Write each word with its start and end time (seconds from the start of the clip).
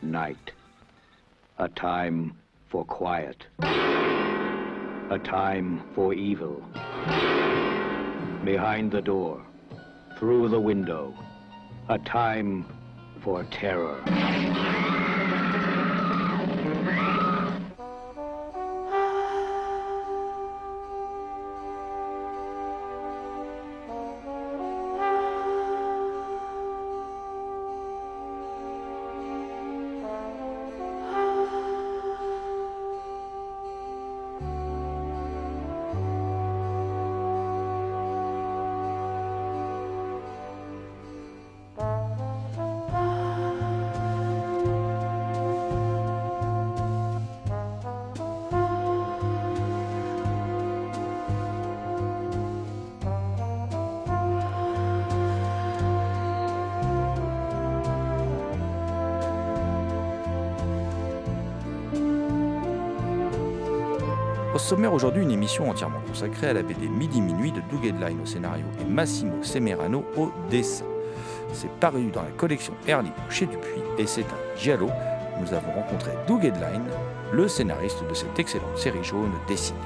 Night. 0.00 0.52
A 1.58 1.68
time 1.68 2.36
for 2.68 2.84
quiet. 2.84 3.44
A 3.58 5.18
time 5.24 5.82
for 5.92 6.14
evil. 6.14 6.62
Behind 8.44 8.92
the 8.92 9.02
door. 9.02 9.42
Through 10.16 10.50
the 10.50 10.60
window. 10.60 11.12
A 11.88 11.98
time 11.98 12.64
for 13.24 13.42
terror. 13.50 14.00
Sommaire 64.66 64.92
aujourd'hui, 64.92 65.22
une 65.22 65.30
émission 65.30 65.70
entièrement 65.70 66.00
consacrée 66.08 66.48
à 66.48 66.52
la 66.52 66.64
BD 66.64 66.88
Midi 66.88 67.20
Minuit 67.20 67.52
de 67.52 67.60
Doug 67.70 67.86
Headline 67.86 68.20
au 68.20 68.26
scénario 68.26 68.64
et 68.80 68.84
Massimo 68.84 69.40
Semerano 69.40 70.04
au 70.16 70.32
dessin. 70.50 70.84
C'est 71.52 71.70
paru 71.78 72.10
dans 72.12 72.22
la 72.22 72.30
collection 72.30 72.74
Air 72.88 73.02
Libre 73.02 73.14
chez 73.30 73.46
Dupuis 73.46 73.82
et 73.96 74.08
c'est 74.08 74.24
un 74.24 74.58
giallo. 74.58 74.88
Nous 75.40 75.54
avons 75.54 75.70
rencontré 75.70 76.10
Doug 76.26 76.44
Headline, 76.44 76.82
le 77.32 77.46
scénariste 77.46 78.02
de 78.08 78.14
cette 78.14 78.36
excellente 78.40 78.76
série 78.76 79.04
jaune 79.04 79.30
dessinée. 79.46 79.78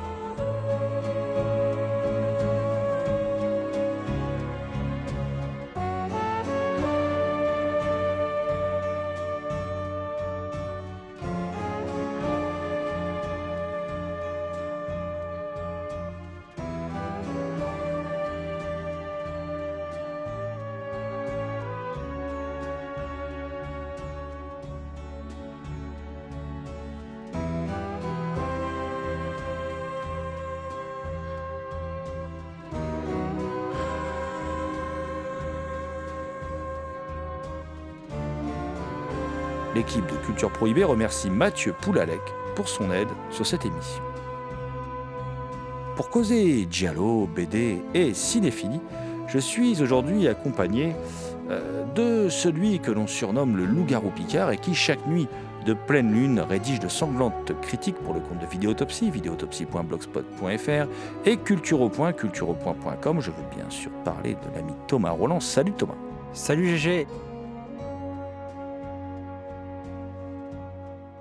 L'équipe 39.90 40.06
de 40.06 40.24
Culture 40.24 40.52
Prohibée 40.52 40.84
remercie 40.84 41.28
Mathieu 41.30 41.72
Poulalec 41.72 42.20
pour 42.54 42.68
son 42.68 42.92
aide 42.92 43.08
sur 43.32 43.44
cette 43.44 43.66
émission. 43.66 44.00
Pour 45.96 46.10
causer 46.10 46.68
Giallo, 46.70 47.26
BD 47.26 47.82
et 47.92 48.14
cinéphilie, 48.14 48.80
je 49.26 49.40
suis 49.40 49.82
aujourd'hui 49.82 50.28
accompagné 50.28 50.94
euh, 51.50 51.82
de 51.96 52.28
celui 52.28 52.78
que 52.78 52.92
l'on 52.92 53.08
surnomme 53.08 53.56
le 53.56 53.64
loup-garou 53.64 54.10
Picard 54.10 54.52
et 54.52 54.58
qui, 54.58 54.76
chaque 54.76 55.04
nuit 55.08 55.26
de 55.66 55.74
pleine 55.74 56.12
lune, 56.12 56.38
rédige 56.38 56.78
de 56.78 56.86
sanglantes 56.86 57.52
critiques 57.60 57.98
pour 57.98 58.14
le 58.14 58.20
compte 58.20 58.38
de 58.38 58.46
Vidéotopsie, 58.46 59.10
vidéotopsie.blogspot.fr 59.10 60.88
et 61.26 61.36
cultureau.cultureau.com. 61.36 63.20
Je 63.20 63.30
veux 63.32 63.56
bien 63.56 63.68
sûr 63.70 63.90
parler 64.04 64.34
de 64.34 64.54
l'ami 64.56 64.72
Thomas 64.86 65.10
Roland. 65.10 65.40
Salut 65.40 65.72
Thomas. 65.72 65.96
Salut 66.32 66.76
GG 66.76 67.08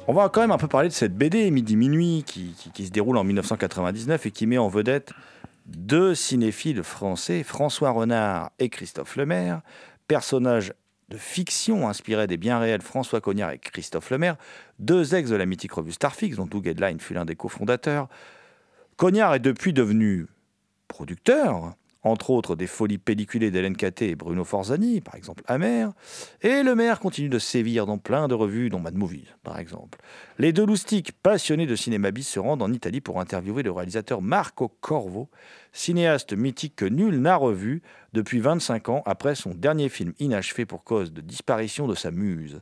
On 0.09 0.13
va 0.13 0.27
quand 0.29 0.41
même 0.41 0.49
un 0.49 0.57
peu 0.57 0.67
parler 0.67 0.89
de 0.89 0.93
cette 0.93 1.15
BD 1.15 1.51
Midi 1.51 1.75
Minuit 1.75 2.23
qui, 2.25 2.83
se 2.83 2.89
déroule 2.89 3.15
en 3.17 3.23
1999 3.23 4.25
et 4.25 4.31
qui 4.31 4.47
met 4.47 4.57
en 4.57 4.67
vedette 4.67 5.13
deux 5.67 6.15
cinéphiles 6.15 6.81
français, 6.81 7.43
François 7.43 7.91
Renard 7.91 8.49
et 8.57 8.69
Christophe 8.69 9.17
Lemaire, 9.17 9.61
personnages 10.07 10.73
de 11.09 11.17
fiction 11.17 11.87
inspirés 11.87 12.25
des 12.25 12.37
biens 12.37 12.57
réels 12.57 12.81
François 12.81 13.21
Cognard 13.21 13.51
et 13.51 13.59
Christophe 13.59 14.09
Lemaire, 14.09 14.37
deux 14.79 15.13
ex 15.13 15.29
de 15.29 15.35
la 15.35 15.45
mythique 15.45 15.73
revue 15.73 15.91
Starfix 15.91 16.37
dont 16.37 16.47
Doug 16.47 16.67
Headline 16.67 16.99
fut 16.99 17.13
l'un 17.13 17.25
des 17.25 17.35
cofondateurs. 17.35 18.07
Cognard 18.97 19.35
est 19.35 19.39
depuis 19.39 19.73
devenu 19.73 20.25
producteur, 20.87 21.75
entre 22.03 22.29
autres 22.29 22.55
des 22.55 22.67
folies 22.67 22.97
pelliculées 22.97 23.51
d'Hélène 23.51 23.75
Caté 23.75 24.09
et 24.09 24.15
Bruno 24.15 24.43
Forzani, 24.43 25.01
par 25.01 25.15
exemple 25.15 25.43
Amer, 25.47 25.91
et 26.41 26.63
le 26.63 26.75
maire 26.75 26.99
continue 26.99 27.29
de 27.29 27.39
sévir 27.39 27.85
dans 27.85 27.97
plein 27.97 28.27
de 28.27 28.33
revues, 28.33 28.69
dont 28.69 28.79
Mad 28.79 28.95
Movies, 28.95 29.35
par 29.43 29.59
exemple. 29.59 29.99
Les 30.37 30.53
deux 30.53 30.65
loustiques 30.65 31.11
passionnés 31.11 31.65
de 31.65 31.75
cinéma 31.75 32.11
bis 32.11 32.27
se 32.27 32.39
rendent 32.39 32.61
en 32.61 32.71
Italie 32.71 33.01
pour 33.01 33.19
interviewer 33.19 33.63
le 33.63 33.71
réalisateur 33.71 34.21
Marco 34.21 34.69
Corvo, 34.79 35.29
cinéaste 35.73 36.33
mythique 36.33 36.75
que 36.75 36.85
nul 36.85 37.19
n'a 37.19 37.35
revu 37.35 37.81
depuis 38.13 38.39
25 38.39 38.89
ans 38.89 39.03
après 39.05 39.35
son 39.35 39.53
dernier 39.53 39.89
film 39.89 40.13
inachevé 40.19 40.65
pour 40.65 40.83
cause 40.83 41.11
de 41.11 41.21
disparition 41.21 41.87
de 41.87 41.95
sa 41.95 42.11
muse. 42.11 42.61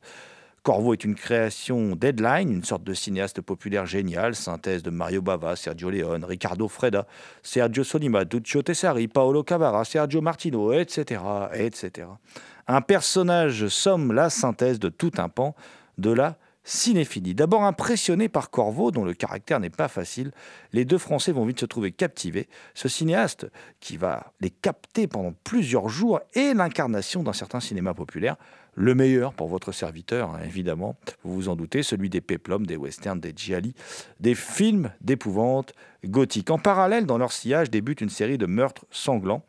Corvo 0.68 0.92
est 0.92 1.06
une 1.06 1.16
création 1.16 1.96
Deadline, 1.96 2.52
une 2.52 2.64
sorte 2.66 2.84
de 2.84 2.94
cinéaste 2.94 3.40
populaire 3.40 3.86
génial, 3.86 4.36
synthèse 4.36 4.84
de 4.84 4.90
Mario 4.90 5.22
Bava, 5.22 5.56
Sergio 5.56 5.90
Leone, 5.90 6.26
Riccardo 6.26 6.68
Freda, 6.68 7.08
Sergio 7.42 7.86
Solima, 7.86 8.26
Duccio 8.26 8.62
Tessari, 8.62 9.08
Paolo 9.08 9.44
Cavara, 9.44 9.86
Sergio 9.86 10.20
Martino, 10.20 10.74
etc., 10.74 11.22
etc. 11.54 12.10
Un 12.68 12.82
personnage 12.82 13.70
somme 13.70 14.12
la 14.12 14.30
synthèse 14.30 14.78
de 14.78 14.90
tout 14.90 15.14
un 15.20 15.30
pan 15.30 15.56
de 15.98 16.12
la 16.12 16.36
cinéphilie. 16.66 17.34
D'abord 17.34 17.64
impressionné 17.64 18.28
par 18.28 18.50
Corveau, 18.50 18.92
dont 18.92 19.06
le 19.06 19.14
caractère 19.14 19.62
n'est 19.62 19.70
pas 19.70 19.88
facile, 19.88 20.32
les 20.74 20.84
deux 20.84 20.98
Français 20.98 21.32
vont 21.32 21.46
vite 21.46 21.62
se 21.62 21.66
trouver 21.66 21.94
captivés. 21.94 22.50
Ce 22.74 22.90
cinéaste, 22.90 23.48
qui 23.80 23.96
va 23.96 24.34
les 24.42 24.50
capter 24.50 25.08
pendant 25.08 25.34
plusieurs 25.46 25.88
jours, 25.88 26.20
est 26.34 26.54
l'incarnation 26.54 27.24
d'un 27.24 27.32
certain 27.32 27.62
cinéma 27.62 27.94
populaire, 27.94 28.36
le 28.78 28.94
meilleur 28.94 29.34
pour 29.34 29.48
votre 29.48 29.72
serviteur, 29.72 30.30
hein, 30.30 30.40
évidemment, 30.46 30.96
vous 31.24 31.34
vous 31.34 31.50
en 31.50 31.56
doutez, 31.56 31.82
celui 31.82 32.12
des 32.12 32.22
péplums, 32.22 32.68
des 32.68 32.78
westerns, 32.78 33.20
des 33.20 33.34
gialli, 33.36 33.74
des 34.20 34.36
films 34.36 34.92
d'épouvante 35.02 35.74
gothique. 36.06 36.52
En 36.52 36.60
parallèle, 36.60 37.08
dans 37.08 37.18
leur 37.18 37.32
sillage, 37.32 37.72
débute 37.72 38.02
une 38.02 38.10
série 38.10 38.38
de 38.38 38.46
meurtres 38.46 38.86
sanglants. 38.92 39.44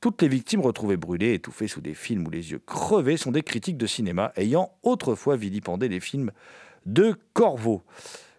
Toutes 0.00 0.22
les 0.22 0.28
victimes 0.28 0.60
retrouvées 0.60 0.96
brûlées, 0.96 1.34
étouffées 1.34 1.66
sous 1.66 1.80
des 1.80 1.94
films 1.94 2.28
ou 2.28 2.30
les 2.30 2.52
yeux 2.52 2.60
crevés 2.64 3.16
sont 3.16 3.32
des 3.32 3.42
critiques 3.42 3.76
de 3.76 3.88
cinéma 3.88 4.32
ayant 4.36 4.72
autrefois 4.84 5.36
vilipendé 5.36 5.88
les 5.88 6.00
films 6.00 6.30
de 6.86 7.16
Corveau. 7.34 7.82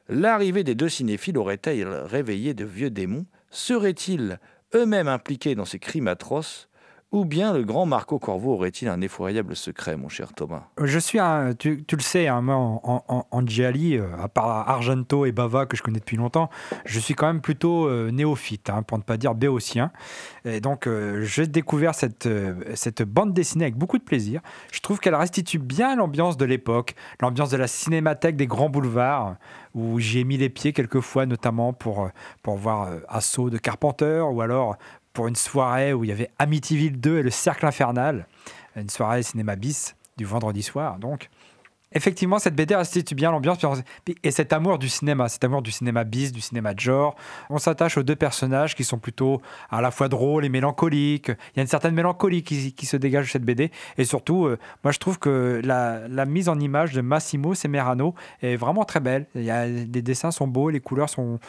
L'arrivée 0.08 0.64
des 0.64 0.76
deux 0.76 0.90
cinéphiles 0.90 1.38
aurait-elle 1.38 1.88
réveillé 1.88 2.54
de 2.54 2.64
vieux 2.64 2.90
démons? 2.90 3.26
Seraient-ils 3.50 4.40
eux-mêmes 4.74 5.10
impliqués 5.10 5.56
dans 5.56 5.66
ces 5.66 5.78
crimes 5.78 6.08
atroces? 6.08 6.70
Ou 7.12 7.26
bien 7.26 7.54
le 7.54 7.64
grand 7.64 7.86
Marco 7.86 8.20
Corvo 8.20 8.54
aurait-il 8.54 8.88
un 8.88 9.02
effroyable 9.02 9.56
secret, 9.56 9.98
mon 9.98 10.08
cher 10.08 10.32
Thomas? 10.34 10.64
Je 10.82 10.98
suis 10.98 11.20
un, 11.20 11.54
tu, 11.54 11.84
le 11.92 12.02
sais, 12.02 12.28
hein, 12.28 12.42
moi 12.42 12.56
en, 12.56 13.04
en, 13.08 13.46
euh, 13.60 14.04
à 14.18 14.28
part 14.30 14.70
Argento 14.70 15.26
et 15.26 15.34
Bava 15.34 15.66
que 15.66 15.76
je 15.76 15.84
connais 15.84 16.00
depuis 16.00 16.16
longtemps, 16.16 16.50
je 16.86 17.00
suis 17.00 17.14
quand 17.14 17.28
même 17.28 17.42
plutôt 17.42 17.86
euh, 17.86 18.12
néophyte, 18.12 18.70
hein, 18.70 18.82
pour 18.84 18.98
ne 18.98 19.04
pas 19.04 19.18
dire 19.18 19.36
béotien. 19.36 19.92
Et 20.46 20.62
donc 20.62 20.88
euh, 20.88 21.24
j'ai 21.24 21.48
découvert 21.48 21.96
cette, 21.96 22.28
bande 23.04 23.34
dessinée 23.34 23.66
avec 23.66 23.76
beaucoup 23.76 23.98
de 23.98 24.04
plaisir. 24.04 24.42
Je 24.72 24.80
trouve 24.80 25.00
qu'elle 25.00 25.16
restitue 25.16 25.60
bien 25.60 25.98
l'ambiance 25.98 26.38
de 26.38 26.46
l'époque, 26.46 26.96
l'ambiance 27.22 27.50
de 27.50 27.58
la 27.58 27.68
cinémathèque 27.68 28.38
des 28.38 28.48
grands 28.48 28.70
boulevards, 28.70 29.36
où 29.74 30.00
j'ai 30.00 30.24
mis 30.24 30.38
les 30.38 30.50
pieds 30.50 30.74
quelquefois, 30.74 31.26
notamment 31.26 31.74
pour, 31.74 32.10
pour 32.42 32.56
voir 32.56 32.90
Assaut 33.08 33.50
de 33.50 33.58
Carpenter, 33.58 34.22
ou 34.32 34.42
alors 34.42 34.78
pour 35.14 35.28
une 35.28 35.36
soirée 35.36 35.94
où 35.94 36.04
il 36.04 36.10
y 36.10 36.14
avait 36.14 36.30
Amityville 36.40 37.00
2 37.00 37.20
et 37.20 37.24
le 37.24 37.32
Cercle 37.32 37.66
Infernal, 37.66 38.28
une 38.76 38.90
soirée 38.90 39.24
cinéma 39.24 39.56
bis 39.56 39.96
du 40.18 40.26
vendredi 40.26 40.64
soir. 40.64 41.00
Donc, 41.00 41.30
effectivement, 41.94 42.40
cette 42.40 42.56
BD 42.56 42.76
restitue 42.76 43.16
bien 43.16 43.32
l'ambiance 43.32 43.58
et 44.24 44.32
cet 44.32 44.54
amour 44.54 44.80
du 44.80 44.88
cinéma, 44.88 45.28
cet 45.30 45.44
amour 45.44 45.62
du 45.62 45.72
cinéma 45.72 46.04
bis, 46.04 46.32
du 46.32 46.42
cinéma 46.42 46.74
de 46.74 46.80
genre. 46.80 47.16
On 47.50 47.58
s'attache 47.58 47.98
aux 47.98 48.04
deux 48.04 48.16
personnages 48.16 48.76
qui 48.76 48.84
sont 48.84 48.98
plutôt 48.98 49.42
à 49.70 49.82
la 49.82 49.92
fois 49.92 50.08
drôles 50.08 50.46
et 50.46 50.50
mélancoliques. 50.50 51.30
Il 51.30 51.58
y 51.58 51.60
a 51.60 51.62
une 51.62 51.68
certaine 51.68 51.94
mélancolie 51.94 52.44
qui, 52.44 52.86
se 52.86 52.98
dégage 52.98 53.26
de 53.28 53.32
cette 53.32 53.44
BD. 53.44 53.72
Et 53.98 54.06
surtout, 54.06 54.46
euh, 54.46 54.58
moi, 54.84 54.92
je 54.92 55.00
trouve 55.00 55.20
que 55.20 55.62
la, 55.64 56.26
mise 56.26 56.50
en 56.50 56.60
image 56.60 56.94
de 56.94 57.02
Massimo 57.02 57.54
Semerano 57.54 58.16
est 58.42 58.56
vraiment 58.56 58.86
très 58.86 59.00
belle. 59.00 59.28
Les 59.36 60.02
dessins 60.02 60.32
sont 60.32 60.48
beaux, 60.48 60.70
les 60.70 60.80
couleurs 60.80 61.10
sont 61.10 61.40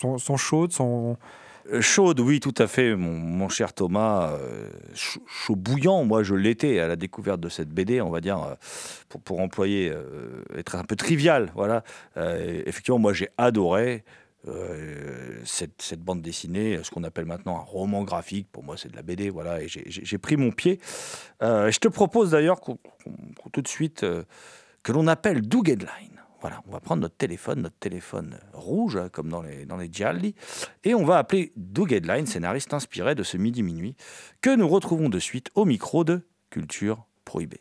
sont, 0.00 0.36
chaudes, 0.36 0.72
sont... 0.72 1.16
Euh, 1.72 1.80
chaudes, 1.80 2.20
oui, 2.20 2.40
tout 2.40 2.54
à 2.58 2.66
fait, 2.66 2.96
mon, 2.96 3.48
cher 3.48 3.72
Thomas. 3.72 4.32
Euh, 4.32 4.68
chaud, 4.94 5.56
bouillant, 5.56 6.04
moi 6.04 6.22
je 6.22 6.34
l'étais 6.34 6.78
à 6.80 6.88
la 6.88 6.96
découverte 6.96 7.40
de 7.40 7.48
cette 7.48 7.68
BD, 7.68 8.00
on 8.00 8.10
va 8.10 8.20
dire, 8.20 8.42
euh, 8.42 8.54
pour, 9.24 9.40
employer, 9.40 9.92
être 10.56 10.76
un 10.76 10.84
peu 10.84 10.96
trivial. 10.96 11.52
Voilà. 11.54 11.82
effectivement, 12.16 12.98
moi 12.98 13.12
j'ai 13.12 13.28
adoré. 13.38 14.04
cette, 15.44 15.82
cette, 15.82 16.00
bande 16.00 16.22
dessinée, 16.22 16.80
ce 16.82 16.90
qu'on 16.90 17.04
appelle 17.04 17.26
maintenant 17.26 17.56
un 17.56 17.64
roman 17.64 18.04
graphique, 18.04 18.48
pour 18.50 18.64
moi 18.64 18.76
c'est 18.78 18.90
de 18.90 18.96
la 18.96 19.02
BD, 19.02 19.28
voilà, 19.28 19.62
et 19.62 19.68
j'ai 19.68 20.18
pris 20.18 20.36
mon 20.36 20.50
pied. 20.50 20.80
je 21.42 21.78
te 21.78 21.88
propose 21.88 22.30
d'ailleurs 22.30 22.60
tout 22.60 23.60
de 23.62 23.68
suite 23.68 24.06
que 24.82 24.92
l'on 24.92 25.06
appelle 25.06 25.42
Doug 25.42 25.68
Headline. 25.68 26.19
Voilà, 26.40 26.62
on 26.66 26.72
va 26.72 26.80
prendre 26.80 27.02
notre 27.02 27.16
téléphone, 27.16 27.62
notre 27.62 27.78
téléphone 27.78 28.38
rouge, 28.52 28.96
hein, 28.96 29.08
comme 29.10 29.28
dans 29.28 29.42
les, 29.42 29.66
dans 29.66 29.78
Gialli, 29.80 30.34
et 30.84 30.94
on 30.94 31.04
va 31.04 31.18
appeler 31.18 31.52
Doug 31.56 31.92
Headline, 31.92 32.26
scénariste 32.26 32.72
inspiré 32.72 33.14
de 33.14 33.22
ce 33.22 33.36
midi-minuit, 33.36 33.94
que 34.40 34.54
nous 34.54 34.68
retrouvons 34.68 35.08
de 35.10 35.18
suite 35.18 35.50
au 35.54 35.64
micro 35.66 36.04
de 36.04 36.26
Culture 36.48 37.06
Prohibée. 37.24 37.60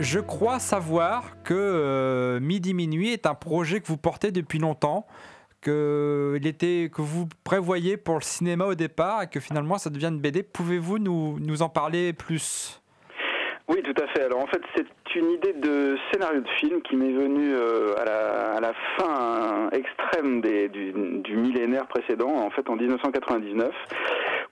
Je 0.00 0.18
crois 0.18 0.58
savoir 0.58 1.42
que 1.44 1.54
euh, 1.54 2.40
Midi 2.40 2.74
Minuit 2.74 3.12
est 3.12 3.26
un 3.26 3.34
projet 3.34 3.80
que 3.80 3.86
vous 3.86 3.98
portez 3.98 4.32
depuis 4.32 4.58
longtemps, 4.58 5.06
que, 5.60 6.38
il 6.40 6.46
était, 6.46 6.90
que 6.92 7.02
vous 7.02 7.28
prévoyez 7.44 7.98
pour 7.98 8.14
le 8.14 8.22
cinéma 8.22 8.64
au 8.64 8.74
départ 8.74 9.22
et 9.22 9.26
que 9.26 9.40
finalement 9.40 9.76
ça 9.76 9.90
devient 9.90 10.06
une 10.06 10.18
BD. 10.18 10.42
Pouvez-vous 10.42 10.98
nous, 10.98 11.38
nous 11.38 11.62
en 11.62 11.68
parler 11.68 12.14
plus? 12.14 12.80
Oui, 13.68 13.82
tout 13.82 14.02
à 14.02 14.06
fait. 14.08 14.24
Alors 14.24 14.42
en 14.42 14.46
fait, 14.46 14.62
c'est 14.74 14.86
une 15.14 15.30
idée 15.32 15.52
de 15.52 15.96
scénario 16.10 16.40
de 16.40 16.48
film 16.58 16.80
qui 16.82 16.96
m'est 16.96 17.12
venue 17.12 17.52
euh, 17.54 17.94
à, 17.98 18.60
la, 18.60 18.72
fin 18.96 19.68
extrême 19.70 20.40
du, 20.40 20.92
du 21.20 21.36
millénaire 21.36 21.86
précédent, 21.86 22.30
en 22.30 22.50
fait 22.50 22.68
en 22.70 22.76
1999 22.76 23.70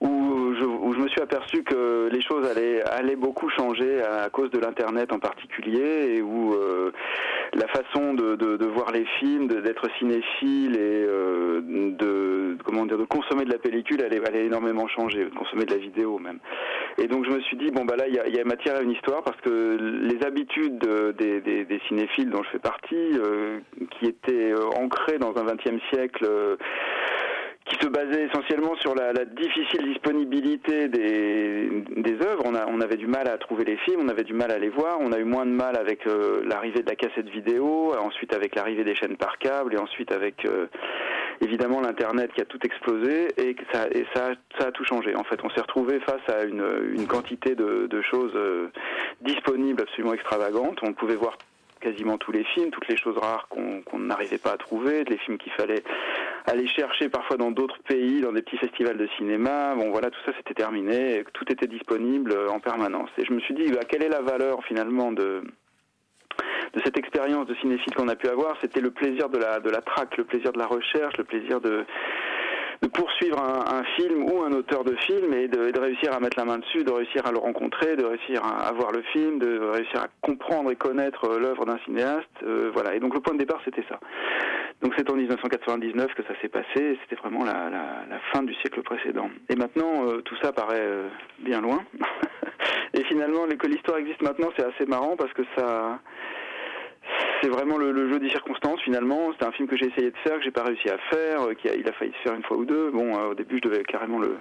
où 0.01 0.53
je, 0.57 0.63
où 0.63 0.93
je 0.93 0.99
me 0.99 1.07
suis 1.09 1.21
aperçu 1.21 1.63
que 1.63 2.09
les 2.11 2.21
choses 2.21 2.47
allaient, 2.47 2.81
allaient 2.83 3.17
beaucoup 3.17 3.49
changer 3.49 4.01
à 4.01 4.29
cause 4.29 4.49
de 4.51 4.59
l'Internet 4.59 5.11
en 5.11 5.19
particulier, 5.19 6.15
et 6.15 6.21
où 6.21 6.53
euh, 6.53 6.91
la 7.53 7.67
façon 7.67 8.13
de, 8.13 8.35
de, 8.35 8.57
de, 8.57 8.65
voir 8.65 8.91
les 8.91 9.05
films, 9.19 9.47
d'être 9.47 9.89
cinéphile 9.97 10.77
et 10.77 11.05
euh, 11.05 11.61
de, 11.63 12.57
comment 12.63 12.85
dire, 12.85 12.97
de 12.97 13.03
consommer 13.05 13.43
de 13.43 13.51
la 13.51 13.57
pellicule 13.57 14.01
allait, 14.03 14.25
allait 14.25 14.45
énormément 14.45 14.87
changer, 14.87 15.25
de 15.25 15.35
consommer 15.35 15.65
de 15.65 15.73
la 15.73 15.79
vidéo 15.79 16.17
même. 16.17 16.39
Et 16.97 17.07
donc 17.07 17.25
je 17.25 17.31
me 17.31 17.41
suis 17.41 17.57
dit, 17.57 17.71
bon 17.71 17.83
bah 17.83 17.95
là, 17.97 18.07
il 18.07 18.15
y 18.15 18.19
a, 18.19 18.27
y 18.27 18.39
a, 18.39 18.45
matière 18.45 18.77
à 18.77 18.81
une 18.81 18.91
histoire, 18.91 19.23
parce 19.23 19.39
que 19.41 19.77
les 20.03 20.25
habitudes 20.25 20.79
des, 21.17 21.41
des, 21.41 21.65
des 21.65 21.81
cinéphiles 21.89 22.29
dont 22.29 22.43
je 22.43 22.49
fais 22.51 22.59
partie, 22.59 22.95
euh, 22.95 23.59
qui 23.91 24.05
étaient 24.05 24.53
euh, 24.53 24.69
ancrées 24.81 25.17
dans 25.17 25.35
un 25.37 25.43
XXe 25.43 25.83
siècle, 25.91 26.25
qui 27.65 27.75
se 27.75 27.87
basait 27.87 28.25
essentiellement 28.25 28.75
sur 28.77 28.95
la, 28.95 29.13
la 29.13 29.25
difficile 29.25 29.83
disponibilité 29.83 30.87
des, 30.87 31.69
des 31.97 32.13
œuvres. 32.25 32.41
On, 32.45 32.55
a, 32.55 32.65
on, 32.67 32.81
avait 32.81 32.97
du 32.97 33.05
mal 33.05 33.27
à 33.27 33.37
trouver 33.37 33.63
les 33.63 33.77
films, 33.77 34.01
on 34.01 34.07
avait 34.09 34.23
du 34.23 34.33
mal 34.33 34.51
à 34.51 34.57
les 34.57 34.69
voir, 34.69 34.97
on 34.99 35.11
a 35.11 35.19
eu 35.19 35.23
moins 35.23 35.45
de 35.45 35.51
mal 35.51 35.75
avec 35.75 36.07
euh, 36.07 36.41
l'arrivée 36.45 36.81
de 36.81 36.89
la 36.89 36.95
cassette 36.95 37.29
vidéo, 37.29 37.93
ensuite 37.99 38.33
avec 38.33 38.55
l'arrivée 38.55 38.83
des 38.83 38.95
chaînes 38.95 39.17
par 39.17 39.37
câble, 39.37 39.75
et 39.75 39.77
ensuite 39.77 40.11
avec 40.11 40.45
euh, 40.45 40.65
évidemment 41.41 41.81
l'internet 41.81 42.31
qui 42.33 42.41
a 42.41 42.45
tout 42.45 42.59
explosé 42.63 43.27
et 43.37 43.55
ça, 43.71 43.87
et 43.91 44.05
ça, 44.15 44.31
ça 44.57 44.67
a 44.67 44.71
tout 44.71 44.85
changé. 44.85 45.15
En 45.15 45.23
fait, 45.23 45.39
on 45.43 45.49
s'est 45.51 45.61
retrouvé 45.61 45.99
face 45.99 46.27
à 46.27 46.43
une, 46.45 46.65
une 46.95 47.07
quantité 47.07 47.53
de, 47.53 47.87
de 47.87 48.01
choses 48.01 48.33
euh, 48.35 48.71
disponibles 49.21 49.83
absolument 49.83 50.13
extravagantes. 50.13 50.79
On 50.81 50.93
pouvait 50.93 51.15
voir 51.15 51.37
quasiment 51.79 52.17
tous 52.17 52.33
les 52.33 52.43
films, 52.43 52.71
toutes 52.71 52.87
les 52.89 52.97
choses 52.97 53.17
rares 53.17 53.47
qu'on 53.47 53.99
n'arrivait 53.99 54.37
pas 54.37 54.51
à 54.51 54.57
trouver, 54.57 55.05
les 55.05 55.17
films 55.17 55.37
qu'il 55.37 55.53
fallait 55.53 55.83
aller 56.45 56.67
chercher 56.67 57.09
parfois 57.09 57.37
dans 57.37 57.51
d'autres 57.51 57.79
pays, 57.87 58.21
dans 58.21 58.31
des 58.31 58.41
petits 58.41 58.57
festivals 58.57 58.97
de 58.97 59.07
cinéma. 59.17 59.75
Bon, 59.75 59.91
voilà, 59.91 60.09
tout 60.09 60.19
ça 60.25 60.31
c'était 60.37 60.53
terminé, 60.53 61.23
tout 61.33 61.51
était 61.51 61.67
disponible 61.67 62.35
en 62.49 62.59
permanence. 62.59 63.09
Et 63.17 63.25
je 63.25 63.33
me 63.33 63.39
suis 63.39 63.53
dit, 63.53 63.71
bah, 63.71 63.81
quelle 63.87 64.03
est 64.03 64.09
la 64.09 64.21
valeur 64.21 64.63
finalement 64.65 65.11
de 65.11 65.43
de 66.73 66.81
cette 66.85 66.97
expérience 66.97 67.47
de 67.47 67.55
cinéphile 67.55 67.93
qu'on 67.95 68.07
a 68.07 68.15
pu 68.15 68.27
avoir, 68.27 68.55
c'était 68.61 68.79
le 68.79 68.91
plaisir 68.91 69.29
de 69.29 69.39
la, 69.39 69.59
de 69.59 69.69
la 69.69 69.81
traque, 69.81 70.17
le 70.17 70.23
plaisir 70.23 70.51
de 70.51 70.59
la 70.59 70.67
recherche, 70.67 71.17
le 71.17 71.23
plaisir 71.23 71.59
de, 71.59 71.83
de 72.81 72.87
poursuivre 72.87 73.41
un, 73.41 73.83
film 73.95 74.23
ou 74.23 74.41
un 74.43 74.51
auteur 74.53 74.83
de 74.83 74.95
film 74.95 75.33
et 75.33 75.47
de, 75.47 75.79
réussir 75.79 76.13
à 76.13 76.19
mettre 76.19 76.37
la 76.37 76.45
main 76.45 76.59
dessus, 76.59 76.83
de 76.83 76.91
réussir 76.91 77.25
à 77.25 77.31
le 77.31 77.37
rencontrer, 77.37 77.95
de 77.95 78.05
réussir 78.05 78.41
à, 78.43 78.71
voir 78.71 78.91
le 78.91 79.01
film, 79.13 79.39
de 79.39 79.59
réussir 79.59 80.01
à 80.01 80.07
comprendre 80.21 80.71
et 80.71 80.75
connaître 80.75 81.25
euh, 81.25 81.39
l'œuvre 81.39 81.65
d'un 81.65 81.77
cinéaste. 81.85 82.27
Euh, 82.43 82.71
voilà. 82.73 82.95
Et 82.95 82.99
donc 82.99 83.13
le 83.13 83.19
point 83.19 83.33
de 83.33 83.39
départ, 83.39 83.59
c'était 83.65 83.83
ça. 83.89 83.99
Donc 84.81 84.93
c'est 84.97 85.09
en 85.09 85.15
1999 85.15 86.13
que 86.13 86.23
ça 86.23 86.39
s'est 86.41 86.47
passé. 86.49 86.97
C'était 87.01 87.15
vraiment 87.21 87.43
la, 87.43 88.19
fin 88.33 88.43
du 88.43 88.53
siècle 88.55 88.81
précédent. 88.81 89.29
Et 89.49 89.55
maintenant, 89.55 90.07
euh, 90.07 90.21
tout 90.21 90.35
ça 90.41 90.53
paraît 90.53 90.87
bien 91.39 91.61
loin. 91.61 91.83
et 92.93 93.03
finalement, 93.05 93.45
que 93.47 93.67
l'histoire 93.67 93.97
existe 93.97 94.21
maintenant, 94.21 94.49
c'est 94.57 94.65
assez 94.65 94.85
marrant 94.85 95.15
parce 95.17 95.33
que 95.33 95.43
ça 95.57 95.99
c'est 97.41 97.49
vraiment 97.49 97.77
le, 97.77 98.09
jeu 98.09 98.19
des 98.19 98.29
circonstances 98.29 98.81
finalement. 98.81 99.31
C'est 99.39 99.45
un 99.45 99.51
film 99.51 99.67
que 99.67 99.77
j'ai 99.77 99.87
essayé 99.87 100.11
de 100.11 100.17
faire, 100.17 100.37
que 100.37 100.43
j'ai 100.43 100.51
pas 100.51 100.63
réussi 100.63 100.89
à 100.89 100.97
faire, 101.09 101.41
euh, 101.43 101.53
qui 101.53 101.69
a, 101.69 101.75
il 101.75 101.87
a 101.87 101.93
failli 101.93 102.11
se 102.13 102.29
faire 102.29 102.35
une 102.35 102.43
fois 102.43 102.57
ou 102.57 102.65
deux. 102.65 102.91
Bon, 102.91 103.17
euh, 103.17 103.31
au 103.31 103.33
début, 103.33 103.57
je 103.63 103.69
devais 103.69 103.83
carrément 103.83 104.19
le, 104.19 104.37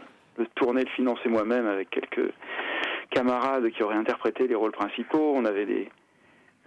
tourner, 0.55 0.85
le 0.85 0.91
financer 0.91 1.29
moi-même 1.29 1.67
avec 1.67 1.91
quelques 1.91 2.33
camarades 3.11 3.71
qui 3.71 3.83
auraient 3.83 3.97
interprété 3.97 4.47
les 4.47 4.55
rôles 4.55 4.73
principaux. 4.73 5.33
On 5.35 5.45
avait 5.45 5.67
des 5.67 5.89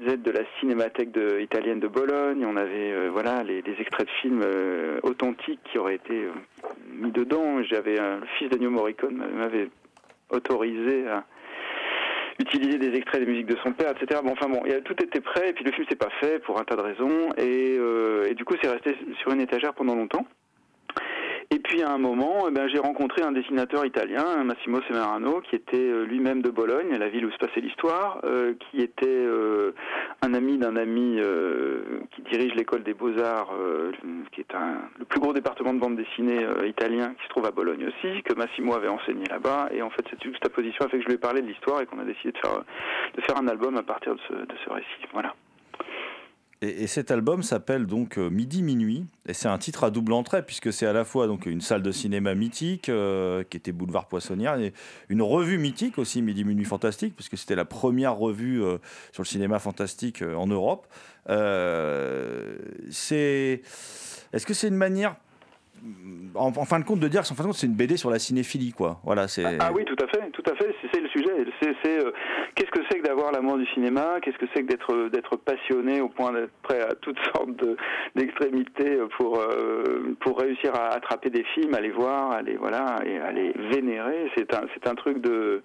de 0.02 0.32
la 0.32 0.42
cinémathèque 0.60 1.18
italienne 1.40 1.80
de 1.80 1.88
Bologne. 1.88 2.46
On 2.46 2.58
avait 2.58 2.92
euh, 2.92 3.10
voilà 3.12 3.44
les, 3.44 3.64
extraits 3.80 4.08
de 4.08 4.12
films 4.22 4.46
authentiques 5.04 5.60
qui 5.72 5.78
auraient 5.78 5.96
été 5.96 6.28
mis 6.92 7.12
dedans. 7.12 7.62
J'avais 7.64 7.98
le 7.98 8.26
fils 8.38 8.50
d'Ennio 8.50 8.70
Morricone 8.70 9.24
m'avait 9.36 9.70
autorisé 10.30 11.08
à 11.08 11.26
utiliser 12.40 12.78
des 12.78 12.98
extraits 12.98 13.22
des 13.22 13.32
musiques 13.32 13.48
de 13.48 13.58
son 13.64 13.72
père, 13.72 13.92
etc. 13.92 14.22
Bon, 14.24 14.32
enfin 14.32 14.50
bon, 14.50 14.64
tout 14.84 15.04
était 15.04 15.22
prêt, 15.22 15.50
et 15.50 15.54
puis 15.54 15.64
le 15.64 15.72
film 15.72 15.86
s'est 15.88 15.96
pas 15.96 16.10
fait 16.20 16.40
pour 16.40 16.60
un 16.60 16.64
tas 16.64 16.76
de 16.76 16.82
raisons, 16.82 17.30
euh, 17.40 18.28
et 18.28 18.34
du 18.34 18.46
coup 18.46 18.56
c'est 18.62 18.70
resté 18.70 18.98
sur 19.20 19.32
une 19.32 19.42
étagère 19.42 19.74
pendant 19.74 19.96
longtemps. 19.96 20.26
Et 21.54 21.60
puis 21.60 21.84
à 21.84 21.92
un 21.92 21.98
moment, 21.98 22.46
eh 22.48 22.52
ben, 22.52 22.70
j'ai 22.70 22.80
rencontré 22.80 23.24
un 23.24 23.34
dessinateur 23.34 23.86
italien, 23.86 24.42
Massimo 24.46 24.80
Semerano, 24.88 25.42
qui 25.42 25.58
était 25.58 25.76
euh, 25.76 26.06
lui-même 26.06 26.42
de 26.42 26.50
Bologne, 26.50 26.96
la 26.98 27.10
ville 27.10 27.26
où 27.26 27.32
se 27.32 27.38
passait 27.38 27.60
l'histoire, 27.60 28.22
euh, 28.24 28.54
qui 28.54 28.78
était 28.78 29.06
euh, 29.06 29.74
un 30.22 30.34
ami 30.34 30.58
d'un 30.58 30.78
ami 30.78 31.20
qui 32.12 32.22
dirige 32.22 32.56
l'école 32.56 32.84
des 32.84 32.94
beaux-arts, 32.94 33.54
qui 34.32 34.40
est 34.40 34.56
un, 34.56 34.78
le 34.98 35.04
plus 35.04 35.20
gros 35.20 35.34
département 35.34 35.74
de 35.74 35.80
bande 35.80 35.98
dessinée 35.98 36.46
italien 36.66 37.14
qui 37.16 37.24
se 37.24 37.30
trouve 37.30 37.46
à 37.46 37.52
Bologne 37.52 37.86
aussi, 37.88 38.24
que 38.24 38.34
Massimo 38.34 38.74
avait 38.74 38.88
enseigné 38.88 39.26
là-bas. 39.26 39.70
Et 39.74 39.82
en 39.82 39.90
fait, 39.90 40.06
cette 40.10 40.24
juxtaposition 40.24 40.86
a 40.86 40.90
fait 40.90 40.98
que 40.98 41.04
je 41.04 41.08
lui 41.08 41.16
ai 41.16 41.20
parlé 41.20 41.42
de 41.42 41.48
l'histoire 41.48 41.82
et 41.82 41.86
qu'on 41.86 42.00
a 42.00 42.06
décidé 42.06 42.32
de 42.32 42.38
faire, 42.38 42.64
de 43.16 43.22
faire 43.22 43.38
un 43.38 43.48
album 43.48 43.76
à 43.78 43.84
partir 43.84 44.16
de 44.16 44.20
ce, 44.30 44.34
de 44.34 44.56
ce 44.64 44.70
récit. 44.70 45.08
Voilà. 45.12 45.34
Et, 46.64 46.86
cet 46.86 47.10
album 47.10 47.42
s'appelle 47.42 47.88
donc 47.88 48.20
euh, 48.20 48.30
Midi 48.30 48.62
Minuit, 48.62 49.06
et 49.28 49.34
c'est 49.34 49.48
un 49.48 49.58
titre 49.58 49.84
à 49.84 49.90
double 49.90 50.14
entrée, 50.14 50.46
puisque 50.46 50.72
c'est 50.72 50.86
à 50.86 50.94
la 50.94 51.04
fois 51.04 51.26
donc 51.26 51.48
une 51.48 51.62
salle 51.62 51.82
de 51.82 51.92
cinéma 51.92 52.36
mythique, 52.36 52.88
euh, 52.90 53.44
qui 53.50 53.58
était 53.58 53.72
Boulevard 53.72 54.08
Poissonnière, 54.08 54.60
et 54.60 54.72
une 55.10 55.24
revue 55.24 55.58
mythique 55.58 55.98
aussi, 55.98 56.22
Midi 56.22 56.44
Minuit 56.44 56.66
Fantastique, 56.66 57.16
puisque 57.16 57.36
c'était 57.38 57.56
la 57.56 57.66
première 57.66 58.16
revue 58.16 58.64
euh, 58.64 58.78
sur 59.12 59.24
le 59.24 59.28
cinéma 59.28 59.58
fantastique 59.58 60.22
en 60.22 60.46
Europe. 60.46 60.86
c'est... 62.90 63.62
Est-ce 64.34 64.46
que 64.46 64.54
c'est 64.54 64.68
une 64.70 64.76
manière 64.76 65.16
en, 66.36 66.52
fin 66.66 66.80
de 66.80 66.86
compte 66.86 67.00
de 67.00 67.08
dire 67.08 67.22
que 67.22 67.28
c'est 67.28 67.68
une 67.68 67.74
BD 67.74 67.98
sur 67.98 68.10
la 68.10 68.20
cinéphilie 68.20 68.72
quoi. 68.72 69.00
Voilà 69.04 69.28
c'est 69.28 69.46
ah, 69.46 69.52
ah, 69.60 69.72
oui 69.74 69.84
tout 69.86 69.96
à 70.04 70.08
fait 70.08 70.30
tout 70.32 70.44
à 70.50 70.56
fait 70.56 70.74
c'est 70.94 71.02
le 71.02 71.10
sujet. 71.10 71.32
C'est 71.62 72.00
qu'est-ce 72.56 72.72
que 72.72 72.86
c'est 72.90 73.00
que 73.00 73.08
d'avoir 73.08 73.32
l'amour 73.32 73.58
du 73.58 73.66
cinéma? 73.68 74.20
Qu'est-ce 74.22 74.38
que 74.38 74.46
c'est 74.54 74.64
que 74.64 74.68
d'être 74.68 75.10
d'être 75.10 75.36
passionné 75.38 76.02
au 76.02 76.10
point 76.10 76.32
d'être 76.34 76.54
prêt 76.64 76.82
à 76.82 76.94
toutes 77.02 77.20
sortes 77.36 77.50
d'extrémités 78.16 79.00
pour 79.18 79.40
euh, 79.40 80.16
pour 80.22 80.40
réussir 80.40 80.74
à 80.76 80.90
attraper 80.90 81.30
des 81.30 81.44
films, 81.56 81.74
à 81.74 81.82
les 81.82 81.92
voir, 81.92 82.32
à 82.32 82.42
les 82.42 82.58
voilà 82.58 82.98
et 83.06 83.18
à 83.20 83.32
les 83.32 83.52
vénérer? 83.72 84.32
C'est 84.36 84.54
un 84.54 84.62
c'est 84.74 84.88
un 84.88 84.96
truc 84.96 85.22
de 85.22 85.62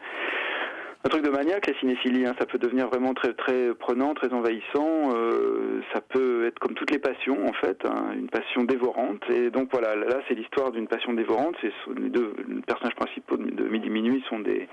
un 1.06 1.08
truc 1.08 1.24
de 1.24 1.30
maniaque, 1.30 1.68
la 1.68 1.78
cinéphilie. 1.78 2.26
Hein. 2.26 2.34
Ça 2.36 2.46
peut 2.46 2.58
devenir 2.58 2.88
vraiment 2.88 3.14
très 3.14 3.32
très 3.32 3.72
prenant, 3.74 4.14
très 4.14 4.32
envahissant. 4.32 5.14
Euh, 5.14 5.80
ça 5.94 6.00
peut 6.00 6.46
être 6.46 6.58
comme 6.58 6.74
toutes 6.74 6.90
les 6.90 6.98
passions 6.98 7.46
en 7.46 7.52
fait, 7.52 7.78
hein, 7.84 8.12
une 8.18 8.28
passion 8.28 8.64
dévorante. 8.64 9.22
Et 9.30 9.50
donc 9.50 9.68
voilà, 9.70 9.94
là 9.94 10.20
c'est 10.26 10.34
l'histoire 10.34 10.72
d'une 10.72 10.88
passion 10.88 11.12
dévorante. 11.12 11.54
Les 11.62 12.10
deux 12.10 12.34
personnages 12.66 12.96
principaux 12.96 13.36
de 13.36 13.68
Midi 13.68 13.88
Minuit 13.88 14.24
sont 14.28 14.40
des, 14.40 14.68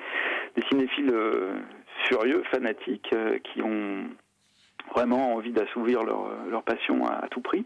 cinéphiles 0.71 1.11
euh, 1.13 1.53
furieux, 2.07 2.41
fanatiques, 2.51 3.11
euh, 3.13 3.37
qui 3.37 3.61
ont 3.61 4.05
vraiment 4.95 5.35
envie 5.35 5.51
d'assouvir 5.51 6.01
leur 6.03 6.63
passion 6.63 7.05
à, 7.05 7.27
tout 7.29 7.41
prix. 7.41 7.63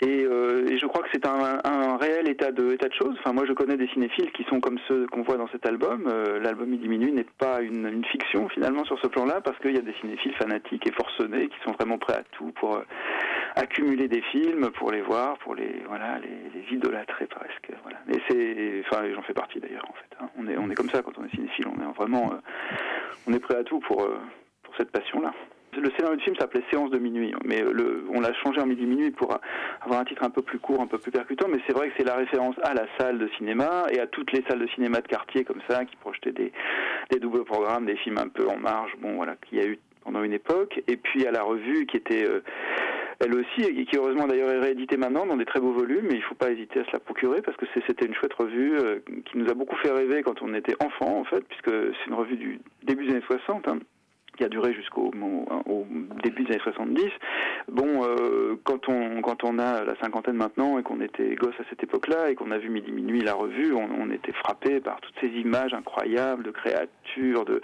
Et, 0.00 0.24
euh, 0.24 0.66
et, 0.68 0.78
je 0.78 0.86
crois 0.86 1.02
que 1.02 1.08
c'est 1.12 1.26
un, 1.26 1.96
réel 1.96 2.28
état 2.28 2.50
de, 2.50 2.76
choses. 2.98 3.16
Enfin, 3.20 3.32
moi, 3.32 3.44
je 3.46 3.52
connais 3.52 3.76
des 3.76 3.88
cinéphiles 3.88 4.32
qui 4.32 4.44
sont 4.44 4.60
comme 4.60 4.78
ceux 4.88 5.06
qu'on 5.06 5.22
voit 5.22 5.36
dans 5.36 5.48
cet 5.48 5.66
album. 5.66 6.08
Euh, 6.08 6.40
L'album 6.40 6.72
Il 6.72 6.80
diminue 6.80 7.12
n'est 7.12 7.26
pas 7.38 7.60
une, 7.60 8.04
fiction 8.04 8.48
finalement 8.48 8.84
sur 8.84 8.98
ce 9.00 9.06
plan-là, 9.06 9.40
parce 9.40 9.58
qu'il 9.60 9.74
y 9.74 9.78
a 9.78 9.82
des 9.82 9.94
cinéphiles 10.00 10.34
fanatiques 10.34 10.86
et 10.86 10.92
forcenés 10.92 11.48
qui 11.48 11.56
sont 11.64 11.72
vraiment 11.72 11.98
prêts 11.98 12.14
à 12.14 12.22
tout 12.32 12.52
pour 12.52 12.76
euh, 12.76 12.82
accumuler 13.56 14.08
des 14.08 14.20
films, 14.20 14.70
pour 14.72 14.90
les 14.90 15.00
voir, 15.00 15.38
pour 15.38 15.54
les 15.54 15.82
voilà, 15.88 16.18
les, 16.18 16.74
idolâtrer 16.74 17.26
presque. 17.26 17.70
C'est, 18.28 18.82
enfin, 18.86 19.04
j'en 19.14 19.22
fais 19.22 19.34
partie 19.34 19.60
d'ailleurs 19.60 19.84
en 19.88 19.92
fait. 19.92 20.16
Hein. 20.20 20.28
On 20.38 20.70
est, 20.70 20.74
comme 20.74 20.88
ça 20.90 21.02
quand 21.02 21.12
on 21.18 21.24
est 21.24 21.34
cinéphile. 21.34 21.66
On 21.68 21.80
est 21.80 21.92
vraiment, 21.94 22.32
on 23.26 23.32
est 23.32 23.38
prêt 23.38 23.56
à 23.56 23.64
tout 23.64 23.80
pour 23.80 24.08
pour 24.64 24.74
cette 24.76 24.90
passion-là. 24.90 25.32
Le 25.76 25.90
scénario 25.96 26.16
du 26.16 26.24
film 26.24 26.36
s'appelait 26.36 26.62
Séance 26.70 26.90
de 26.90 26.98
minuit, 26.98 27.34
mais 27.44 27.60
le, 27.60 28.04
on 28.12 28.20
l'a 28.20 28.32
changé 28.34 28.60
en 28.60 28.66
midi 28.66 28.86
minuit 28.86 29.10
pour 29.10 29.36
avoir 29.80 30.00
un 30.00 30.04
titre 30.04 30.22
un 30.22 30.30
peu 30.30 30.42
plus 30.42 30.58
court, 30.58 30.80
un 30.80 30.86
peu 30.86 30.98
plus 30.98 31.10
percutant. 31.10 31.46
Mais 31.48 31.58
c'est 31.66 31.72
vrai 31.72 31.88
que 31.88 31.94
c'est 31.96 32.04
la 32.04 32.14
référence 32.16 32.56
à 32.62 32.74
la 32.74 32.86
salle 32.98 33.18
de 33.18 33.28
cinéma 33.36 33.84
et 33.90 34.00
à 34.00 34.06
toutes 34.06 34.32
les 34.32 34.42
salles 34.48 34.60
de 34.60 34.68
cinéma 34.68 35.00
de 35.00 35.08
quartier 35.08 35.44
comme 35.44 35.60
ça 35.68 35.84
qui 35.84 35.96
projetaient 35.96 36.32
des, 36.32 36.52
doubles 37.20 37.44
programmes, 37.44 37.86
des 37.86 37.96
films 37.96 38.18
un 38.18 38.28
peu 38.28 38.48
en 38.48 38.56
marge. 38.56 38.92
Bon, 39.00 39.14
voilà, 39.14 39.36
qu'il 39.48 39.58
y 39.58 39.60
a 39.60 39.66
eu 39.66 39.78
pendant 40.02 40.22
une 40.22 40.32
époque. 40.32 40.82
Et 40.86 40.96
puis 40.96 41.26
à 41.26 41.30
la 41.30 41.42
revue 41.42 41.86
qui 41.86 41.96
était 41.96 42.28
euh, 42.28 42.40
elle 43.20 43.34
aussi, 43.34 43.62
et 43.62 43.84
qui 43.84 43.96
heureusement 43.96 44.26
d'ailleurs 44.26 44.50
est 44.50 44.60
rééditée 44.60 44.96
maintenant 44.96 45.26
dans 45.26 45.36
des 45.36 45.44
très 45.44 45.60
beaux 45.60 45.72
volumes, 45.72 46.06
mais 46.08 46.14
il 46.14 46.20
ne 46.20 46.24
faut 46.24 46.34
pas 46.34 46.50
hésiter 46.50 46.80
à 46.80 46.84
se 46.84 46.92
la 46.92 46.98
procurer 46.98 47.42
parce 47.42 47.56
que 47.56 47.66
c'était 47.86 48.06
une 48.06 48.14
chouette 48.14 48.34
revue 48.34 48.76
euh, 48.76 48.98
qui 49.24 49.38
nous 49.38 49.48
a 49.50 49.54
beaucoup 49.54 49.76
fait 49.76 49.90
rêver 49.90 50.22
quand 50.22 50.42
on 50.42 50.54
était 50.54 50.76
enfant 50.82 51.20
en 51.20 51.24
fait, 51.24 51.44
puisque 51.48 51.70
c'est 51.70 52.06
une 52.06 52.14
revue 52.14 52.36
du 52.36 52.60
début 52.82 53.06
des 53.06 53.12
années 53.12 53.24
60 53.26 53.68
qui 54.36 54.44
a 54.44 54.48
duré 54.48 54.74
jusqu'au 54.74 55.10
au 55.66 55.86
début 56.22 56.44
des 56.44 56.54
années 56.54 56.62
70. 56.62 57.10
Bon, 57.68 58.04
euh, 58.04 58.56
quand 58.64 58.88
on 58.88 59.22
quand 59.22 59.44
on 59.44 59.58
a 59.58 59.84
la 59.84 59.96
cinquantaine 60.00 60.36
maintenant 60.36 60.78
et 60.78 60.82
qu'on 60.82 61.00
était 61.00 61.34
gosse 61.34 61.54
à 61.60 61.64
cette 61.70 61.82
époque-là 61.82 62.30
et 62.30 62.34
qu'on 62.34 62.50
a 62.50 62.58
vu 62.58 62.68
Midi 62.68 62.92
Minuit 62.92 63.22
la 63.22 63.34
revue, 63.34 63.72
on, 63.72 63.88
on 64.00 64.10
était 64.10 64.32
frappé 64.32 64.80
par 64.80 65.00
toutes 65.00 65.14
ces 65.20 65.28
images 65.28 65.72
incroyables 65.74 66.42
de 66.42 66.50
créatures, 66.50 67.44
de 67.44 67.60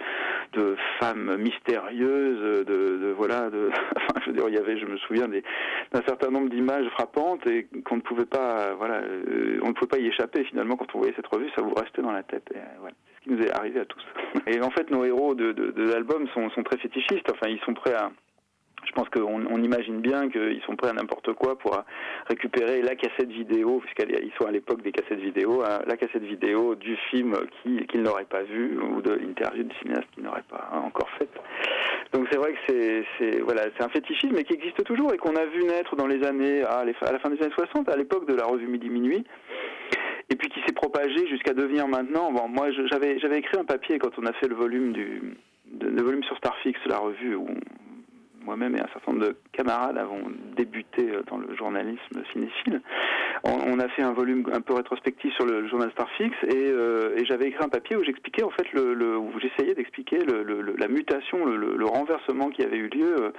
de 0.53 0.75
femmes 0.99 1.37
mystérieuses, 1.37 2.65
de, 2.65 2.97
de 2.97 3.13
voilà, 3.17 3.49
de 3.49 3.69
enfin, 3.95 4.21
je 4.21 4.31
veux 4.31 4.35
dire, 4.35 4.49
il 4.49 4.55
y 4.55 4.57
avait, 4.57 4.77
je 4.79 4.85
me 4.85 4.97
souviens 4.97 5.27
d'un 5.27 6.01
certain 6.07 6.29
nombre 6.29 6.49
d'images 6.49 6.87
frappantes 6.89 7.45
et 7.47 7.67
qu'on 7.85 7.97
ne 7.97 8.01
pouvait 8.01 8.25
pas, 8.25 8.73
voilà, 8.75 9.01
euh, 9.01 9.59
on 9.63 9.69
ne 9.69 9.73
pouvait 9.73 9.87
pas 9.87 9.99
y 9.99 10.07
échapper 10.07 10.43
finalement 10.45 10.75
quand 10.75 10.93
on 10.95 10.99
voyait 10.99 11.13
cette 11.15 11.27
revue, 11.27 11.49
ça 11.55 11.61
vous 11.61 11.73
restait 11.73 12.01
dans 12.01 12.11
la 12.11 12.23
tête. 12.23 12.49
Et, 12.53 12.59
voilà 12.79 12.95
qui 13.23 13.31
nous 13.31 13.41
est 13.41 13.51
arrivé 13.51 13.79
à 13.79 13.85
tous. 13.85 14.03
Et 14.47 14.61
en 14.61 14.69
fait, 14.71 14.89
nos 14.89 15.05
héros 15.05 15.35
de, 15.35 15.73
l'album 15.91 16.27
sont, 16.33 16.63
très 16.63 16.77
fétichistes. 16.77 17.29
Enfin, 17.31 17.49
ils 17.49 17.59
sont 17.61 17.73
prêts 17.73 17.93
à, 17.93 18.11
je 18.85 18.91
pense 18.93 19.09
qu'on 19.09 19.45
on 19.45 19.63
imagine 19.63 20.01
bien 20.01 20.29
qu'ils 20.29 20.61
sont 20.65 20.75
prêts 20.75 20.89
à 20.89 20.93
n'importe 20.93 21.33
quoi 21.33 21.57
pour 21.57 21.77
récupérer 22.27 22.81
la 22.81 22.95
cassette 22.95 23.29
vidéo, 23.29 23.79
puisqu'ils 23.79 24.31
sont 24.39 24.47
à 24.47 24.51
l'époque 24.51 24.81
des 24.81 24.91
cassettes 24.91 25.19
vidéo, 25.19 25.63
la 25.85 25.97
cassette 25.97 26.23
vidéo 26.23 26.75
du 26.75 26.95
film 27.09 27.35
qu'ils 27.61 27.85
qui 27.87 27.97
n'auraient 27.99 28.25
pas 28.25 28.43
vu 28.43 28.79
ou 28.79 29.01
de 29.01 29.11
l'interview 29.11 29.63
du 29.63 29.75
cinéaste 29.77 30.07
qu'ils 30.13 30.23
n'auraient 30.23 30.43
pas 30.49 30.69
encore 30.73 31.09
faite. 31.19 31.33
Donc 32.13 32.27
c'est 32.31 32.37
vrai 32.37 32.53
que 32.53 33.03
c'est 33.19 33.83
un 33.83 33.89
fétichisme 33.89 34.35
mais 34.35 34.43
qui 34.43 34.53
existe 34.53 34.83
toujours 34.83 35.13
et 35.13 35.17
qu'on 35.17 35.35
a 35.35 35.45
vu 35.45 35.63
naître 35.63 35.95
dans 35.95 36.07
les 36.07 36.23
années 36.25 36.63
à, 36.63 36.83
la 36.83 37.19
fin 37.19 37.29
des 37.29 37.41
années 37.41 37.53
60, 37.53 37.87
à 37.89 37.95
l'époque 37.95 38.27
de 38.27 38.35
la 38.35 38.45
revue 38.45 38.67
Midi 38.67 38.89
Minuit 38.89 39.23
et 40.31 40.35
puis 40.35 40.47
qui 40.49 40.61
s'est 40.65 40.73
propagé 40.73 41.27
jusqu'à 41.27 41.53
devenir 41.53 41.87
maintenant. 41.87 42.31
Bon, 42.31 42.47
moi, 42.47 42.71
j'avais 42.71 43.37
écrit 43.37 43.59
un 43.59 43.65
papier 43.65 43.99
quand 43.99 44.17
on 44.17 44.25
a 44.25 44.33
fait 44.33 44.47
le 44.47 44.55
volume 44.55 44.93
du 44.93 45.35
le 45.79 46.01
volume 46.01 46.23
sur 46.23 46.35
Starfix, 46.37 46.77
la 46.85 46.97
revue 46.97 47.35
où 47.35 47.47
moi-même 48.43 48.75
et 48.75 48.79
un 48.79 48.87
certain 48.93 49.13
nombre 49.13 49.27
de 49.27 49.35
camarades 49.51 49.97
avons 49.97 50.21
débuté 50.55 51.09
euh, 51.09 51.21
dans 51.29 51.37
le 51.37 51.55
journalisme 51.55 52.23
cinéphile, 52.31 52.81
on, 53.43 53.79
a 53.79 53.87
fait 53.89 54.03
un 54.03 54.13
volume 54.13 54.45
un 54.53 54.61
peu 54.61 54.73
rétrospectif 54.73 55.33
sur 55.33 55.45
le, 55.45 55.67
journal 55.67 55.89
Starfix 55.91 56.35
et, 56.43 56.67
euh, 56.67 57.15
j'avais 57.25 57.47
écrit 57.47 57.63
un 57.63 57.69
papier 57.69 57.95
où 57.95 58.03
j'expliquais 58.03 58.43
en 58.43 58.51
fait 58.51 58.71
le, 58.73 59.17
où 59.17 59.31
j'essayais 59.39 59.73
d'expliquer 59.73 60.19
la 60.77 60.87
mutation, 60.87 61.45
le, 61.45 61.85
renversement 61.85 62.49
qui 62.49 62.63
avait 62.63 62.77
eu 62.77 62.87
lieu 62.87 63.15
euh, 63.19 63.31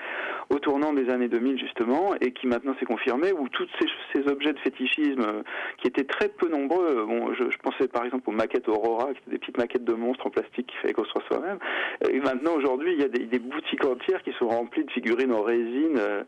au 0.50 0.58
tournant 0.58 0.92
des 0.92 1.08
années 1.10 1.28
2000 1.28 1.58
justement 1.58 2.14
et 2.20 2.32
qui 2.32 2.46
maintenant 2.46 2.74
s'est 2.78 2.86
confirmé 2.86 3.32
où 3.32 3.48
tous 3.48 3.68
ces, 4.12 4.22
objets 4.28 4.52
de 4.52 4.58
fétichisme 4.60 5.42
qui 5.78 5.88
étaient 5.88 6.04
très 6.04 6.28
peu 6.28 6.48
nombreux, 6.48 7.04
bon, 7.06 7.34
je, 7.34 7.50
je, 7.50 7.58
pensais 7.58 7.88
par 7.88 8.04
exemple 8.04 8.28
aux 8.30 8.32
maquettes 8.32 8.68
Aurora, 8.68 9.12
qui 9.12 9.18
étaient 9.18 9.30
des 9.32 9.38
petites 9.38 9.58
maquettes 9.58 9.84
de 9.84 9.94
monstres 9.94 10.26
en 10.26 10.30
plastique 10.30 10.66
qu'il 10.66 10.78
fallait 10.78 10.92
construire 10.92 11.26
soi-même, 11.26 11.58
et 12.08 12.20
maintenant 12.20 12.52
aujourd'hui 12.54 12.92
il 12.92 13.00
y 13.00 13.04
a 13.04 13.08
des, 13.08 13.26
des 13.26 13.38
boutiques 13.40 13.84
entières 13.84 14.22
qui 14.22 14.32
sont 14.38 14.48
remplies 14.48 14.84
de 14.84 14.91
figurines 14.92 15.32
en 15.32 15.42
résine 15.42 15.98
euh, 15.98 16.22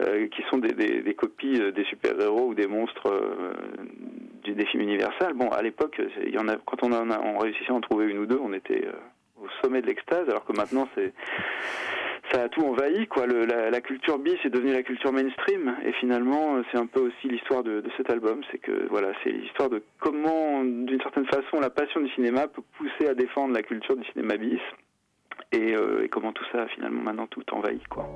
euh, 0.00 0.28
qui 0.28 0.42
sont 0.50 0.58
des, 0.58 1.14
copies 1.14 1.60
euh, 1.60 1.72
des 1.72 1.84
super-héros 1.84 2.48
ou 2.48 2.54
des 2.54 2.66
monstres 2.66 3.10
des 4.44 4.66
films 4.66 4.84
universels. 4.84 5.34
Bon, 5.34 5.48
à 5.48 5.60
l'époque, 5.62 6.00
il 6.24 6.32
y 6.32 6.38
en 6.38 6.48
a, 6.48 6.56
quand 6.56 6.82
on, 6.82 6.92
a, 6.92 7.40
réussissait 7.40 7.72
à 7.72 7.74
en 7.74 7.80
trouver 7.80 8.06
une 8.06 8.18
ou 8.18 8.26
deux, 8.26 8.38
on 8.40 8.52
était 8.52 8.86
au 9.42 9.46
sommet 9.62 9.82
de 9.82 9.86
l'extase, 9.86 10.28
alors 10.28 10.44
que 10.44 10.52
maintenant 10.52 10.88
c'est 10.94 11.12
ça 12.32 12.42
a 12.42 12.48
tout 12.48 12.62
envahi 12.62 13.06
quoi. 13.06 13.26
la, 13.26 13.80
culture 13.80 14.18
bis 14.18 14.36
est 14.44 14.50
devenue 14.50 14.72
la 14.72 14.82
culture 14.82 15.12
mainstream 15.12 15.76
et 15.84 15.92
finalement 15.92 16.60
c'est 16.70 16.78
un 16.78 16.86
peu 16.86 17.00
aussi 17.00 17.28
l'histoire 17.28 17.62
de, 17.62 17.82
cet 17.96 18.10
album, 18.10 18.40
c'est 18.50 18.58
que 18.58 18.86
voilà 18.88 19.12
c'est 19.22 19.30
l'histoire 19.30 19.68
de 19.68 19.82
comment 20.00 20.64
d'une 20.64 21.00
certaine 21.02 21.26
façon 21.26 21.60
la 21.60 21.70
passion 21.70 22.00
du 22.00 22.10
cinéma 22.10 22.48
peut 22.48 22.62
pousser 22.78 23.08
à 23.08 23.14
défendre 23.14 23.54
la 23.54 23.62
culture 23.62 23.96
du 23.96 24.04
cinéma 24.10 24.36
bis 24.36 24.60
et, 25.52 25.74
et 26.02 26.08
comment 26.08 26.32
tout 26.32 26.44
ça 26.52 26.66
finalement 26.68 27.02
maintenant 27.02 27.26
tout 27.26 27.44
envahit 27.52 27.86
quoi. 27.88 28.08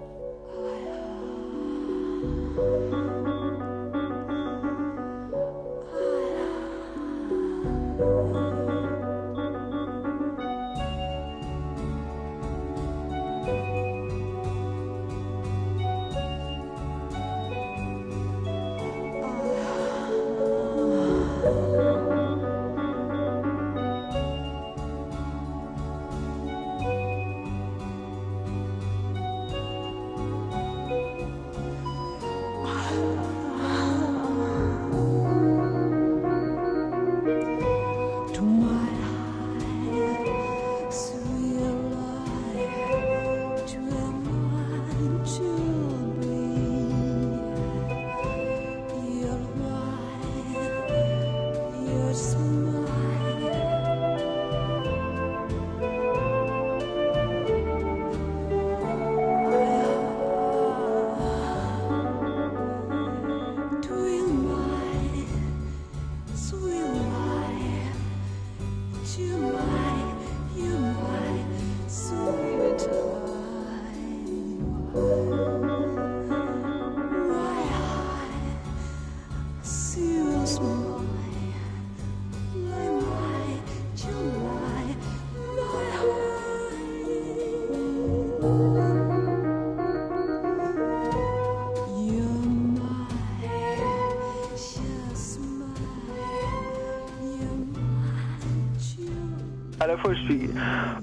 Fois, 99.98 100.14
je 100.14 100.22
suis 100.22 100.50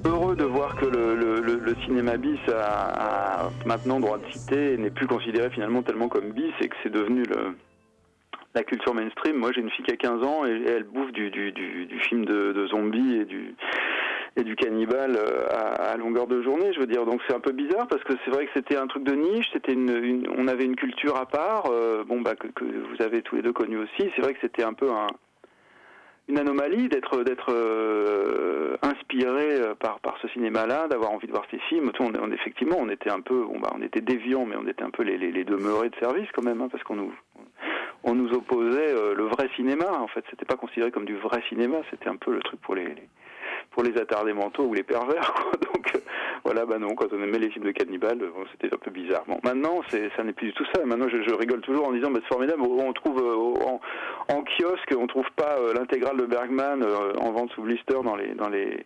heureux 0.05 0.35
de 0.35 0.43
voir 0.43 0.75
que 0.75 0.85
le, 0.85 1.75
cinéma 1.85 2.17
bis 2.17 2.39
a, 2.49 3.49
maintenant 3.65 3.99
droit 3.99 4.17
de 4.17 4.25
citer 4.31 4.73
et 4.73 4.77
n'est 4.77 4.89
plus 4.89 5.07
considéré 5.07 5.49
finalement 5.49 5.81
tellement 5.81 6.07
comme 6.07 6.31
bis 6.31 6.53
et 6.61 6.69
que 6.69 6.75
c'est 6.83 6.91
devenu 6.91 7.23
la 8.55 8.63
culture 8.63 8.93
mainstream. 8.93 9.37
Moi, 9.37 9.51
j'ai 9.53 9.61
une 9.61 9.69
fille 9.69 9.85
qui 9.85 9.93
a 9.93 9.97
15 9.97 10.23
ans 10.23 10.45
et, 10.45 10.63
elle 10.67 10.83
bouffe 10.83 11.11
du, 11.11 11.31
film 12.07 12.25
de, 12.25 12.67
zombies 12.67 13.17
et 13.17 13.25
du 13.25 13.55
et 14.39 14.43
du 14.43 14.55
cannibale 14.55 15.17
euh, 15.17 15.47
à, 15.49 15.97
longueur 15.97 16.27
de 16.27 16.43
journée, 16.43 16.71
je 16.71 16.79
veux 16.79 16.85
dire. 16.85 17.05
Donc 17.05 17.21
c'est 17.27 17.35
un 17.35 17.39
peu 17.39 17.53
bizarre 17.53 17.87
parce 17.87 18.03
que 18.03 18.13
c'est 18.23 18.29
vrai 18.29 18.45
que 18.45 18.51
c'était 18.53 18.77
un 18.77 18.85
truc 18.85 19.03
de 19.03 19.13
niche, 19.13 19.47
c'était 19.51 19.73
une, 19.73 20.27
on 20.37 20.47
avait 20.47 20.65
une 20.65 20.75
culture 20.75 21.15
à 21.15 21.25
part, 21.25 21.71
euh, 21.71 22.03
bon 22.03 22.21
bah 22.21 22.35
que, 22.35 22.63
vous 22.63 23.03
avez 23.03 23.23
tous 23.23 23.37
les 23.37 23.41
deux 23.41 23.51
connu 23.51 23.77
aussi. 23.77 24.11
C'est 24.15 24.21
vrai 24.21 24.35
que 24.35 24.39
c'était 24.41 24.63
un 24.63 24.73
peu 24.73 24.91
un, 24.91 25.07
une 26.27 26.37
anomalie 26.37 26.89
d'être 26.89 27.23
d'être 27.23 27.51
euh, 27.51 28.77
inspiré 28.81 29.61
euh, 29.61 29.75
par 29.75 29.99
par 29.99 30.17
ce 30.21 30.27
cinéma-là, 30.29 30.87
d'avoir 30.87 31.11
envie 31.11 31.27
de 31.27 31.31
voir 31.31 31.45
ces 31.49 31.59
films. 31.69 31.91
On, 31.99 32.11
on, 32.19 32.31
effectivement, 32.31 32.77
on 32.79 32.89
était 32.89 33.11
un 33.11 33.21
peu, 33.21 33.45
bon 33.45 33.59
bah, 33.59 33.69
on 33.75 33.81
était 33.81 34.01
déviants, 34.01 34.45
mais 34.45 34.55
on 34.55 34.67
était 34.67 34.83
un 34.83 34.89
peu 34.89 35.03
les, 35.03 35.17
les, 35.17 35.31
les 35.31 35.43
demeurés 35.43 35.89
de 35.89 35.95
service 35.95 36.27
quand 36.33 36.43
même, 36.43 36.61
hein, 36.61 36.69
parce 36.71 36.83
qu'on 36.83 36.95
nous 36.95 37.13
on 38.03 38.15
nous 38.15 38.31
opposait 38.33 38.93
euh, 38.93 39.13
le 39.15 39.25
vrai 39.25 39.49
cinéma. 39.55 39.85
En 39.99 40.07
fait, 40.07 40.23
c'était 40.29 40.45
pas 40.45 40.55
considéré 40.55 40.91
comme 40.91 41.05
du 41.05 41.17
vrai 41.17 41.41
cinéma, 41.49 41.77
c'était 41.91 42.09
un 42.09 42.15
peu 42.15 42.33
le 42.33 42.39
truc 42.39 42.61
pour 42.61 42.75
les, 42.75 42.85
les 42.85 43.09
pour 43.71 43.83
les 43.83 43.97
attardés 43.97 44.33
mentaux 44.33 44.63
ou 44.65 44.73
les 44.73 44.83
pervers. 44.83 45.33
Quoi. 45.33 45.51
Donc 45.73 45.95
euh, 45.95 45.99
voilà, 46.47 46.65
bah 46.65 46.79
non, 46.79 46.95
quand 46.95 47.11
on 47.11 47.21
aimait 47.21 47.39
les 47.39 47.49
films 47.49 47.65
de 47.65 47.71
cannibales, 47.71 48.19
bon, 48.19 48.45
c'était 48.53 48.73
un 48.73 48.77
peu 48.77 48.89
bizarre. 48.89 49.25
Bon, 49.27 49.37
maintenant, 49.43 49.81
c'est, 49.89 50.09
ça 50.15 50.23
n'est 50.23 50.31
plus 50.31 50.47
du 50.47 50.53
tout 50.53 50.63
ça. 50.73 50.85
Maintenant, 50.85 51.09
je, 51.09 51.21
je 51.21 51.33
rigole 51.33 51.59
toujours 51.59 51.89
en 51.89 51.91
disant, 51.91 52.09
bah, 52.09 52.19
c'est 52.23 52.29
formidable. 52.29 52.61
On 52.61 52.93
trouve 52.93 53.19
euh, 53.19 53.65
en, 53.65 53.81
en, 54.33 54.43
kiosque, 54.43 54.95
on 54.97 55.07
trouve 55.07 55.29
pas 55.35 55.57
euh, 55.59 55.73
l'intégrale 55.73 56.15
de 56.15 56.25
Bergman 56.25 56.85
en 57.19 57.31
vente 57.33 57.51
sous 57.51 57.63
blister 57.63 57.95
dans 58.01 58.15
les 58.15 58.33
dans 58.33 58.47
les 58.47 58.85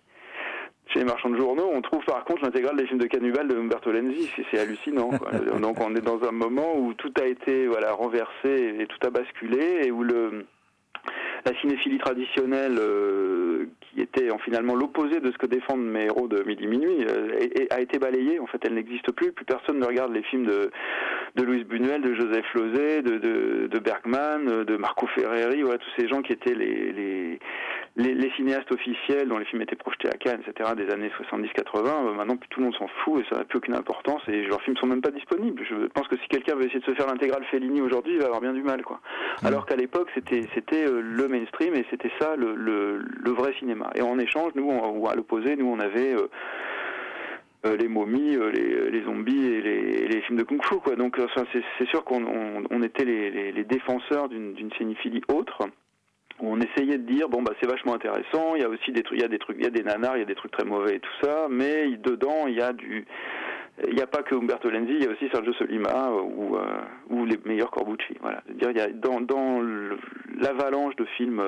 chez 0.87 0.99
les 0.99 1.05
marchands 1.05 1.29
de 1.29 1.37
journaux, 1.37 1.69
on 1.71 1.81
trouve 1.81 2.03
par 2.03 2.25
contre 2.25 2.43
l'intégrale 2.43 2.75
des 2.75 2.87
films 2.87 2.99
de 2.99 3.05
cannibales 3.05 3.47
de 3.47 3.55
Umberto 3.55 3.91
Lenzi. 3.91 4.29
C'est 4.49 4.59
hallucinant. 4.59 5.09
Quoi. 5.09 5.31
Donc 5.59 5.79
on 5.79 5.95
est 5.95 6.01
dans 6.01 6.21
un 6.27 6.31
moment 6.31 6.75
où 6.77 6.93
tout 6.95 7.13
a 7.21 7.27
été 7.27 7.67
voilà 7.67 7.93
renversé 7.93 8.77
et 8.79 8.87
tout 8.87 8.97
a 9.05 9.11
basculé 9.11 9.83
et 9.85 9.91
où 9.91 10.03
le 10.03 10.45
la 11.45 11.59
cinéphilie 11.59 11.97
traditionnelle, 11.97 12.75
euh, 12.79 13.65
qui 13.81 14.01
était 14.01 14.31
en 14.31 14.37
finalement 14.39 14.75
l'opposé 14.75 15.19
de 15.19 15.31
ce 15.31 15.37
que 15.37 15.45
défendent 15.45 15.85
mes 15.85 16.05
héros 16.05 16.27
de 16.27 16.43
Midi 16.43 16.67
Minuit, 16.67 17.05
euh, 17.09 17.65
a 17.69 17.81
été 17.81 17.99
balayée. 17.99 18.39
En 18.39 18.47
fait, 18.47 18.59
elle 18.65 18.75
n'existe 18.75 19.11
plus. 19.11 19.31
Plus 19.31 19.45
personne 19.45 19.79
ne 19.79 19.85
regarde 19.85 20.13
les 20.13 20.23
films 20.23 20.45
de, 20.45 20.71
de 21.35 21.43
Louise 21.43 21.65
Buñuel, 21.65 22.01
de 22.01 22.13
Joseph 22.13 22.45
Losey, 22.53 23.01
de, 23.01 23.17
de, 23.17 23.67
de 23.67 23.79
Bergman, 23.79 24.63
de 24.63 24.77
Marco 24.77 25.07
Ferreri, 25.07 25.61
voilà, 25.61 25.77
tous 25.77 25.91
ces 25.97 26.07
gens 26.07 26.21
qui 26.21 26.33
étaient 26.33 26.53
les, 26.53 26.91
les, 26.91 27.39
les, 27.95 28.31
cinéastes 28.35 28.71
officiels 28.71 29.27
dont 29.27 29.37
les 29.37 29.45
films 29.45 29.61
étaient 29.61 29.75
projetés 29.75 30.07
à 30.07 30.17
Cannes, 30.17 30.41
etc., 30.47 30.71
des 30.75 30.89
années 30.91 31.11
70-80. 31.19 31.87
Euh, 31.87 32.13
maintenant, 32.13 32.37
tout 32.37 32.59
le 32.59 32.65
monde 32.65 32.75
s'en 32.75 32.87
fout 33.03 33.21
et 33.21 33.29
ça 33.29 33.39
n'a 33.39 33.45
plus 33.45 33.57
aucune 33.57 33.75
importance 33.75 34.21
et 34.27 34.43
leurs 34.43 34.61
films 34.61 34.77
sont 34.77 34.87
même 34.87 35.01
pas 35.01 35.11
disponibles. 35.11 35.63
Je 35.69 35.87
pense 35.87 36.07
que 36.07 36.15
si 36.17 36.27
quelqu'un 36.27 36.55
veut 36.55 36.65
essayer 36.65 36.79
de 36.79 36.85
se 36.85 36.93
faire 36.93 37.07
l'intégrale 37.07 37.43
Fellini 37.51 37.81
aujourd'hui, 37.81 38.13
il 38.13 38.19
va 38.19 38.25
avoir 38.25 38.41
bien 38.41 38.53
du 38.53 38.63
mal, 38.63 38.81
quoi. 38.83 38.99
Mmh. 39.41 39.47
Alors 39.47 39.65
qu'à 39.65 39.75
l'époque, 39.75 40.09
c'était 40.15 40.47
c'était 40.53 40.85
le 40.85 41.27
mainstream 41.31 41.73
et 41.73 41.85
c'était 41.89 42.11
ça 42.19 42.35
le, 42.35 43.31
vrai 43.31 43.53
cinéma. 43.59 43.89
Et 43.95 44.01
en 44.01 44.19
échange, 44.19 44.51
nous, 44.55 44.69
ou 44.69 45.07
à 45.07 45.15
l'opposé, 45.15 45.55
nous, 45.55 45.67
on 45.67 45.79
avait 45.79 46.13
euh, 46.13 46.27
euh, 47.65 47.77
les 47.77 47.87
momies, 47.87 48.35
euh, 48.35 48.51
les, 48.51 49.03
zombies 49.03 49.47
et 49.47 50.07
les, 50.07 50.21
films 50.21 50.37
de 50.37 50.43
kung-fu. 50.43 50.75
Quoi. 50.83 50.95
Donc, 50.95 51.19
c'est 51.79 51.87
sûr 51.87 52.03
qu'on 52.03 52.23
on, 52.69 52.83
était 52.83 53.05
les, 53.05 53.63
défenseurs 53.63 54.29
d'une 54.29 54.71
cinéphilie 54.77 55.21
autre. 55.33 55.63
On 56.43 56.59
essayait 56.59 56.97
de 56.97 57.03
dire 57.03 57.29
bon 57.29 57.43
bah 57.43 57.51
c'est 57.61 57.69
vachement 57.69 57.93
intéressant, 57.93 58.55
il 58.55 58.61
y 58.61 58.65
a 58.65 58.69
aussi 58.69 58.91
des 58.91 59.03
trucs, 59.03 59.19
il 59.19 59.21
y 59.21 59.25
a 59.25 59.27
des 59.27 59.37
trucs, 59.37 59.57
il 59.59 59.63
y 59.63 59.67
a 59.67 59.69
des 59.69 59.83
nanars, 59.83 60.17
il 60.17 60.21
y 60.21 60.23
a 60.23 60.25
des 60.25 60.33
trucs 60.33 60.51
très 60.51 60.65
mauvais 60.65 60.95
et 60.95 60.99
tout 60.99 61.11
ça, 61.21 61.45
mais 61.51 61.89
dedans 61.97 62.47
il 62.47 62.55
y 62.55 62.61
a 62.61 62.73
du 62.73 63.05
il 63.87 63.95
n'y 63.95 64.01
a 64.01 64.07
pas 64.07 64.23
que 64.23 64.35
Umberto 64.35 64.69
Lenzi, 64.69 64.93
il 64.93 65.03
y 65.03 65.07
a 65.07 65.11
aussi 65.11 65.29
Sergio 65.29 65.53
Solima 65.53 66.11
ou, 66.11 66.57
ou 67.09 67.25
les 67.25 67.39
meilleurs 67.45 67.71
Corbucci. 67.71 68.15
Voilà, 68.21 68.43
dire 68.49 68.71
il 68.71 68.77
y 68.77 68.81
a 68.81 68.87
dans, 68.89 69.21
dans 69.21 69.61
l'avalanche 70.39 70.95
de 70.97 71.05
films 71.05 71.41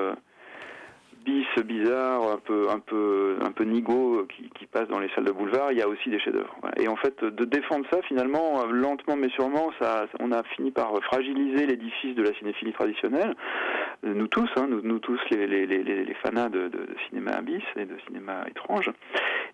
bis 1.24 1.46
bizarre, 1.64 2.32
un 2.32 2.38
peu, 2.38 2.68
un 2.70 2.78
peu, 2.78 3.36
un 3.40 3.50
peu 3.50 3.64
nigo 3.64 4.26
qui, 4.28 4.50
qui 4.58 4.66
passe 4.66 4.88
dans 4.88 4.98
les 4.98 5.08
salles 5.14 5.24
de 5.24 5.32
boulevard, 5.32 5.72
il 5.72 5.78
y 5.78 5.82
a 5.82 5.88
aussi 5.88 6.10
des 6.10 6.18
chefs-d'œuvre. 6.20 6.54
Et 6.78 6.88
en 6.88 6.96
fait, 6.96 7.24
de 7.24 7.44
défendre 7.44 7.86
ça, 7.90 8.00
finalement, 8.02 8.62
euh, 8.62 8.70
lentement 8.70 9.16
mais 9.16 9.30
sûrement, 9.30 9.70
ça, 9.80 10.06
on 10.20 10.32
a 10.32 10.42
fini 10.54 10.70
par 10.70 10.92
fragiliser 11.04 11.66
l'édifice 11.66 12.14
de 12.14 12.22
la 12.22 12.34
cinéphilie 12.38 12.72
traditionnelle. 12.72 13.34
Euh, 14.04 14.14
nous 14.14 14.28
tous, 14.28 14.48
hein, 14.56 14.68
nous, 14.68 14.98
tous 14.98 15.18
les, 15.30 15.46
les, 15.46 15.66
les, 15.66 15.82
les 15.82 16.14
fanats 16.14 16.48
de, 16.48 16.70
cinéma 17.08 17.40
bis 17.42 17.62
et 17.76 17.86
de 17.86 17.96
cinéma 18.06 18.44
étrange. 18.48 18.90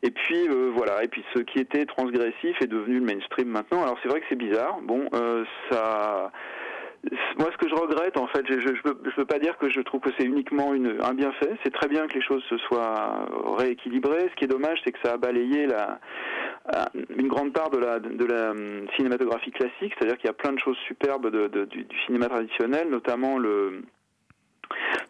Et 0.03 0.11
puis 0.11 0.49
euh, 0.49 0.71
voilà, 0.75 1.05
et 1.05 1.09
puis 1.09 1.25
ce 1.35 1.41
qui 1.41 1.59
était 1.59 1.85
transgressif 1.85 2.61
est 2.61 2.67
devenu 2.67 2.99
le 3.01 3.05
mainstream 3.05 3.49
maintenant. 3.49 3.83
Alors 3.83 3.99
c'est 4.03 4.09
vrai 4.09 4.21
que 4.21 4.27
c'est 4.29 4.37
bizarre. 4.37 4.79
Bon, 4.83 5.09
euh, 5.15 5.45
ça 5.71 6.33
moi, 7.39 7.49
ce 7.53 7.57
que 7.57 7.69
je 7.69 7.75
regrette, 7.75 8.19
en 8.19 8.27
fait, 8.27 8.45
je 8.47 8.69
ne 8.69 8.93
peux, 8.93 9.25
pas 9.25 9.39
dire 9.39 9.57
que 9.57 9.71
je 9.71 9.81
trouve 9.81 10.01
que 10.01 10.11
c'est 10.19 10.25
uniquement 10.27 10.75
une, 10.75 10.99
un 11.03 11.15
bienfait. 11.15 11.57
C'est 11.65 11.73
très 11.73 11.89
bien 11.89 12.07
que 12.07 12.15
les 12.15 12.23
choses 12.23 12.43
se 12.45 12.59
soient 12.59 13.27
rééquilibrées. 13.57 14.29
Ce 14.31 14.35
qui 14.37 14.45
est 14.45 14.49
dommage, 14.49 14.79
c'est 14.85 14.93
que 14.93 14.99
ça 15.03 15.15
a 15.15 15.17
balayé 15.17 15.67
la, 15.67 15.99
une 17.17 17.29
grande 17.29 17.53
part 17.53 17.71
de 17.71 17.79
la, 17.79 17.99
de 18.01 18.25
la 18.25 18.51
hum, 18.51 18.87
cinématographie 18.97 19.51
classique. 19.51 19.95
C'est-à-dire 19.97 20.19
qu'il 20.19 20.27
y 20.27 20.31
a 20.31 20.35
plein 20.35 20.53
de 20.53 20.59
choses 20.59 20.77
superbes 20.87 21.31
de, 21.31 21.65
du, 21.65 21.87
cinéma 22.07 22.29
traditionnel, 22.29 22.91
notamment 22.91 23.39
le, 23.39 23.83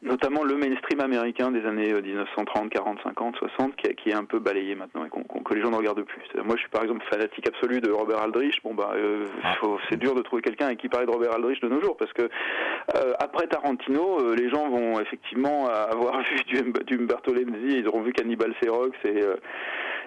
notamment 0.03 0.45
le 0.45 0.57
mainstream 0.57 1.01
américain 1.01 1.51
des 1.51 1.65
années 1.67 1.93
1930, 1.93 2.71
40, 2.71 2.99
50, 3.03 3.37
60, 3.37 3.77
qui, 3.77 3.95
qui 3.97 4.11
est 4.11 4.15
un 4.15 4.25
peu 4.25 4.39
balayé 4.39 4.75
maintenant 4.75 5.05
et 5.05 5.09
qu'on, 5.09 5.23
que 5.23 5.55
les 5.55 5.63
gens 5.63 5.71
ne 5.71 5.77
regardent 5.77 6.05
plus. 6.05 6.23
Moi, 6.43 6.57
je 6.57 6.61
suis 6.61 6.71
par 6.71 6.83
exemple 6.83 7.05
fanatique 7.11 7.47
absolu 7.49 7.81
de 7.81 7.91
Robert 7.91 8.23
Aldrich. 8.23 8.63
Bon, 8.63 8.75
bah, 8.75 8.93
euh, 8.95 9.27
ah. 9.43 9.55
faut, 9.61 9.79
c'est 9.89 9.99
dur 9.99 10.15
de 10.15 10.23
trouver 10.23 10.43
quelqu'un 10.43 10.67
avec 10.67 10.79
qui 10.79 10.89
parler 10.89 11.07
de 11.07 11.13
Robert 11.13 11.35
Aldrich 11.35 11.61
de 11.61 11.69
nos 11.69 11.81
jours, 11.81 11.97
parce 11.97 12.13
que 12.13 12.23
euh, 12.23 13.13
après 13.19 13.47
Tarantino, 13.47 14.21
euh, 14.21 14.35
les 14.35 14.49
gens 14.49 14.69
vont 14.69 15.01
effectivement 15.01 15.69
avoir 15.69 16.21
vu 16.31 16.37
du, 16.47 16.73
du 16.85 17.03
Umberto 17.03 17.33
Lenzi, 17.33 17.79
ils 17.79 17.89
auront 17.89 18.03
vu 18.03 18.13
Cannibal 18.13 18.55
Ferox 18.55 18.97
et 19.05 19.25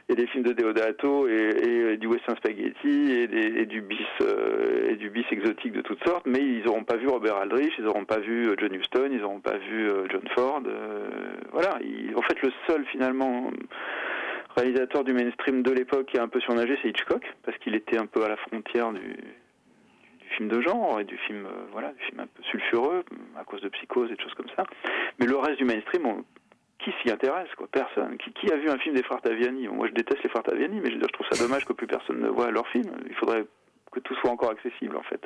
et 0.09 0.15
des 0.15 0.27
films 0.27 0.43
de 0.43 0.51
Deodato 0.51 1.29
et, 1.29 1.93
et, 1.93 1.97
du 1.97 2.07
western 2.07 2.35
spaghetti 2.35 3.11
et, 3.11 3.27
des, 3.27 3.61
et 3.61 3.65
du 3.65 3.81
bis 3.81 4.05
et 4.89 4.97
du 4.97 5.09
bis 5.09 5.23
exotique 5.31 5.71
de 5.71 5.81
toutes 5.81 6.03
sortes, 6.05 6.25
mais 6.25 6.39
ils 6.39 6.63
n'auront 6.65 6.83
pas 6.83 6.97
vu 6.97 7.07
Robert 7.07 7.37
Aldrich, 7.37 7.73
ils 7.77 7.85
n'auront 7.85 8.03
pas 8.03 8.19
vu 8.19 8.49
John 8.59 8.73
Huston, 8.73 9.09
ils 9.11 9.21
n'auront 9.21 9.39
pas 9.39 9.57
vu 9.57 9.82
euh, 9.83 10.07
John 10.09 10.27
Ford. 10.35 10.61
voilà, 11.51 11.77
en 12.15 12.21
fait 12.21 12.41
le 12.41 12.51
seul 12.67 12.85
finalement 12.85 13.51
réalisateur 14.55 15.03
du 15.03 15.13
mainstream 15.13 15.63
de 15.63 15.71
l'époque 15.71 16.07
qui 16.07 16.17
a 16.17 16.23
un 16.23 16.27
peu 16.27 16.39
surnagé, 16.41 16.77
c'est 16.81 16.89
Hitchcock, 16.89 17.25
parce 17.43 17.57
qu'il 17.59 17.75
était 17.75 17.97
un 17.97 18.05
peu 18.05 18.23
à 18.23 18.29
la 18.29 18.37
frontière 18.37 18.91
du, 18.91 19.01
film 20.37 20.49
de 20.49 20.61
genre 20.61 20.99
et 20.99 21.03
du 21.03 21.17
film, 21.17 21.47
voilà, 21.71 21.91
du 21.93 22.03
film 22.05 22.19
un 22.19 22.27
peu 22.27 22.43
sulfureux 22.43 23.03
à 23.39 23.43
cause 23.43 23.61
de 23.61 23.69
psychose 23.69 24.11
et 24.11 24.15
de 24.15 24.21
choses 24.21 24.33
comme 24.33 24.49
ça. 24.55 24.63
Mais 25.19 25.25
le 25.25 25.37
reste 25.37 25.57
du 25.57 25.65
mainstream, 25.65 26.23
qui 26.83 26.91
s'y 27.01 27.11
intéresse 27.11 27.49
quoi? 27.55 27.67
Personne. 27.71 28.17
Qui, 28.17 28.51
a 28.51 28.57
vu 28.57 28.69
un 28.69 28.77
film 28.77 28.95
des 28.95 29.03
frères 29.03 29.21
Taviani? 29.21 29.67
Moi, 29.67 29.87
je 29.87 29.93
déteste 29.93 30.23
les 30.23 30.29
frères 30.29 30.43
Taviani, 30.43 30.79
mais 30.81 30.91
je, 30.91 30.99
je 30.99 31.07
trouve 31.07 31.25
ça 31.31 31.41
dommage 31.41 31.65
que 31.65 31.73
plus 31.73 31.87
personne 31.87 32.19
ne 32.19 32.27
voit 32.27 32.51
leur 32.51 32.67
film. 32.67 32.91
Il 33.07 33.15
faudrait 33.15 33.45
que 33.91 33.99
tout 33.99 34.15
soit 34.15 34.31
encore 34.31 34.51
accessible, 34.51 34.97
en 34.97 35.03
fait. 35.03 35.21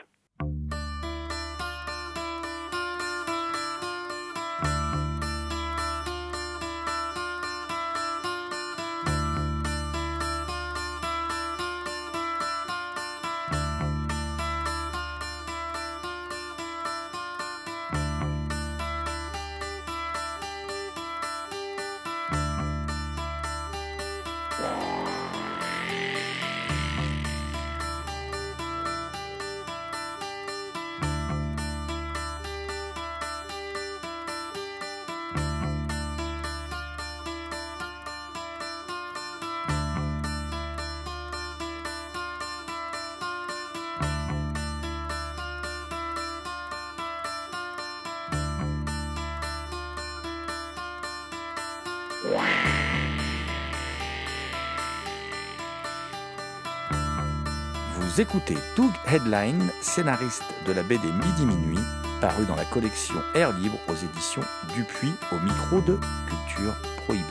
Écoutez 58.28 58.58
Doug 58.76 58.92
Headline, 59.12 59.70
scénariste 59.82 60.44
de 60.68 60.74
la 60.74 60.84
BD 60.84 61.08
Midi 61.08 61.46
Minuit, 61.46 61.80
paru 62.22 62.46
dans 62.46 62.56
la 62.56 62.66
collection 62.66 63.16
Air 63.36 63.54
Libre 63.54 63.78
aux 63.88 63.96
éditions 63.96 64.42
Dupuis 64.76 65.14
au 65.32 65.40
micro 65.44 65.80
de 65.82 65.98
Culture 66.28 66.74
Prohibée. 67.06 67.24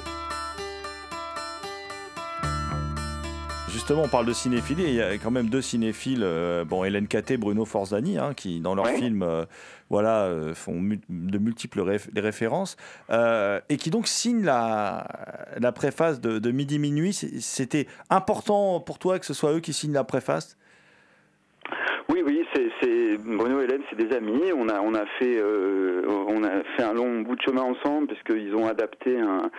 Justement, 3.68 4.02
on 4.04 4.08
parle 4.08 4.24
de 4.26 4.32
cinéphilie, 4.32 4.84
il 4.84 4.94
y 4.94 5.02
a 5.02 5.12
quand 5.18 5.30
même 5.30 5.50
deux 5.50 5.60
cinéphiles, 5.60 6.22
euh, 6.22 6.64
bon, 6.64 6.82
Hélène 6.84 7.06
Caté, 7.08 7.36
Bruno 7.36 7.64
Forzani, 7.66 8.16
hein, 8.18 8.32
qui 8.34 8.60
dans 8.60 8.74
leurs 8.74 8.86
Ouais. 8.86 8.96
films 8.96 9.22
euh, 9.22 9.44
voilà, 9.90 10.22
euh, 10.22 10.54
font 10.54 10.80
mu- 10.80 11.00
de 11.10 11.38
multiples 11.38 11.80
réf- 11.82 12.10
des 12.12 12.22
références, 12.22 12.76
euh, 13.10 13.60
et 13.68 13.76
qui 13.76 13.90
donc 13.90 14.08
signent 14.08 14.44
la, 14.44 15.06
la 15.58 15.72
préface 15.72 16.20
de, 16.22 16.38
de 16.38 16.50
Midi 16.50 16.78
Minuit. 16.78 17.12
C'était 17.12 17.86
important 18.08 18.80
pour 18.80 18.98
toi 18.98 19.18
que 19.18 19.26
ce 19.26 19.34
soit 19.34 19.52
eux 19.52 19.60
qui 19.60 19.74
signent 19.74 19.92
la 19.92 20.04
préface? 20.04 20.56
C'est, 23.16 23.36
Bruno 23.36 23.60
et 23.60 23.64
Hélène, 23.64 23.82
c'est 23.90 23.96
des 23.96 24.14
amis. 24.14 24.52
On 24.56 24.68
a, 24.68 24.80
on 24.80 24.94
a 24.94 25.06
fait, 25.18 25.36
euh, 25.38 26.02
on 26.28 26.42
a 26.44 26.62
fait 26.76 26.82
un 26.82 26.94
long 26.94 27.20
bout 27.20 27.36
de 27.36 27.42
chemin 27.42 27.62
ensemble 27.62 28.06
parce 28.08 28.22
qu'ils 28.22 28.54
ont 28.54 28.66
adapté 28.66 29.18
un. 29.18 29.50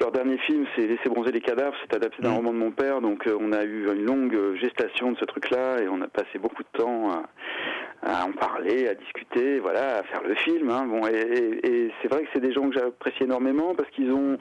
Leur 0.00 0.10
dernier 0.10 0.38
film, 0.38 0.66
c'est 0.74 0.86
Laisser 0.86 1.08
bronzer 1.08 1.30
les 1.32 1.40
cadavres. 1.40 1.76
C'est 1.82 1.94
adapté 1.94 2.20
d'un 2.22 2.30
Mm. 2.32 2.36
roman 2.36 2.52
de 2.52 2.58
mon 2.58 2.70
père, 2.72 3.00
donc 3.00 3.26
euh, 3.26 3.36
on 3.40 3.52
a 3.52 3.64
eu 3.64 3.86
une 3.94 4.04
longue 4.04 4.36
gestation 4.60 5.12
de 5.12 5.18
ce 5.18 5.24
truc-là 5.24 5.82
et 5.82 5.88
on 5.88 6.00
a 6.02 6.08
passé 6.08 6.38
beaucoup 6.40 6.62
de 6.62 6.78
temps 6.78 7.10
à, 8.04 8.26
en 8.26 8.32
parler, 8.32 8.88
à 8.88 8.94
discuter, 8.94 9.58
voilà, 9.60 9.98
à 9.98 10.02
faire 10.04 10.22
le 10.22 10.34
film. 10.34 10.68
hein. 10.70 10.86
Bon, 10.86 11.06
et, 11.06 11.12
et- 11.14 11.66
et 11.86 11.90
c'est 12.02 12.08
vrai 12.08 12.22
que 12.22 12.28
c'est 12.34 12.40
des 12.40 12.52
gens 12.52 12.68
que 12.68 12.74
j'apprécie 12.78 13.22
énormément 13.24 13.74
parce 13.74 13.88
qu'ils 13.90 14.10
ont 14.12 14.36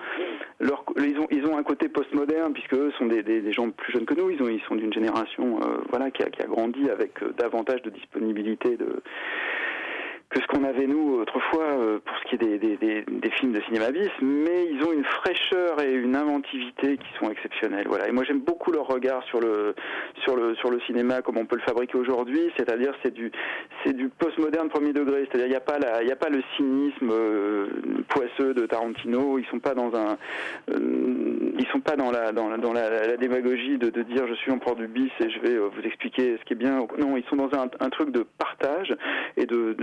leur, 0.60 0.84
ils 0.98 1.18
ont, 1.20 1.28
ils 1.32 1.46
ont 1.46 1.58
un 1.58 1.64
côté 1.64 1.88
postmoderne 1.90 2.54
puisque 2.54 2.74
eux 2.74 2.92
sont 2.98 3.06
des, 3.06 3.24
des, 3.24 3.42
des 3.42 3.52
gens 3.54 3.70
plus 3.72 3.94
jeunes 3.94 4.06
que 4.06 4.14
nous. 4.16 4.30
Ils 4.30 4.42
ont, 4.44 4.50
ils 4.50 4.62
sont 4.68 4.76
d'une 4.76 4.94
génération, 4.94 5.60
euh, 5.62 5.78
voilà, 5.90 6.12
qui 6.12 6.24
a, 6.24 6.30
qui 6.30 6.42
a 6.42 6.46
grandi 6.46 6.90
avec 6.90 7.22
euh, 7.24 7.32
davantage 7.38 7.82
de 7.84 7.90
disponibilité 7.90 8.76
de 8.78 9.02
que 10.34 10.42
ce 10.42 10.48
qu'on 10.48 10.64
avait 10.64 10.88
nous 10.88 11.20
autrefois 11.20 11.64
euh, 11.64 12.00
pour 12.04 12.18
ce 12.18 12.24
qui 12.24 12.36
est 12.36 12.58
des, 12.58 12.58
des, 12.78 13.30
films 13.40 13.54
de 13.54 13.62
cinéma 13.62 13.92
bis, 13.92 14.10
mais 14.22 14.68
ils 14.72 14.84
ont 14.84 14.92
une 14.92 15.04
fraîcheur 15.04 15.80
et 15.82 15.92
une 15.94 16.16
inventivité 16.16 16.98
qui 16.98 17.08
sont 17.20 17.30
exceptionnelles. 17.32 17.86
Voilà. 17.88 18.08
Et 18.08 18.12
moi 18.12 18.24
j'aime 18.24 18.40
beaucoup 18.40 18.72
leur 18.72 18.88
regard 18.88 19.24
sur 19.26 19.40
le 19.40 19.76
sur 20.24 20.36
le 20.36 20.56
sur 20.56 20.70
le 20.72 20.80
cinéma 20.82 21.22
comme 21.22 21.38
on 21.38 21.46
peut 21.46 21.56
le 21.56 21.62
fabriquer 21.62 21.98
aujourd'hui, 21.98 22.52
c'est-à-dire 22.58 22.94
c'est 23.04 23.14
du 23.14 23.32
c'est 23.84 23.94
du 23.94 24.10
postmoderne 24.10 24.70
premier 24.70 24.94
degré, 24.94 25.28
c'est-à-dire 25.30 25.48
il 25.48 25.52
n'y 25.52 25.56
a 25.56 25.62
pas 25.62 25.78
il 26.02 26.08
y 26.08 26.12
a 26.12 26.16
pas 26.16 26.30
le 26.30 26.42
cynisme 26.58 27.10
euh, 27.12 27.68
poisseux 28.10 28.54
de 28.54 28.66
Tarantino, 28.66 29.38
ils 29.38 29.46
sont 29.48 29.60
pas 29.60 29.76
dans 29.76 29.96
un 29.96 30.18
euh, 30.72 31.54
ils 31.60 31.68
sont 31.72 31.82
pas 31.82 31.96
dans 31.96 32.12
la 32.12 32.32
dans 32.32 32.50
la, 32.50 32.58
dans 32.58 32.74
la, 32.74 33.18
démagogie 33.18 33.78
de, 33.78 33.90
de 33.90 34.02
dire 34.02 34.28
je 34.28 34.34
suis 34.36 34.52
en 34.52 34.58
port 34.58 34.76
du 34.76 34.88
bis 34.88 35.12
et 35.20 35.30
je 35.30 35.40
vais 35.40 35.58
vous 35.58 35.82
expliquer 35.84 36.38
ce 36.40 36.46
qui 36.46 36.54
est 36.54 36.58
bien. 36.58 36.86
Non, 36.98 37.18
ils 37.18 37.24
sont 37.26 37.36
dans 37.36 37.54
un, 37.58 37.70
un 37.80 37.90
truc 37.90 38.12
de 38.12 38.26
partage 38.38 38.96
et 39.38 39.46
de 39.46 39.74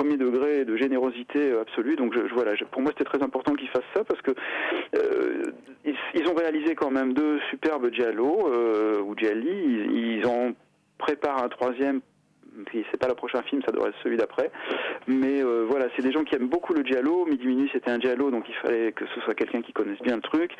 premier 0.00 0.16
degré 0.16 0.64
de 0.64 0.76
générosité 0.76 1.52
absolue. 1.60 1.96
Donc 1.96 2.14
je, 2.14 2.34
voilà, 2.34 2.52
pour 2.70 2.80
moi 2.80 2.90
c'était 2.96 3.04
très 3.04 3.22
important 3.22 3.54
qu'ils 3.54 3.68
fassent 3.68 3.92
ça 3.94 4.02
parce 4.02 4.22
que 4.22 4.30
euh, 4.96 5.42
ils, 5.84 6.26
ont 6.26 6.34
réalisé 6.34 6.74
quand 6.74 6.90
même 6.90 7.12
deux 7.12 7.38
superbes 7.50 7.92
giallo 7.92 8.48
euh, 8.48 9.02
ou 9.02 9.14
gialli. 9.16 9.50
Ils, 9.50 10.18
ils 10.18 10.26
en 10.26 10.52
un 11.22 11.48
troisième. 11.48 12.00
C'est 12.72 12.98
pas 12.98 13.08
le 13.08 13.14
prochain 13.14 13.42
film, 13.42 13.62
ça 13.64 13.72
devrait 13.72 13.90
être 13.90 13.98
celui 14.02 14.16
d'après. 14.16 14.50
Mais 15.06 15.42
euh, 15.42 15.66
voilà, 15.68 15.86
c'est 15.96 16.02
des 16.02 16.12
gens 16.12 16.24
qui 16.24 16.34
aiment 16.34 16.48
beaucoup 16.48 16.72
le 16.72 16.84
giallo. 16.84 17.26
Midi 17.26 17.46
Minuit, 17.46 17.70
c'était 17.72 17.90
un 17.90 18.00
giallo, 18.00 18.30
donc 18.30 18.48
il 18.48 18.54
fallait 18.56 18.92
que 18.92 19.04
ce 19.14 19.20
soit 19.22 19.34
quelqu'un 19.34 19.62
qui 19.62 19.72
connaisse 19.72 20.00
bien 20.00 20.16
le 20.16 20.22
truc. 20.22 20.52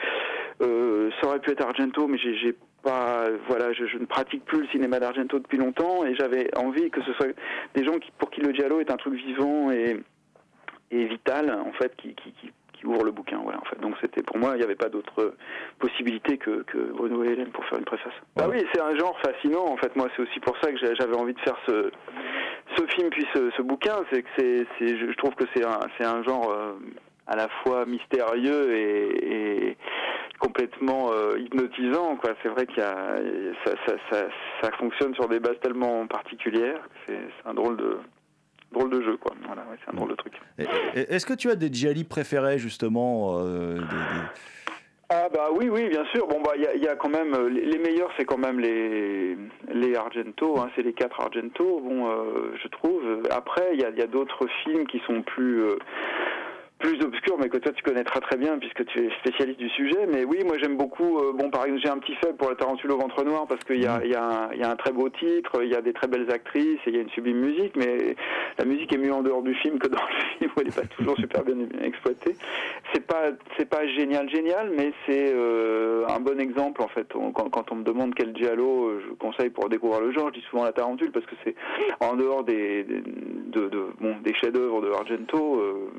Ça 0.60 1.26
aurait 1.26 1.40
pu 1.40 1.50
être 1.50 1.64
Argento, 1.64 2.06
mais 2.08 2.18
j'ai 2.18 2.54
pas, 2.82 3.28
voilà, 3.48 3.72
je, 3.72 3.86
je 3.86 3.98
ne 3.98 4.06
pratique 4.06 4.44
plus 4.44 4.60
le 4.62 4.66
cinéma 4.68 4.98
d'Argento 5.00 5.38
depuis 5.38 5.58
longtemps 5.58 6.04
et 6.04 6.14
j'avais 6.14 6.50
envie 6.56 6.90
que 6.90 7.02
ce 7.02 7.12
soit 7.14 7.28
des 7.74 7.84
gens 7.84 7.98
qui, 7.98 8.10
pour 8.18 8.30
qui 8.30 8.40
le 8.40 8.52
giallo 8.52 8.80
est 8.80 8.90
un 8.90 8.96
truc 8.96 9.14
vivant 9.14 9.70
et, 9.70 10.00
et 10.90 11.04
vital, 11.06 11.50
en 11.52 11.72
fait, 11.72 11.94
qui, 11.96 12.14
qui, 12.14 12.32
qui, 12.32 12.50
qui 12.72 12.86
ouvre 12.86 13.04
le 13.04 13.10
bouquin, 13.10 13.38
voilà, 13.42 13.60
en 13.60 13.64
fait. 13.64 13.78
Donc 13.80 13.94
c'était 14.00 14.22
pour 14.22 14.38
moi, 14.38 14.52
il 14.54 14.58
n'y 14.58 14.64
avait 14.64 14.74
pas 14.74 14.88
d'autre 14.88 15.34
possibilité 15.78 16.38
que, 16.38 16.62
que 16.62 16.78
Bruno 16.78 17.22
et 17.24 17.28
Hélène 17.28 17.50
pour 17.50 17.64
faire 17.66 17.78
une 17.78 17.84
préface. 17.84 18.14
Bah 18.36 18.46
oui, 18.50 18.64
c'est 18.72 18.80
un 18.80 18.96
genre 18.96 19.18
fascinant, 19.20 19.66
en 19.66 19.76
fait. 19.76 19.94
Moi, 19.96 20.08
c'est 20.16 20.22
aussi 20.22 20.40
pour 20.40 20.56
ça 20.58 20.72
que 20.72 20.78
j'avais 20.78 21.16
envie 21.16 21.34
de 21.34 21.40
faire 21.40 21.58
ce, 21.66 21.90
ce 22.76 22.86
film 22.96 23.10
puis 23.10 23.26
ce, 23.34 23.50
ce 23.56 23.62
bouquin, 23.62 23.96
c'est 24.10 24.22
que 24.22 24.28
c'est, 24.38 24.66
je 24.80 25.16
trouve 25.16 25.34
que 25.34 25.44
c'est 25.54 25.64
un, 25.64 25.80
c'est 25.98 26.06
un 26.06 26.22
genre 26.22 26.50
euh, 26.50 26.72
à 27.26 27.36
la 27.36 27.48
fois 27.62 27.84
mystérieux 27.86 28.72
et, 28.74 29.66
et 29.68 29.76
complètement 30.40 31.12
euh, 31.12 31.38
hypnotisant. 31.38 32.16
Quoi. 32.16 32.30
C'est 32.42 32.48
vrai 32.48 32.66
qu'il 32.66 32.78
y 32.78 32.82
a, 32.82 33.16
ça, 33.64 33.72
ça, 33.86 33.94
ça, 34.10 34.26
ça 34.62 34.70
fonctionne 34.78 35.14
sur 35.14 35.28
des 35.28 35.38
bases 35.38 35.60
tellement 35.62 36.06
particulières. 36.06 36.80
C'est, 37.06 37.14
c'est 37.18 37.48
un 37.48 37.54
drôle 37.54 37.76
de 37.76 37.98
drôle 38.72 38.90
de 38.90 39.02
jeu, 39.02 39.16
quoi. 39.16 39.32
Voilà, 39.46 39.62
ouais, 39.62 39.76
c'est 39.84 39.92
un 39.92 39.96
drôle 39.96 40.10
de 40.10 40.14
truc. 40.16 40.32
Et- 40.58 40.62
et- 40.94 41.14
Est-ce 41.14 41.26
que 41.26 41.34
tu 41.34 41.50
as 41.50 41.56
des 41.56 41.72
Gialli 41.72 42.04
préférés, 42.04 42.58
justement 42.58 43.38
euh, 43.38 43.74
des- 43.74 43.80
des- 43.80 44.28
Ah 45.12 45.28
bah 45.28 45.48
oui, 45.56 45.68
oui, 45.68 45.88
bien 45.88 46.04
sûr. 46.12 46.28
Bon 46.28 46.40
bah 46.40 46.52
il 46.54 46.62
y 46.62 46.66
a, 46.68 46.74
il 46.76 46.82
y 46.84 46.86
a 46.86 46.94
quand 46.94 47.08
même 47.08 47.34
euh, 47.34 47.48
les 47.48 47.78
meilleurs, 47.78 48.10
c'est 48.16 48.24
quand 48.24 48.38
même 48.38 48.60
les 48.60 49.36
les 49.72 49.96
Argento, 49.96 50.56
hein, 50.60 50.70
c'est 50.76 50.82
les 50.82 50.92
quatre 50.92 51.20
Argento. 51.20 51.80
Bon, 51.80 52.08
euh, 52.08 52.54
je 52.62 52.68
trouve. 52.68 53.02
Après, 53.30 53.70
il 53.72 53.80
y 53.80 53.84
a, 53.84 53.90
il 53.90 53.98
y 53.98 54.02
a 54.02 54.06
d'autres 54.06 54.46
films 54.62 54.86
qui 54.86 55.00
sont 55.08 55.22
plus 55.22 55.62
euh, 55.64 55.76
plus 56.80 57.00
obscurs, 57.02 57.36
mais 57.38 57.48
que 57.48 57.58
toi 57.58 57.72
tu 57.72 57.82
connaîtras 57.82 58.20
très 58.20 58.36
bien 58.36 58.58
puisque 58.58 58.84
tu 58.86 58.98
es 59.06 59.10
spécialiste 59.20 59.58
du 59.60 59.68
sujet. 59.70 60.06
Mais 60.12 60.24
oui, 60.24 60.38
moi 60.44 60.56
j'aime 60.58 60.76
beaucoup. 60.76 61.18
euh, 61.18 61.32
bon, 61.34 61.50
par 61.50 61.64
exemple, 61.64 61.82
j'ai 61.84 61.90
un 61.90 61.98
petit 61.98 62.14
faible 62.16 62.36
pour 62.36 62.48
la 62.50 62.56
Tarentule 62.56 62.90
au 62.92 62.98
ventre 62.98 63.22
noir 63.24 63.46
parce 63.48 63.62
qu'il 63.64 63.80
y 63.82 63.86
a, 63.86 64.00
il 64.04 64.10
y, 64.10 64.14
a 64.14 64.24
un- 64.24 64.52
il 64.52 64.58
y 64.60 64.62
a 64.64 64.70
un 64.70 64.76
très 64.76 64.92
beau 64.92 65.08
titre, 65.10 65.62
il 65.62 65.68
y 65.70 65.74
a 65.74 65.82
des 65.82 65.92
très 65.92 66.08
belles 66.08 66.30
actrices 66.32 66.78
et 66.86 66.90
il 66.90 66.96
y 66.96 66.98
a 66.98 67.02
une 67.02 67.10
sublime 67.10 67.38
musique, 67.38 67.76
mais 67.76 68.16
la 68.58 68.64
musique 68.64 68.92
est 68.92 68.98
mieux 68.98 69.12
en 69.12 69.22
dehors 69.22 69.42
du 69.42 69.54
film 69.56 69.78
que 69.78 69.88
dans 69.88 69.98
le 70.00 70.20
film 70.38 70.50
où 70.56 70.60
elle 70.60 70.66
n'est 70.66 70.72
pas 70.72 70.86
toujours 70.96 71.16
super 71.16 71.44
bien 71.44 71.56
exploitée. 71.82 72.34
C'est 72.92 73.06
pas 73.06 73.30
c'est 73.56 73.68
pas 73.68 73.86
génial 73.86 74.28
génial, 74.30 74.70
mais 74.76 74.92
c'est 75.06 75.32
euh, 75.34 76.06
un 76.08 76.20
bon 76.20 76.40
exemple 76.40 76.82
en 76.82 76.88
fait. 76.88 77.06
On- 77.14 77.32
quand, 77.32 77.50
quand 77.50 77.70
on 77.72 77.76
me 77.76 77.84
demande 77.84 78.14
quel 78.14 78.34
giallo 78.36 78.86
euh, 78.88 79.02
je 79.06 79.14
conseille 79.14 79.50
pour 79.50 79.68
découvrir 79.68 80.00
le 80.00 80.12
genre, 80.12 80.28
je 80.34 80.40
dis 80.40 80.46
souvent 80.50 80.64
la 80.64 80.72
Tarentule 80.72 81.12
parce 81.12 81.26
que 81.26 81.34
c'est 81.44 81.54
en 82.00 82.14
dehors 82.16 82.42
des, 82.44 82.84
des- 82.84 83.02
de, 83.02 83.68
de- 83.68 83.86
bon 84.00 84.16
des 84.24 84.34
chefs-d'œuvre 84.34 84.80
de 84.82 84.90
Argento, 84.90 85.60
euh, 85.60 85.90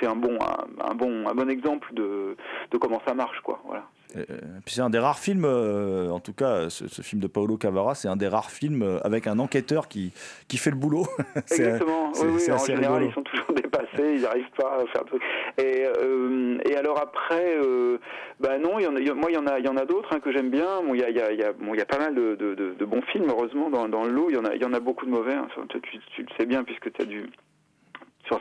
c'est 0.00 0.06
un 0.06 0.13
bon 0.16 0.38
un, 0.40 0.90
un 0.90 0.94
bon 0.94 1.28
un 1.28 1.34
bon 1.34 1.48
exemple 1.50 1.92
de, 1.94 2.36
de 2.70 2.78
comment 2.78 3.00
ça 3.06 3.14
marche 3.14 3.40
quoi. 3.40 3.60
Voilà. 3.66 3.84
euh, 4.16 4.22
puis 4.64 4.74
c'est 4.74 4.80
un 4.82 4.90
des 4.90 4.98
rares 4.98 5.18
films, 5.18 5.44
euh, 5.44 6.08
en 6.10 6.20
tout 6.20 6.32
cas, 6.32 6.68
ce, 6.70 6.86
ce 6.88 7.02
film 7.02 7.20
de 7.20 7.26
Paolo 7.26 7.56
Cavara, 7.56 7.94
c'est 7.94 8.08
un 8.08 8.16
des 8.16 8.28
rares 8.28 8.50
films 8.50 8.82
euh, 8.82 8.98
avec 9.02 9.26
un 9.26 9.38
enquêteur 9.38 9.88
qui, 9.88 10.12
qui 10.48 10.56
fait 10.56 10.70
le 10.70 10.76
boulot. 10.76 11.06
Exactement. 11.36 12.12
oui, 12.14 12.28
oui, 12.36 12.52
en 12.52 12.58
général, 12.58 13.02
rigolo. 13.02 13.06
ils 13.10 13.14
sont 13.14 13.22
toujours 13.22 13.52
dépassés, 13.54 14.14
ils 14.16 14.22
n'arrivent 14.22 14.50
pas 14.56 14.78
à 14.82 14.86
faire. 14.86 15.02
Et, 15.58 15.84
euh, 15.98 16.58
et 16.64 16.76
alors 16.76 16.98
après, 17.00 17.56
euh, 17.56 17.98
bah 18.40 18.58
non, 18.58 18.78
il 18.78 18.84
y 18.84 18.86
en 18.86 18.94
a, 18.96 19.00
il 19.00 19.06
y 19.06 19.10
a- 19.10 19.14
moi 19.14 19.30
il 19.30 19.34
y 19.34 19.38
en 19.38 19.46
a, 19.46 19.58
il 19.58 19.64
y 19.64 19.68
en 19.68 19.76
a 19.76 19.84
d'autres 19.84 20.10
hein, 20.14 20.20
que 20.20 20.30
j'aime 20.32 20.50
bien. 20.50 20.80
Bon, 20.86 20.94
il 20.94 21.00
y 21.00 21.04
a, 21.04 21.10
y 21.10 21.20
a, 21.20 21.32
y 21.32 21.42
a- 21.42 21.52
bon, 21.52 21.74
y 21.74 21.80
a 21.80 21.86
pas 21.86 21.98
mal 21.98 22.14
de, 22.14 22.34
de, 22.36 22.54
de- 22.54 22.74
de 22.74 22.84
bons 22.84 23.02
films, 23.12 23.26
heureusement, 23.28 23.68
dans, 23.70 23.88
dans 23.88 24.04
le 24.04 24.10
lot. 24.12 24.26
Il 24.30 24.36
y 24.36 24.38
en 24.38 24.44
a, 24.44 24.54
y 24.54 24.64
en 24.64 24.72
a 24.72 24.80
beaucoup 24.80 25.06
de 25.06 25.10
mauvais. 25.10 25.34
hein. 25.34 25.48
Tu- 25.68 25.80
tu 25.80 26.22
le 26.22 26.28
sais 26.38 26.46
bien 26.46 26.62
puisque 26.64 26.92
tu 26.92 27.02
as 27.02 27.06
dû 27.06 27.30
sur 28.26 28.40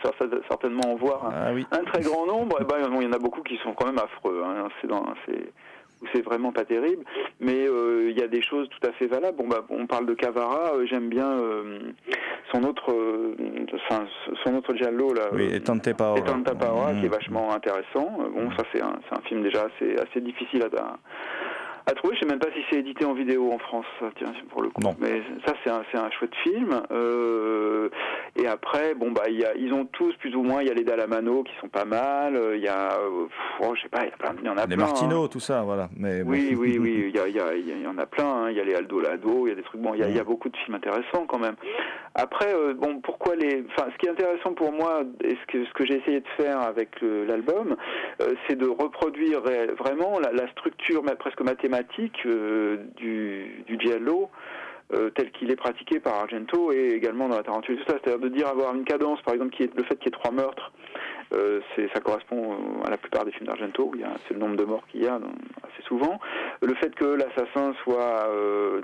certainement 0.50 0.92
en 0.92 0.96
voir 0.96 1.26
un, 1.26 1.32
Ah 1.48 1.52
oui. 1.54 1.66
un 1.72 1.84
très 1.84 2.02
grand 2.02 2.26
nombre. 2.26 2.62
Et 2.62 2.66
ben, 2.66 2.76
il 3.00 3.04
y 3.04 3.08
en 3.08 3.14
a 3.14 3.20
beaucoup 3.20 3.42
qui 3.42 3.58
sont 3.58 3.74
quand 3.74 3.86
même 3.86 3.98
affreux. 4.00 4.42
hein. 4.46 4.68
C'est 4.82 4.88
dans, 4.88 5.04
c'est 5.26 5.52
où 6.02 6.06
c'est 6.14 6.22
vraiment 6.22 6.52
pas 6.52 6.66
terrible, 6.66 7.06
mais 7.40 7.66
euh, 7.66 8.10
il 8.10 8.20
y 8.20 8.22
a 8.24 8.28
des 8.28 8.42
choses 8.42 8.68
tout 8.68 8.86
à 8.88 8.92
fait 8.94 9.08
valables. 9.08 9.38
Bon, 9.38 9.48
bah, 9.48 9.64
on 9.70 9.88
parle 9.88 10.06
de 10.06 10.14
Cavara, 10.14 10.74
euh, 10.76 10.86
j'aime 10.86 11.08
bien 11.08 11.30
euh, 11.40 11.80
son 12.52 12.64
autre, 12.64 12.92
euh, 12.92 13.36
enfin, 13.90 14.04
son 14.44 14.56
autre 14.56 14.76
giallo 14.76 15.14
là. 15.14 15.28
Oui, 15.32 15.48
euh, 15.54 15.60
Tante 15.60 15.94
Paola. 15.96 16.20
et 16.20 16.24
Tanta 16.26 16.56
Paola, 16.56 16.94
qui 17.00 17.06
est 17.06 17.10
Mm. 17.10 17.12
vachement 17.12 17.54
intéressant. 17.54 18.18
Euh, 18.20 18.30
Bon, 18.36 18.52
ça 18.58 18.64
c'est 18.74 18.82
un, 18.82 18.96
c'est 19.08 19.18
un 19.18 19.22
film 19.22 19.44
déjà 19.44 19.66
assez, 19.68 19.96
assez 19.98 20.20
difficile 20.20 20.64
à, 20.64 20.82
à 20.82 20.98
trouver. 21.92 22.16
Je 22.16 22.22
sais 22.22 22.26
même 22.26 22.40
pas 22.40 22.48
si 22.56 22.62
c'est 22.70 22.78
édité 22.80 23.04
en 23.04 23.14
vidéo 23.14 23.52
en 23.52 23.60
France, 23.60 23.86
ça, 24.00 24.06
tiens, 24.18 24.32
pour 24.50 24.62
le 24.64 24.70
coup. 24.70 24.82
Non. 24.82 24.96
Mais 25.00 25.22
ça 25.46 25.54
c'est 25.64 25.70
un, 25.70 25.84
c'est 25.92 25.98
un 25.98 26.10
chouette 26.12 26.34
film. 26.44 26.82
Euh, 26.92 27.90
et 28.38 28.48
après, 28.48 28.96
bon 28.96 29.12
bah, 29.12 29.24
il 29.28 29.40
y 29.40 29.46
a, 29.46 29.54
ils 29.56 29.74
ont 29.74 29.86
tous 29.86 30.14
plus 30.16 30.34
ou 30.36 30.44
moins. 30.44 30.62
Il 30.62 30.68
y 30.68 30.72
a 30.72 30.74
les 30.74 30.84
Dalamano 30.86 31.44
qui 31.44 31.52
sont 31.60 31.68
pas 31.68 31.86
mal. 31.86 32.36
euh, 32.36 32.56
Il 32.56 32.64
y 32.64 32.68
a, 32.68 32.94
euh, 32.94 33.28
oh, 33.62 33.74
je 33.76 33.82
sais 33.82 33.90
pas, 33.90 34.04
il 34.06 34.10
y 34.10 34.14
a 34.14 34.18
plein, 34.18 34.36
il 34.42 34.46
y 34.46 34.50
en 34.50 34.58
a 34.58 34.66
Les 34.66 34.76
plein. 34.76 34.86
Martino, 34.86 35.26
hein. 35.26 35.30
tout 35.32 35.40
ça, 35.42 35.62
voilà. 35.64 35.90
Mais 35.98 36.24
bon. 36.24 36.32
Oui, 36.32 36.56
oui, 36.58 36.78
oui, 36.80 37.06
il 37.10 37.16
y, 37.16 37.20
a- 37.20 37.28
il 37.28 37.36
y, 37.36 37.40
a- 37.40 37.54
il 37.56 37.82
y 37.82 37.88
en 37.88 37.98
a 37.98 38.06
plein, 38.06 38.26
hein. 38.46 38.50
il 38.52 38.58
y 38.58 38.60
a 38.60 38.64
les 38.64 38.76
Aldo 38.76 39.00
Lado, 39.02 39.48
il 39.48 39.50
y 39.50 39.52
a 39.52 39.56
des 39.56 39.64
trucs, 39.64 39.82
bon, 39.82 39.94
il 39.94 40.00
y 40.00 40.20
a 40.20 40.24
beaucoup 40.24 40.50
de 40.50 40.58
films 40.58 40.76
intéressants 40.76 41.26
quand 41.28 41.40
même. 41.40 41.56
Après, 42.16 42.54
euh, 42.54 42.74
bon, 42.76 43.00
pourquoi 43.02 43.36
les... 43.36 43.64
Enfin, 43.70 43.90
ce 43.92 43.98
qui 43.98 44.06
est 44.06 44.12
intéressant 44.12 44.54
pour 44.54 44.72
moi, 44.72 45.02
et 45.24 45.32
ce 45.36 45.46
que, 45.52 45.66
ce 45.66 45.74
que 45.74 45.86
j'ai 45.86 45.96
essayé 46.00 46.20
de 46.20 46.28
faire 46.38 46.62
avec 46.62 47.02
l'album, 47.02 47.76
euh, 48.22 48.34
c'est 48.48 48.56
de 48.56 48.68
reproduire 48.68 49.42
vraiment 49.42 50.20
la, 50.20 50.32
la 50.32 50.48
structure 50.52 51.02
presque 51.18 51.42
mathématique 51.42 52.20
euh, 52.26 52.78
du, 52.98 53.64
du 53.66 53.80
giallo, 53.80 54.30
euh, 54.94 55.10
tel 55.12 55.32
qu'il 55.32 55.50
est 55.50 55.56
pratiqué 55.56 56.00
par 56.00 56.14
Argento 56.16 56.72
et 56.72 56.90
également 56.90 57.28
dans 57.30 57.38
la 57.38 57.44
Tarantule, 57.44 57.78
tout 57.80 57.86
ça, 57.92 57.98
c'est-à-dire 58.04 58.20
de 58.20 58.30
dire 58.30 58.48
avoir 58.48 58.76
une 58.76 58.84
cadence, 58.84 59.20
par 59.24 59.34
exemple, 59.34 59.52
qui 59.56 59.64
est 59.64 59.76
le 59.76 59.84
fait 59.84 59.96
qu'il 59.96 60.06
y 60.06 60.16
ait 60.16 60.20
trois 60.20 60.32
meurtres, 60.32 60.72
euh, 61.34 61.62
ça 61.96 62.00
correspond 62.00 62.54
euh, 62.54 62.86
à 62.86 62.92
la 62.92 62.98
plupart 62.98 63.26
des 63.26 63.32
films 63.32 63.48
d'Argento, 63.48 63.92
c'est 64.28 64.36
le 64.36 64.40
nombre 64.40 64.56
de 64.58 64.66
morts 64.66 64.86
qu'il 64.92 65.02
y 65.04 65.08
a 65.08 65.18
dans- 65.18 65.30
assez 65.64 65.82
souvent. 65.88 66.20
Le 66.62 66.76
fait 66.76 66.94
que 66.94 67.06
l'assassin 67.06 67.74
soit, 67.84 68.28
euh, 68.30 68.82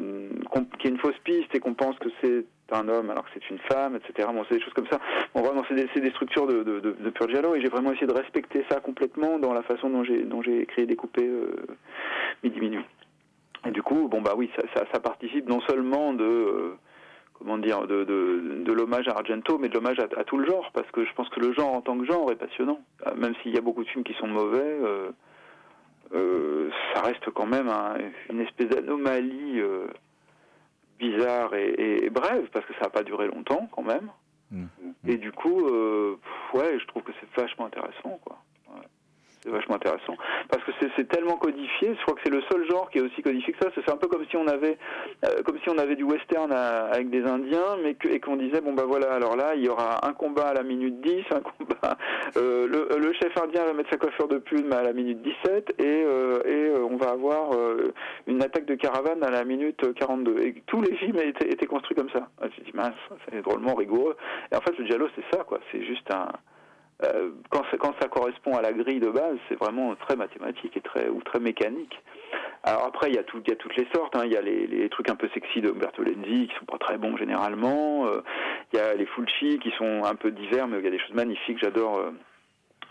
qu'il 0.79 0.85
y 0.85 0.87
ait 0.87 0.95
une 0.95 0.99
fausse 0.99 1.19
piste 1.23 1.53
et 1.53 1.59
qu'on 1.59 1.75
pense 1.75 1.97
que 1.99 2.09
c'est 2.23 2.45
un 2.73 2.87
homme 2.87 3.09
alors 3.09 3.23
que 3.25 3.29
c'est 3.33 3.49
une 3.49 3.59
femme, 3.59 3.95
etc. 3.95 4.27
Bon, 4.33 4.43
c'est 4.49 4.55
des 4.55 4.61
choses 4.61 4.73
comme 4.73 4.87
ça. 4.87 4.99
Bon, 5.33 5.41
vraiment, 5.41 5.63
c'est 5.67 5.75
des, 5.75 6.09
structures 6.11 6.47
de, 6.47 6.63
de, 6.63 6.79
de, 6.79 7.09
pur 7.09 7.29
giallo 7.29 7.55
et 7.55 7.61
j'ai 7.61 7.69
vraiment 7.69 7.91
essayé 7.91 8.07
de 8.07 8.13
respecter 8.13 8.65
ça 8.69 8.79
complètement 8.79 9.39
dans 9.39 9.53
la 9.53 9.63
façon 9.63 9.89
dont 9.89 10.03
j'ai, 10.03 10.23
dont 10.23 10.41
j'ai 10.41 10.67
et 10.77 10.85
découpé 10.85 11.27
euh, 11.27 11.51
Midi 12.43 12.59
Minuit. 12.59 12.85
Et 13.65 13.71
du 13.71 13.81
coup, 13.81 14.07
bon 14.07 14.21
bah 14.21 14.33
oui, 14.37 14.49
ça, 14.73 14.99
participe 15.01 15.47
non 15.47 15.59
seulement 15.61 16.13
de 16.13 16.23
euh, 16.23 16.77
comment 17.33 17.57
dire 17.57 17.85
de, 17.87 18.71
l'hommage 18.71 19.07
à 19.09 19.11
Argento, 19.11 19.57
mais 19.57 19.67
de 19.67 19.73
l'hommage 19.73 19.97
à, 19.99 20.23
tout 20.23 20.37
le 20.37 20.47
genre, 20.47 20.71
parce 20.73 20.89
que 20.91 21.03
je 21.03 21.13
pense 21.13 21.27
que 21.29 21.41
le 21.41 21.51
genre 21.53 21.73
en 21.73 21.81
tant 21.81 21.97
que 21.97 22.05
genre 22.05 22.31
est 22.31 22.35
passionnant. 22.37 22.79
Euh, 23.07 23.15
Même 23.15 23.33
s'il 23.41 23.53
y 23.53 23.57
a 23.57 23.61
beaucoup 23.61 23.83
de 23.83 23.89
films 23.89 24.05
qui 24.05 24.13
sont 24.13 24.27
mauvais, 24.27 24.79
euh, 26.13 26.69
ça 26.93 27.01
reste 27.01 27.29
quand 27.31 27.45
même 27.45 27.67
un- 27.67 27.97
une 28.29 28.39
espèce 28.41 28.69
d'anomalie 28.69 29.61
bizarre 30.99 31.53
et, 31.55 32.09
brève, 32.09 32.47
parce 32.51 32.65
que 32.65 32.73
ça 32.73 32.81
n'a 32.81 32.89
pas 32.89 33.03
duré 33.03 33.27
longtemps 33.27 33.67
quand 33.71 33.83
même. 33.83 34.11
Mm. 34.51 34.65
Et 35.07 35.17
du 35.17 35.31
coup, 35.31 35.67
euh, 35.67 36.19
pff, 36.21 36.61
ouais, 36.61 36.79
je 36.79 36.85
trouve 36.87 37.03
que 37.03 37.11
c'est 37.19 37.41
vachement 37.41 37.65
intéressant, 37.65 38.19
quoi. 38.23 38.37
Vachement 39.49 39.75
intéressant. 39.75 40.15
Parce 40.49 40.63
que 40.63 40.71
c'est- 40.79 41.07
tellement 41.09 41.37
codifié, 41.37 41.95
je 41.95 42.01
crois 42.03 42.13
que 42.15 42.21
c'est 42.23 42.29
le 42.29 42.41
seul 42.51 42.69
genre 42.69 42.89
qui 42.91 42.99
est 42.99 43.01
aussi 43.01 43.21
codifié 43.23 43.53
que 43.53 43.63
ça. 43.65 43.71
C'est 43.73 43.89
un 43.91 43.97
peu 43.97 44.07
comme 44.07 44.25
si 44.29 44.37
on 44.37 44.47
avait, 44.47 44.77
euh, 45.25 45.41
comme 45.43 45.57
si 45.63 45.69
on 45.69 45.77
avait 45.77 45.95
du 45.95 46.03
western 46.03 46.51
avec 46.51 47.09
des 47.09 47.23
Indiens, 47.23 47.77
mais 47.83 47.95
et 48.09 48.19
qu'on 48.19 48.35
disait, 48.35 48.61
bon 48.61 48.73
bah 48.73 48.83
voilà, 48.87 49.11
alors 49.13 49.35
là, 49.35 49.55
il 49.55 49.63
y 49.63 49.69
aura 49.69 50.05
un 50.07 50.13
combat 50.13 50.49
à 50.49 50.53
la 50.53 50.63
minute 50.63 51.01
10, 51.01 51.23
un 51.31 51.39
combat, 51.41 51.97
euh, 52.37 52.67
le, 52.67 52.97
le 52.99 53.13
chef 53.13 53.35
indien 53.41 53.63
va 53.65 53.73
mettre 53.73 53.89
sa 53.89 53.97
coiffure 53.97 54.27
de 54.27 54.37
plume 54.37 54.71
à 54.71 54.83
la 54.83 54.93
minute 54.93 55.21
17, 55.21 55.75
et, 55.79 55.83
euh, 55.83 56.41
et 56.45 56.69
euh, 56.69 56.87
on 56.89 56.97
va 56.97 57.09
avoir 57.09 57.53
euh, 57.53 57.91
une 58.27 58.43
attaque 58.43 58.65
de 58.65 58.75
caravane 58.75 59.23
à 59.23 59.31
la 59.31 59.43
minute 59.45 59.93
42. 59.95 60.39
Et 60.41 60.61
tous 60.67 60.81
les 60.81 60.95
films 60.97 61.17
étaient, 61.17 61.49
étaient 61.49 61.65
construits 61.65 61.95
comme 61.95 62.09
ça. 62.11 62.27
Je 62.41 62.45
me 62.61 62.65
dis, 62.65 62.71
mince, 62.75 62.93
c'est 63.31 63.41
drôlement 63.41 63.73
rigoureux. 63.73 64.15
Et 64.51 64.55
en 64.55 64.61
fait, 64.61 64.77
le 64.77 64.85
giallo, 64.85 65.07
c'est 65.15 65.35
ça, 65.35 65.43
quoi. 65.43 65.59
C'est 65.71 65.83
juste 65.83 66.09
un, 66.13 66.27
euh, 67.03 67.31
quand, 67.49 67.63
quand 67.79 67.93
ça 68.01 68.07
correspond 68.07 68.57
à 68.57 68.61
la 68.61 68.73
grille 68.73 68.99
de 68.99 69.09
base, 69.09 69.37
c'est 69.47 69.55
vraiment 69.59 69.95
très 69.95 70.15
mathématique 70.15 70.75
et 70.75 70.81
très 70.81 71.07
ou 71.09 71.21
très 71.21 71.39
mécanique. 71.39 71.97
Alors 72.63 72.85
après, 72.85 73.09
il 73.09 73.15
y 73.15 73.17
a 73.17 73.23
tout, 73.23 73.41
il 73.45 73.49
y 73.49 73.53
a 73.53 73.55
toutes 73.55 73.75
les 73.77 73.87
sortes. 73.93 74.15
hein. 74.15 74.23
Il 74.25 74.31
y 74.31 74.37
a 74.37 74.41
les, 74.41 74.67
les 74.67 74.89
trucs 74.89 75.09
un 75.09 75.15
peu 75.15 75.29
sexy 75.33 75.61
de 75.61 75.71
Umberto 75.71 76.03
Lenzi 76.03 76.47
qui 76.47 76.55
sont 76.59 76.65
pas 76.65 76.77
très 76.77 76.97
bons 76.97 77.15
généralement. 77.17 78.05
Euh, 78.07 78.21
il 78.73 78.79
y 78.79 78.81
a 78.81 78.93
les 78.95 79.05
Fulci 79.05 79.59
qui 79.59 79.71
sont 79.77 80.03
un 80.03 80.15
peu 80.15 80.31
divers, 80.31 80.67
mais 80.67 80.79
il 80.79 80.83
y 80.83 80.87
a 80.87 80.91
des 80.91 80.99
choses 80.99 81.15
magnifiques. 81.15 81.59
J'adore. 81.61 81.99
Euh, 81.99 82.11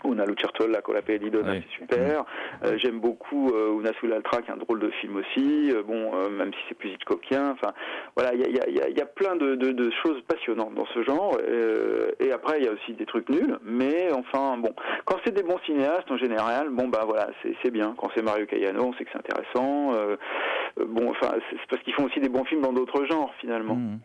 Una 0.05 0.25
Lucertola, 0.25 0.81
Cola 0.81 1.01
Donna, 1.01 1.51
Oui. 1.51 1.63
c'est 1.69 1.79
super. 1.79 2.23
Euh, 2.63 2.77
J'aime 2.77 2.99
beaucoup 2.99 3.49
euh, 3.53 3.79
Una 3.79 3.91
Sull'Altra, 3.93 4.41
qui 4.41 4.49
est 4.49 4.53
un 4.53 4.57
drôle 4.57 4.79
de 4.79 4.89
film 4.91 5.17
aussi. 5.17 5.71
Euh, 5.73 5.83
bon, 5.83 6.11
euh, 6.15 6.29
même 6.29 6.51
si 6.53 6.59
c'est 6.69 6.75
plus 6.75 6.89
Hitchcockien. 6.89 7.51
Enfin, 7.51 7.73
voilà, 8.15 8.33
il 8.33 8.39
y 8.41 8.45
a, 8.45 8.49
y 8.49 8.59
a- 8.61 8.69
y 8.69 8.81
a- 8.81 8.89
y 8.89 9.01
a 9.01 9.05
plein 9.05 9.35
de, 9.35 9.55
de- 9.55 9.71
de 9.71 9.91
choses 10.03 10.21
passionnantes 10.27 10.73
dans 10.75 10.85
ce 10.87 11.03
genre. 11.03 11.37
Euh, 11.45 12.11
et 12.19 12.31
après, 12.31 12.59
il 12.59 12.65
y 12.65 12.67
a 12.67 12.71
aussi 12.71 12.93
des 12.93 13.05
trucs 13.05 13.27
nuls. 13.29 13.57
Mais 13.63 14.11
enfin, 14.13 14.57
bon, 14.57 14.73
quand 15.05 15.17
c'est 15.25 15.33
des 15.33 15.43
bons 15.43 15.59
cinéastes 15.65 16.09
en 16.09 16.17
général, 16.17 16.69
bon 16.69 16.87
bah 16.87 17.03
voilà, 17.05 17.29
c'est 17.63 17.71
bien. 17.71 17.93
Quand 17.97 18.09
c'est 18.15 18.21
Mario 18.23 18.45
Caiano, 18.45 18.83
on 18.85 18.93
sait 18.93 19.03
que 19.03 19.09
c'est 19.11 19.19
intéressant. 19.19 19.93
Euh, 19.93 20.15
bon, 20.87 21.09
enfin, 21.09 21.31
c'est 21.51 21.57
parce 21.69 21.81
qu'ils 21.83 21.93
font 21.93 22.05
aussi 22.05 22.19
des 22.19 22.29
bons 22.29 22.45
films 22.45 22.61
dans 22.61 22.73
d'autres 22.73 23.05
genres 23.05 23.33
finalement. 23.39 23.75
Mm. 23.75 23.97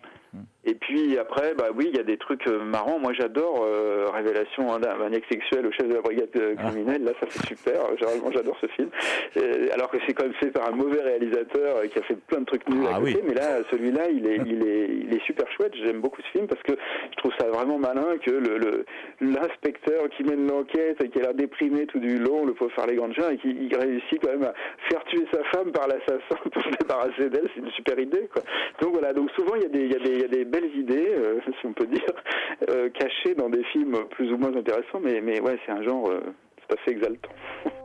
Et 0.66 0.74
puis 0.74 1.18
après, 1.18 1.54
bah 1.54 1.66
oui, 1.76 1.88
il 1.90 1.96
y 1.96 2.00
a 2.00 2.04
des 2.04 2.16
trucs 2.16 2.46
euh, 2.46 2.64
marrants. 2.64 2.98
Moi, 2.98 3.12
j'adore 3.12 3.64
euh, 3.66 4.06
Révélation 4.12 4.78
d'un 4.78 4.94
maniaque 4.96 5.24
sexuel 5.30 5.66
au 5.66 5.72
chef 5.72 5.88
de 5.88 5.94
la 5.94 6.00
brigade 6.00 6.28
euh, 6.36 6.54
Ah. 6.58 6.68
criminelle. 6.70 7.04
Là, 7.04 7.12
ça 7.20 7.26
c'est 7.28 7.46
super. 7.46 7.74
Généralement, 7.98 8.30
j'adore 8.32 8.56
ce 8.60 8.66
film. 8.68 8.88
Euh, 9.36 9.68
alors 9.72 9.90
que 9.90 9.98
c'est 10.06 10.14
quand 10.14 10.24
même 10.24 10.32
fait 10.34 10.50
par 10.50 10.66
un 10.68 10.72
mauvais 10.74 11.02
réalisateur 11.02 11.76
euh, 11.76 11.86
qui 11.86 11.98
a 11.98 12.02
fait 12.02 12.16
plein 12.28 12.40
de 12.40 12.46
trucs 12.46 12.66
nuls 12.68 12.86
Ah 12.90 12.96
à 12.96 12.98
côté. 13.00 13.16
oui. 13.16 13.22
Mais 13.28 13.34
là, 13.34 13.58
celui-là, 13.70 14.08
il 14.10 14.26
est, 14.26 14.38
il 14.46 14.66
est, 14.66 14.88
il 15.06 15.14
est 15.14 15.22
super 15.26 15.50
chouette. 15.52 15.74
J'aime 15.84 16.00
beaucoup 16.00 16.22
ce 16.22 16.28
film 16.38 16.46
parce 16.46 16.62
que 16.62 16.72
je 17.10 17.16
trouve 17.18 17.32
ça 17.38 17.46
vraiment 17.48 17.78
malin 17.78 18.16
que 18.24 18.30
le 18.30 18.84
l'inspecteur 19.20 20.08
qui 20.16 20.24
mène 20.24 20.46
l'enquête 20.48 21.02
et 21.02 21.08
qui 21.08 21.18
a 21.18 21.22
l'air 21.22 21.34
déprimé 21.34 21.86
tout 21.86 21.98
du 21.98 22.18
long, 22.18 22.44
le 22.46 22.54
pauvre 22.54 22.72
Farley 22.72 22.96
Granger, 22.96 23.22
et 23.32 23.36
qui 23.38 23.50
il 23.50 23.76
réussit 23.76 24.20
quand 24.22 24.30
même 24.32 24.44
à 24.44 24.54
faire 24.88 25.04
tuer 25.04 25.24
sa 25.32 25.42
femme 25.44 25.72
par 25.72 25.88
l'assassin 25.88 26.36
pour 26.52 26.62
se 26.62 26.70
débarrasser 26.80 27.28
d'elle. 27.30 27.48
C'est 27.54 27.60
une 27.60 27.70
super 27.72 27.98
idée, 27.98 28.28
quoi. 28.32 28.42
Donc 28.80 28.92
voilà. 28.92 29.12
Donc 29.12 29.30
souvent, 29.32 29.54
il 29.56 29.62
y 29.62 29.66
a 29.66 29.68
des, 29.68 29.84
il 29.84 29.92
y 29.92 29.96
a 29.96 29.98
des, 29.98 30.23
y 30.30 30.34
a 30.34 30.36
des 30.36 30.44
belles 30.44 30.74
idées, 30.76 31.14
si 31.60 31.66
on 31.66 31.72
peut 31.72 31.86
dire, 31.86 32.90
cachées 32.94 33.34
dans 33.34 33.48
des 33.48 33.64
films 33.64 33.96
plus 34.10 34.32
ou 34.32 34.36
moins 34.36 34.54
intéressants, 34.54 35.00
mais, 35.00 35.20
mais 35.20 35.40
ouais, 35.40 35.58
c'est 35.64 35.72
un 35.72 35.82
genre 35.82 36.10
tout 36.10 36.76
à 36.76 36.90
exaltant. 36.90 37.30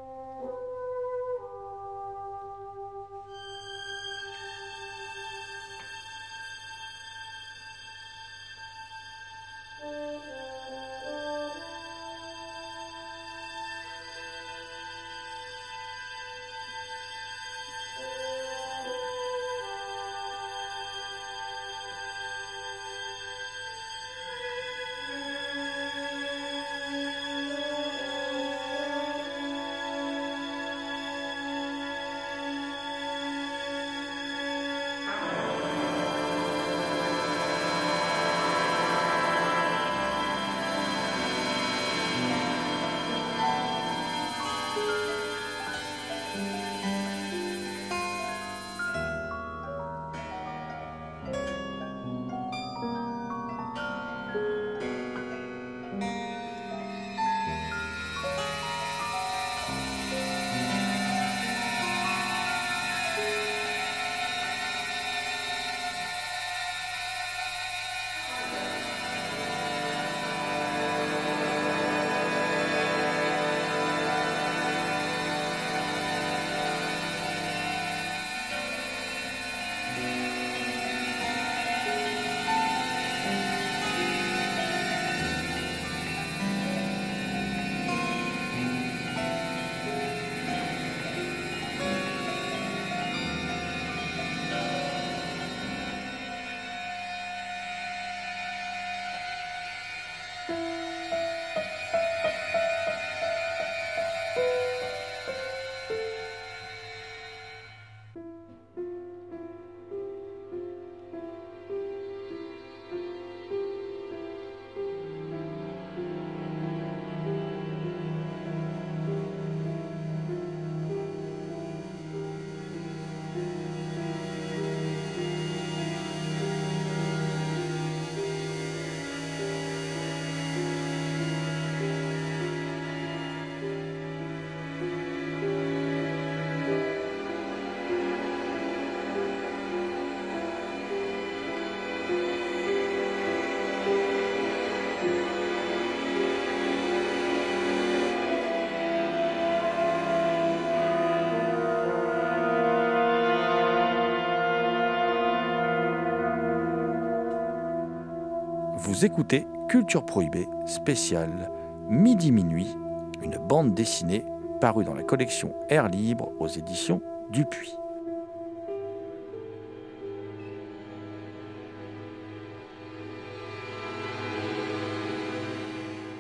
Vous 158.82 159.04
écoutez 159.04 159.46
Culture 159.68 160.06
Prohibée 160.06 160.48
spéciale 160.66 161.52
Midi 161.90 162.32
Minuit, 162.32 162.78
une 163.22 163.38
bande 163.38 163.74
dessinée 163.74 164.24
parue 164.62 164.86
dans 164.86 164.94
la 164.94 165.04
collection 165.04 165.54
Air 165.68 165.90
Libre 165.90 166.32
aux 166.40 166.48
éditions 166.48 167.02
Dupuis. 167.30 167.74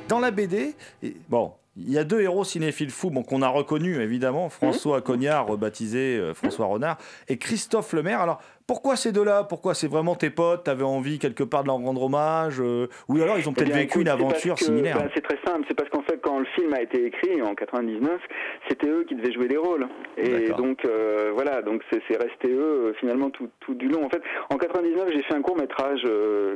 Dans 0.09 0.19
la 0.19 0.31
BD, 0.31 0.75
bon, 1.29 1.53
il 1.77 1.91
y 1.91 1.97
a 1.97 2.03
deux 2.03 2.21
héros 2.21 2.43
cinéphiles 2.43 2.91
fous 2.91 3.09
bon, 3.09 3.23
qu'on 3.23 3.41
a 3.41 3.47
reconnus, 3.47 3.99
évidemment, 3.99 4.49
François 4.49 5.01
Cognard, 5.01 5.47
rebaptisé 5.47 6.17
euh, 6.17 6.33
François 6.33 6.65
Renard, 6.65 6.97
et 7.29 7.37
Christophe 7.37 7.93
Lemaire. 7.93 8.19
Alors, 8.19 8.41
pourquoi 8.69 8.95
ces 8.95 9.11
deux-là? 9.11 9.45
Pourquoi 9.45 9.73
c'est 9.73 9.87
vraiment 9.87 10.13
tes 10.13 10.29
potes? 10.29 10.65
T'avais 10.65 10.83
envie 10.83 11.17
quelque 11.17 11.43
part 11.43 11.63
de 11.63 11.69
leur 11.69 11.77
rendre 11.77 12.03
hommage 12.03 12.61
euh, 12.61 12.85
Ou 13.07 13.19
alors 13.19 13.39
ils 13.39 13.49
ont 13.49 13.53
peut-être 13.53 13.71
eh 13.71 13.79
vécu 13.79 14.01
une 14.01 14.07
aventure 14.07 14.59
similaire 14.59 14.95
bah, 14.95 15.09
C'est 15.15 15.23
très 15.23 15.39
simple. 15.43 15.65
C'est 15.67 15.73
parce 15.73 15.89
qu'en 15.89 16.03
fait, 16.03 16.19
quand 16.21 16.37
le 16.37 16.45
film 16.53 16.71
a 16.75 16.81
été 16.83 17.03
écrit 17.03 17.41
en 17.41 17.55
99, 17.55 18.21
c'était 18.69 18.87
eux 18.87 19.05
qui 19.07 19.15
devaient 19.15 19.33
jouer 19.33 19.47
les 19.47 19.57
rôles. 19.57 19.87
Et 20.17 20.49
donc 20.49 20.85
euh, 20.85 21.31
voilà, 21.33 21.63
donc 21.63 21.81
c'est 21.89 22.21
resté 22.21 22.49
eux 22.51 22.93
finalement 22.99 23.31
tout, 23.31 23.49
tout, 23.59 23.73
du 23.73 23.87
long. 23.87 24.05
En 24.05 24.09
fait, 24.09 24.21
en 24.51 24.57
99, 24.57 25.09
j'ai 25.13 25.23
fait 25.23 25.33
un 25.33 25.41
court 25.41 25.57
métrage 25.57 26.01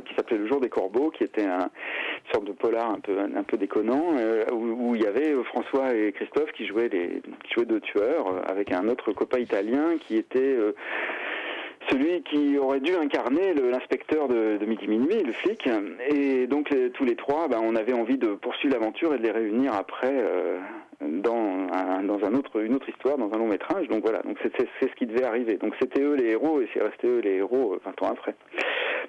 qui 0.06 0.14
s'appelait 0.14 0.38
Le 0.38 0.46
Jour 0.46 0.60
des 0.60 0.68
Corbeaux, 0.68 1.10
qui 1.10 1.24
était 1.24 1.46
un, 1.46 1.58
une 1.58 2.32
sorte 2.32 2.44
de 2.44 2.52
polar 2.52 2.90
un 2.90 3.00
peu 3.00 3.18
un, 3.18 3.42
peu 3.42 3.56
déconnant, 3.56 4.14
où 4.52 4.94
il 4.94 5.02
y 5.02 5.06
avait 5.06 5.34
euh, 5.34 5.42
François 5.44 5.94
et 5.94 6.12
Christophe 6.12 6.52
qui 6.52 6.66
jouaient, 6.66 6.88
les, 6.88 7.22
qui 7.44 7.54
jouaient 7.54 7.66
deux 7.66 7.80
tueurs 7.80 8.26
euh, 8.28 8.40
avec 8.46 8.72
un 8.72 8.88
autre 8.88 9.12
copain 9.12 9.38
italien 9.38 9.96
qui 10.00 10.16
était 10.16 10.38
euh, 10.40 10.74
celui 11.88 12.22
qui 12.22 12.58
aurait 12.58 12.80
dû 12.80 12.94
incarner 12.94 13.54
l'inspecteur 13.54 14.28
de, 14.28 14.58
Midi 14.64 14.88
Minuit, 14.88 15.22
le 15.22 15.32
flic. 15.32 15.68
Et 16.10 16.46
donc 16.46 16.74
tous 16.94 17.04
les 17.04 17.16
trois, 17.16 17.48
ben, 17.48 17.60
on 17.62 17.76
avait 17.76 17.92
envie 17.92 18.18
de 18.18 18.34
poursuivre 18.34 18.74
l'aventure 18.74 19.14
et 19.14 19.18
de 19.18 19.22
les 19.22 19.30
réunir 19.30 19.74
après 19.74 20.12
dans, 21.00 21.66
un, 21.72 22.02
dans 22.02 22.24
un 22.24 22.34
autre, 22.34 22.60
une 22.62 22.74
autre 22.74 22.88
histoire, 22.88 23.18
dans 23.18 23.32
un 23.32 23.38
long 23.38 23.48
métrage. 23.48 23.88
Donc 23.88 24.02
voilà, 24.02 24.22
donc 24.22 24.38
c'est 24.42 24.68
ce 24.80 24.94
qui 24.94 25.06
devait 25.06 25.24
arriver. 25.24 25.56
Donc 25.56 25.74
c'était 25.80 26.02
eux 26.02 26.14
les 26.14 26.30
héros 26.30 26.60
et 26.60 26.68
c'est 26.72 26.82
resté 26.82 27.06
eux 27.06 27.20
les 27.20 27.36
héros 27.36 27.78
20 27.84 28.02
ans 28.02 28.12
après. 28.12 28.34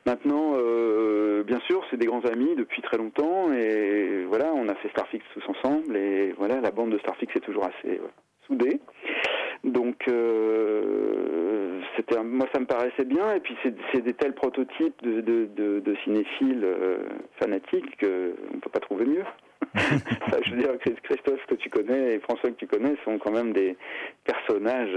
Maintenant, 0.05 0.53
euh, 0.55 1.43
bien 1.43 1.59
sûr, 1.61 1.83
c'est 1.89 1.97
des 1.97 2.05
grands 2.05 2.25
amis 2.25 2.55
depuis 2.55 2.81
très 2.81 2.97
longtemps 2.97 3.51
et 3.51 4.23
voilà, 4.27 4.53
on 4.53 4.67
a 4.69 4.75
fait 4.75 4.89
Starfix 4.89 5.25
tous 5.33 5.43
ensemble 5.49 5.95
et 5.97 6.33
voilà, 6.37 6.61
la 6.61 6.71
bande 6.71 6.91
de 6.91 6.99
Starfix 6.99 7.35
est 7.35 7.39
toujours 7.39 7.65
assez 7.65 7.99
soudée. 8.45 8.79
Donc, 9.63 10.07
euh, 10.07 11.54
c'était 11.95 12.21
moi 12.23 12.47
ça 12.53 12.59
me 12.59 12.65
paraissait 12.65 13.05
bien 13.05 13.33
et 13.33 13.39
puis 13.39 13.55
c'est 13.63 14.01
des 14.01 14.13
tels 14.13 14.33
prototypes 14.33 15.01
de, 15.03 15.21
de, 15.21 15.79
de, 15.79 15.95
cinéphiles 16.03 16.63
euh, 16.63 16.97
fanatiques 17.39 17.99
qu'on 17.99 18.05
ne 18.55 18.59
peut 18.61 18.69
pas 18.71 18.79
trouver 18.79 19.05
mieux. 19.05 19.23
je 19.75 20.51
veux 20.51 20.57
dire, 20.57 20.71
Christophe 21.03 21.45
que 21.47 21.55
tu 21.55 21.69
connais 21.69 22.15
et 22.15 22.19
François 22.19 22.49
que 22.49 22.55
tu 22.55 22.67
connais 22.67 22.95
sont 23.03 23.17
quand 23.17 23.31
même 23.31 23.51
des 23.51 23.75
personnages 24.23 24.95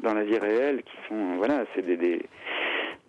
dans 0.00 0.14
la 0.14 0.24
vie 0.24 0.38
réelle 0.38 0.82
qui 0.82 0.96
sont, 1.08 1.36
voilà, 1.36 1.64
c'est 1.74 1.82
des, 1.82 1.96
des, 1.96 2.20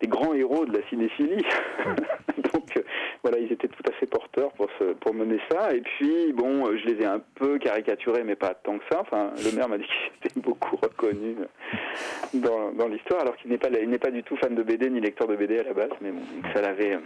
des 0.00 0.08
grands 0.08 0.34
héros 0.34 0.66
de 0.66 0.76
la 0.76 0.86
cinéphilie. 0.88 1.44
Donc 2.52 2.76
euh, 2.76 2.82
voilà, 3.22 3.38
ils 3.38 3.50
étaient 3.52 3.68
tout 3.68 3.82
à 3.88 3.92
fait 3.92 4.06
porteurs 4.06 4.52
pour, 4.52 4.68
pour 5.00 5.14
mener 5.14 5.38
ça. 5.50 5.74
Et 5.74 5.80
puis, 5.80 6.32
bon, 6.32 6.66
euh, 6.66 6.76
je 6.78 6.86
les 6.86 7.02
ai 7.02 7.06
un 7.06 7.20
peu 7.34 7.58
caricaturés, 7.58 8.24
mais 8.24 8.36
pas 8.36 8.54
tant 8.54 8.78
que 8.78 8.84
ça. 8.90 9.00
Enfin, 9.00 9.30
le 9.36 9.56
maire 9.56 9.68
m'a 9.68 9.78
dit 9.78 9.84
qu'il 9.84 10.30
était 10.30 10.40
beaucoup 10.40 10.76
reconnu 10.76 11.36
dans, 12.34 12.72
dans 12.72 12.88
l'histoire, 12.88 13.22
alors 13.22 13.36
qu'il 13.36 13.50
n'est 13.50 13.58
pas, 13.58 13.68
il 13.68 13.88
n'est 13.88 13.98
pas 13.98 14.10
du 14.10 14.22
tout 14.22 14.36
fan 14.36 14.54
de 14.54 14.62
BD 14.62 14.90
ni 14.90 15.00
lecteur 15.00 15.26
de 15.28 15.36
BD 15.36 15.58
à 15.58 15.64
la 15.64 15.72
base, 15.72 15.90
mais 16.00 16.10
bon, 16.10 16.22
ça 16.54 16.60
l'avait 16.60 16.98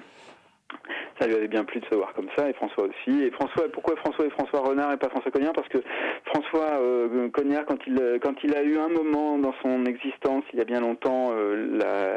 ça 1.19 1.27
lui 1.27 1.35
avait 1.35 1.49
bien 1.49 1.65
plu 1.65 1.81
de 1.81 1.87
se 1.87 1.95
voir 1.95 2.13
comme 2.15 2.29
ça, 2.37 2.49
et 2.49 2.53
François 2.55 2.85
aussi. 2.85 3.23
Et 3.23 3.31
François, 3.31 3.65
pourquoi 3.73 3.97
François 3.97 4.27
et 4.27 4.31
François 4.31 4.61
Renard 4.61 4.93
et 4.93 4.97
pas 4.97 5.09
François 5.09 5.31
Cognard? 5.31 5.53
Parce 5.53 5.69
que 5.69 5.79
François 6.27 6.79
euh, 6.81 7.29
Cognard, 7.31 7.67
quand 7.67 7.79
il, 7.87 8.19
quand 8.23 8.35
il 8.43 8.55
a 8.57 8.63
eu 8.63 8.79
un 8.79 8.89
moment 8.89 9.39
dans 9.39 9.55
son 9.63 9.85
existence, 9.85 10.45
il 10.53 10.59
y 10.59 10.63
a 10.63 10.65
bien 10.65 10.81
longtemps, 10.81 11.31
euh, 11.33 12.17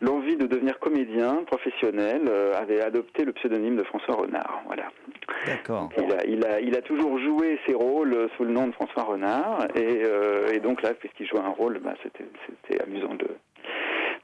l'envie 0.00 0.36
de 0.36 0.46
devenir 0.46 0.78
comédien 0.78 1.44
professionnel, 1.46 2.22
euh, 2.28 2.54
avait 2.54 2.80
adopté 2.80 3.24
le 3.24 3.32
pseudonyme 3.32 3.76
de 3.76 3.84
François 3.84 4.16
Renard. 4.16 4.62
Voilà. 4.66 4.84
D'accord. 5.46 5.88
Il 5.96 6.12
a, 6.12 6.26
il, 6.26 6.46
a, 6.46 6.60
il 6.60 6.76
a 6.76 6.82
toujours 6.82 7.18
joué 7.18 7.58
ses 7.66 7.74
rôles 7.74 8.28
sous 8.36 8.44
le 8.44 8.50
nom 8.50 8.66
de 8.66 8.72
François 8.72 9.04
Renard, 9.04 9.66
et, 9.74 10.02
euh, 10.04 10.52
et 10.52 10.58
donc 10.58 10.82
là, 10.82 10.92
puisqu'il 10.94 11.26
jouait 11.26 11.40
un 11.40 11.50
rôle, 11.50 11.78
bah, 11.78 11.94
c'était 12.02 12.24
c'était 12.46 12.82
amusant 12.82 13.14
de, 13.14 13.28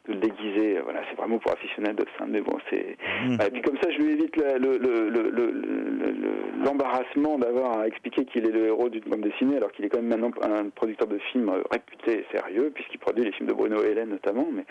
de 0.08 0.14
le 0.14 0.20
déguiser. 0.20 0.78
Voilà, 0.82 1.02
c'est 1.10 1.16
vraiment 1.16 1.38
pour 1.38 1.52
aficionados 1.52 2.04
de 2.04 2.08
ça, 2.18 2.24
mais 2.26 2.40
bon, 2.40 2.56
c'est. 2.70 2.96
Mmh. 3.26 3.34
Et 3.46 3.50
puis 3.50 3.62
comme 3.62 3.76
ça, 3.82 3.90
je 3.90 3.98
lui 3.98 4.12
évite 4.12 4.36
le- 4.36 4.78
le- 4.78 5.10
le- 5.10 6.64
l'embarrassement 6.64 7.38
d'avoir 7.38 7.78
à 7.80 7.86
expliquer 7.86 8.24
qu'il 8.24 8.46
est 8.46 8.50
le 8.50 8.66
héros 8.66 8.88
d'une 8.88 9.04
bande 9.04 9.20
dessinée, 9.22 9.56
alors 9.56 9.72
qu'il 9.72 9.84
est 9.84 9.88
quand 9.88 10.02
même 10.02 10.08
maintenant 10.08 10.30
un 10.42 10.68
producteur 10.70 11.08
de 11.08 11.18
films 11.32 11.48
euh, 11.48 11.62
réputé 11.70 12.20
et 12.20 12.36
sérieux, 12.36 12.70
puisqu'il 12.74 12.98
produit 12.98 13.24
les 13.24 13.32
films 13.32 13.48
de 13.48 13.54
Bruno 13.54 13.82
Hélène 13.82 14.10
notamment. 14.10 14.46
Mais 14.52 14.64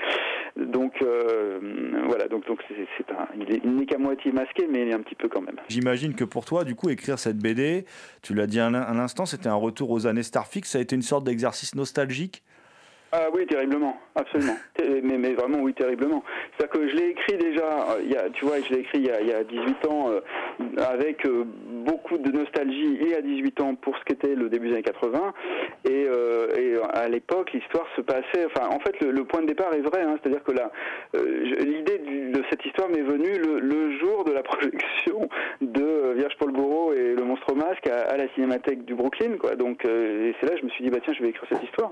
donc 0.66 0.94
euh, 1.02 1.60
voilà, 2.08 2.28
donc 2.28 2.46
donc 2.48 2.60
c'est 2.68 3.12
un, 3.12 3.28
il 3.40 3.54
est- 3.56 3.62
il 3.64 3.76
n'est 3.76 3.86
qu'à 3.86 3.98
moitié 3.98 4.32
masqué, 4.32 4.68
mais 4.70 4.84
il 4.84 4.90
est 4.90 4.94
un 4.96 5.02
petit 5.02 5.16
peu 5.16 5.28
quand 5.30 5.42
même. 5.42 5.58
J'imagine 5.70 6.14
que 6.16 6.24
pour 6.24 6.46
toi, 6.46 6.64
du 6.64 6.76
coup, 6.76 6.90
écrire 6.90 7.20
cette 7.20 7.38
BD, 7.38 7.86
tu 8.22 8.34
l'as 8.34 8.48
dit 8.48 8.60
un, 8.60 8.74
un 8.74 9.00
instant, 9.00 9.26
c'était 9.26 9.50
un 9.50 9.56
retour 9.56 9.90
aux 9.92 10.08
années 10.08 10.24
Starfix, 10.24 10.70
ça 10.70 10.78
a 10.78 10.82
été 10.82 10.96
une 10.96 11.02
sorte 11.02 11.24
d'exercice 11.24 11.76
nostalgique? 11.76 12.44
Ah 13.12 13.28
oui, 13.34 13.45
terriblement, 13.47 13.97
absolument. 14.16 14.55
Mais, 15.01 15.18
mais 15.18 15.34
vraiment, 15.34 15.60
oui, 15.60 15.74
terriblement. 15.74 16.24
C'est-à-dire 16.57 16.80
que 16.80 16.88
je 16.89 16.95
l'ai 16.95 17.10
écrit 17.10 17.38
déjà, 17.38 17.64
euh, 17.64 18.01
il 18.03 18.12
y 18.12 18.16
a, 18.16 18.30
tu 18.30 18.45
vois, 18.45 18.60
je 18.62 18.74
l'ai 18.74 18.80
écrit 18.82 18.99
il 18.99 19.07
y 19.07 19.12
a, 19.12 19.22
il 19.22 19.28
y 19.28 19.34
a 19.34 19.43
18 19.43 19.88
ans, 19.88 20.10
euh, 20.10 20.22
avec 20.78 21.26
euh, 21.26 21.43
beaucoup 21.86 22.18
de 22.18 22.32
nostalgie, 22.32 22.97
et 23.01 23.16
à 23.16 23.22
18 23.22 23.62
ans 23.62 23.76
pour 23.76 23.97
ce 23.97 24.03
qu'était 24.05 24.36
le 24.36 24.49
début 24.49 24.68
des 24.68 24.74
années 24.76 24.84
80. 24.84 25.34
Et, 25.86 26.05
euh, 26.07 26.47
et 26.55 26.76
à 26.97 27.07
l'époque, 27.07 27.51
l'histoire 27.53 27.86
se 27.95 28.01
passait. 28.01 28.45
Enfin, 28.45 28.68
en 28.70 28.80
fait, 28.80 28.99
le, 29.01 29.12
le 29.12 29.24
point 29.26 29.41
de 29.41 29.47
départ 29.47 29.74
est 29.74 29.82
vrai, 29.82 30.01
hein, 30.01 30.18
c'est-à-dire 30.22 30.43
que 30.43 30.51
là, 30.51 30.72
l'idée 31.14 31.99
de 31.99 32.43
cette 32.49 32.64
histoire 32.66 32.89
m'est 32.89 33.01
venue 33.01 33.38
le, 33.38 33.60
le 33.60 33.97
jour 33.99 34.24
de 34.24 34.32
la 34.32 34.43
projection 34.43 35.30
de 35.62 36.14
Vierge 36.16 36.36
Paul 36.39 36.51
Bourreau 36.51 36.93
et 36.93 37.16
le 37.16 37.24
Monstre 37.24 37.51
au 37.51 37.55
Masque 37.55 37.88
à, 37.88 38.12
à 38.12 38.18
la 38.18 38.28
Cinémathèque 38.36 38.86
du 38.86 38.95
Brooklyn, 38.95 39.38
quoi. 39.38 39.55
Donc, 39.55 39.84
et 39.86 40.36
c'est 40.39 40.45
là 40.47 40.53
que 40.53 40.60
je 40.60 40.66
me 40.66 40.70
suis 40.70 40.84
dit, 40.84 40.89
bah 40.89 40.99
tiens, 41.03 41.14
je 41.14 41.24
vais 41.24 41.30
écrire 41.30 41.47
cette 41.49 41.64
histoire. 41.64 41.91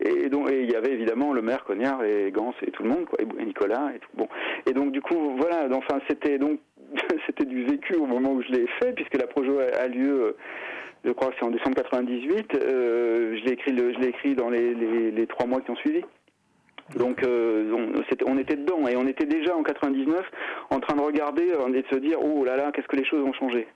Et 0.00 0.28
donc, 0.28 0.48
il 0.50 0.70
y 0.70 0.74
avait 0.74 0.92
évidemment 0.92 1.32
le 1.32 1.42
maire 1.42 1.64
Cognard 1.64 2.04
et 2.04 2.30
Gans 2.32 2.54
et 2.62 2.70
tout 2.70 2.82
le 2.82 2.88
monde, 2.88 3.06
quoi, 3.06 3.18
et 3.20 3.44
Nicolas 3.44 3.92
et 3.94 3.98
tout. 3.98 4.10
Bon. 4.14 4.28
Et 4.66 4.72
donc, 4.72 4.92
du 4.92 5.00
coup, 5.00 5.36
voilà. 5.36 5.68
Enfin, 5.72 6.00
c'était 6.08 6.38
donc, 6.38 6.60
c'était 7.26 7.44
du 7.44 7.64
vécu 7.64 7.94
au 7.94 8.06
moment 8.06 8.32
où 8.32 8.42
je 8.42 8.48
l'ai 8.48 8.66
fait, 8.80 8.92
puisque 8.92 9.16
la 9.16 9.26
projo 9.26 9.58
a, 9.58 9.86
lieu. 9.88 10.22
euh, 10.22 10.36
je 11.04 11.10
crois 11.12 11.28
que 11.28 11.34
c'est 11.38 11.44
en 11.44 11.50
décembre 11.50 11.76
98. 11.76 12.54
euh, 12.54 13.36
je 13.36 13.44
l'ai 13.44 13.52
écrit, 13.52 13.76
je 13.76 14.00
l'ai 14.00 14.08
écrit 14.08 14.34
dans 14.34 14.48
les, 14.48 15.26
trois 15.28 15.46
mois 15.46 15.60
qui 15.60 15.70
ont 15.70 15.76
suivi. 15.76 16.02
Donc 16.96 17.22
euh, 17.22 17.92
on, 18.26 18.38
était 18.38 18.56
dedans 18.56 18.86
et 18.86 18.96
on 18.96 19.06
était 19.06 19.24
déjà 19.24 19.56
en 19.56 19.62
99 19.62 20.20
en 20.68 20.80
train 20.80 20.96
de 20.96 21.00
regarder 21.00 21.44
et 21.44 21.82
de 21.82 21.86
se 21.90 21.96
dire 21.96 22.18
oh 22.22 22.44
là 22.44 22.56
là 22.56 22.72
qu'est-ce 22.72 22.86
que 22.86 22.96
les 22.96 23.06
choses 23.06 23.22
ont 23.22 23.32
changé. 23.32 23.66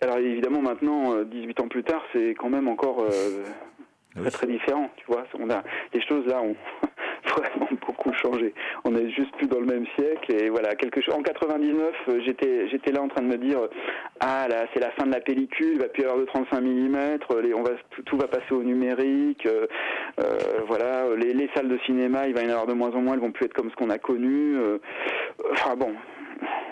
Alors 0.00 0.18
évidemment 0.18 0.60
maintenant 0.60 1.14
euh, 1.14 1.24
18 1.24 1.60
ans 1.60 1.68
plus 1.68 1.84
tard 1.84 2.02
c'est 2.12 2.34
quand 2.34 2.48
même 2.48 2.66
encore 2.66 3.06
très 4.16 4.30
très 4.30 4.46
différent 4.46 4.90
tu 4.96 5.04
vois. 5.06 5.24
On 5.38 5.50
a 5.50 5.62
les 5.92 6.00
choses 6.02 6.26
là 6.26 6.40
ont 6.42 6.56
vraiment 7.26 7.68
beaucoup 7.86 8.12
changé. 8.12 8.54
On 8.84 8.94
est 8.94 9.08
juste 9.10 9.34
plus 9.36 9.46
dans 9.46 9.60
le 9.60 9.66
même 9.66 9.86
siècle 9.96 10.34
et 10.34 10.50
voilà 10.50 10.74
quelque 10.74 11.00
chose. 11.00 11.14
En 11.14 11.22
99 11.22 11.94
euh, 12.08 12.20
j'étais 12.24 12.68
j'étais 12.68 12.92
là 12.92 13.02
en 13.02 13.08
train 13.08 13.22
de 13.22 13.28
me 13.28 13.38
dire 13.38 13.58
ah 14.20 14.46
là 14.48 14.66
c'est 14.72 14.80
la 14.80 14.90
fin 14.92 15.06
de 15.06 15.12
la 15.12 15.20
pellicule, 15.20 15.72
il 15.74 15.80
va 15.80 15.88
plus 15.88 16.02
y 16.02 16.04
avoir 16.06 16.20
de 16.20 16.26
35 16.26 16.60
mm, 16.60 17.18
les, 17.42 17.54
on 17.54 17.62
va 17.62 17.70
tout, 17.90 18.02
tout 18.02 18.16
va 18.16 18.28
passer 18.28 18.52
au 18.52 18.62
numérique. 18.62 19.46
euh, 19.46 19.66
euh, 20.20 20.38
voilà, 20.68 21.04
les, 21.16 21.32
les 21.32 21.50
salles 21.54 21.68
de 21.68 21.78
cinéma, 21.78 22.26
il 22.26 22.34
va 22.34 22.42
y 22.42 22.46
en 22.46 22.50
avoir 22.50 22.66
de 22.66 22.72
moins 22.74 22.90
en 22.90 23.00
moins, 23.00 23.14
elles 23.14 23.20
vont 23.20 23.32
plus 23.32 23.46
être 23.46 23.54
comme 23.54 23.70
ce 23.70 23.76
qu'on 23.76 23.90
a 23.90 23.98
connu. 23.98 24.56
euh, 24.56 24.78
enfin 25.52 25.74
bon, 25.76 25.92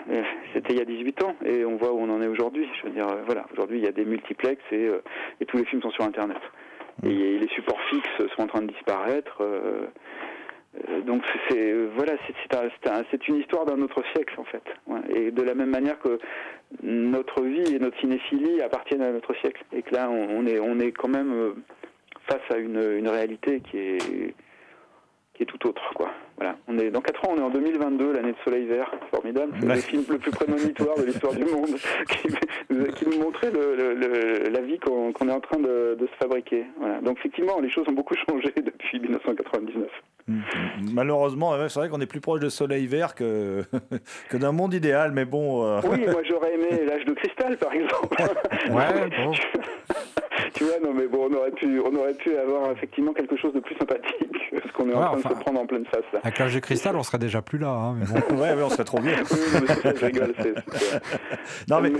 euh, 0.09 0.23
c'était 0.53 0.73
il 0.73 0.79
y 0.79 0.81
a 0.81 0.85
18 0.85 1.23
ans 1.23 1.35
et 1.45 1.65
on 1.65 1.77
voit 1.77 1.91
où 1.93 1.99
on 1.99 2.09
en 2.09 2.21
est 2.21 2.27
aujourd'hui. 2.27 2.67
Je 2.81 2.87
veux 2.87 2.93
dire, 2.93 3.07
euh, 3.07 3.23
voilà, 3.25 3.45
aujourd'hui 3.53 3.79
il 3.79 3.85
y 3.85 3.87
a 3.87 3.91
des 3.91 4.05
multiplex 4.05 4.61
et, 4.71 4.87
euh, 4.87 5.01
et 5.39 5.45
tous 5.45 5.57
les 5.57 5.65
films 5.65 5.81
sont 5.81 5.91
sur 5.91 6.03
Internet. 6.03 6.37
Et 7.05 7.37
les 7.39 7.47
supports 7.49 7.79
fixes 7.89 8.27
sont 8.35 8.43
en 8.43 8.47
train 8.47 8.61
de 8.61 8.71
disparaître. 8.71 9.37
euh, 9.41 9.87
euh, 10.89 11.01
donc 11.01 11.21
c'est 11.49 11.73
voilà, 11.95 12.13
c'est 12.27 12.89
un- 12.89 13.03
une 13.27 13.35
histoire 13.35 13.65
d'un 13.65 13.79
autre 13.81 14.01
siècle 14.15 14.33
en 14.39 14.43
fait. 14.45 14.63
Et 15.15 15.29
de 15.31 15.41
la 15.43 15.53
même 15.53 15.69
manière 15.69 15.99
que 15.99 16.17
notre 16.81 17.43
vie 17.43 17.75
et 17.75 17.79
notre 17.79 17.99
cinéphilie 17.99 18.61
appartiennent 18.61 19.03
à 19.03 19.11
notre 19.11 19.35
siècle, 19.35 19.63
et 19.71 19.83
que 19.83 19.93
là 19.93 20.09
on, 20.09 20.39
on 20.39 20.45
est 20.47 20.59
on 20.59 20.79
est 20.79 20.91
quand 20.91 21.09
même 21.09 21.31
euh, 21.33 21.53
face 22.27 22.41
à 22.53 22.57
une, 22.57 22.81
une 22.97 23.07
réalité 23.07 23.61
qui 23.69 23.77
est 23.77 24.33
qui 25.33 25.43
est 25.43 25.45
tout 25.47 25.67
autre 25.67 25.81
quoi. 25.95 26.09
Voilà. 26.37 26.55
On 26.67 26.77
est 26.79 26.89
dans 26.91 27.01
4 27.01 27.25
ans, 27.25 27.33
on 27.35 27.37
est 27.37 27.43
en 27.43 27.49
2022, 27.49 28.13
l'année 28.13 28.31
de 28.31 28.37
Soleil 28.43 28.65
Vert, 28.65 28.91
formidable. 29.11 29.53
C'est 29.59 29.67
Ouais. 29.67 29.75
le 29.75 29.81
film 29.81 30.03
le 30.09 30.17
plus 30.17 30.31
prémonitoire 30.31 30.95
de 30.97 31.03
l'histoire 31.03 31.33
du 31.33 31.45
monde, 31.45 31.69
qui, 32.09 32.27
nous- 32.71 32.85
qui 32.87 33.05
nous 33.07 33.19
montrait 33.19 33.51
le, 33.51 33.75
le- 33.75 33.93
le- 33.93 34.49
la 34.49 34.61
vie 34.61 34.79
qu'on 34.79 35.11
est 35.11 35.31
en 35.31 35.39
train 35.39 35.59
de, 35.59 35.95
de 35.99 36.07
se 36.07 36.13
fabriquer. 36.21 36.65
Voilà. 36.79 36.99
Donc 37.01 37.17
effectivement, 37.19 37.59
les 37.59 37.69
choses 37.69 37.85
ont 37.87 37.93
beaucoup 37.93 38.15
changé 38.29 38.51
depuis 38.57 38.99
1999. 38.99 39.87
Mm. 40.27 40.39
Malheureusement, 40.93 41.51
ouais, 41.51 41.69
c'est 41.69 41.79
vrai 41.79 41.89
qu'on 41.89 42.01
est 42.01 42.05
plus 42.07 42.21
proche 42.21 42.39
de 42.39 42.49
Soleil 42.49 42.87
Vert 42.87 43.13
que, 43.15 43.61
que 44.29 44.37
d'un 44.37 44.51
monde 44.51 44.73
idéal, 44.73 45.11
mais 45.13 45.25
bon. 45.25 45.65
euh, 45.65 45.79
Oui, 45.89 46.05
moi 46.11 46.21
j'aurais 46.23 46.53
aimé 46.55 46.85
l'âge 46.87 47.05
de 47.05 47.13
cristal, 47.13 47.57
par 47.57 47.73
exemple. 47.73 48.15
Ouais, 48.71 49.09
bon. 49.25 49.31
Tu 50.53 50.63
vois, 50.65 50.79
non 50.83 50.93
mais 50.93 51.07
bon, 51.07 51.29
on 51.29 51.33
aurait 51.35 51.51
pu, 51.51 51.79
on 51.79 51.95
aurait 51.95 52.13
pu 52.13 52.35
avoir 52.37 52.71
effectivement 52.71 53.13
quelque 53.13 53.35
chose 53.37 53.53
de 53.53 53.59
plus 53.59 53.75
sympathique 53.75 54.31
que 54.51 54.67
ce 54.67 54.73
qu'on 54.73 54.89
est 54.89 54.93
en 54.93 54.99
train 55.01 55.17
enfin- 55.17 55.29
de 55.29 55.35
se 55.35 55.39
prendre 55.39 55.59
en 55.61 55.65
pleine 55.65 55.85
face 55.85 56.03
là. 56.13 56.19
Avec 56.23 56.39
l'âge 56.39 56.53
de 56.55 56.59
cristal, 56.59 56.95
on 56.95 57.03
serait 57.03 57.17
déjà 57.19 57.41
plus 57.41 57.57
là. 57.59 57.69
hein, 57.69 57.95
mais 57.99 58.05
bon. 58.05 58.35
ouais, 58.41 58.49
on 58.63 58.69
serait 58.69 58.83
trop 58.83 58.99
bien. 58.99 59.15
Oui, 59.31 59.39
non, 59.53 59.59
mais 59.61 59.67
c'est 59.67 59.81
ça, 59.81 59.93
je 59.95 60.05
rigole. 60.05 60.33
Non, 61.69 61.81
mais 61.81 61.89
mais, 61.89 61.99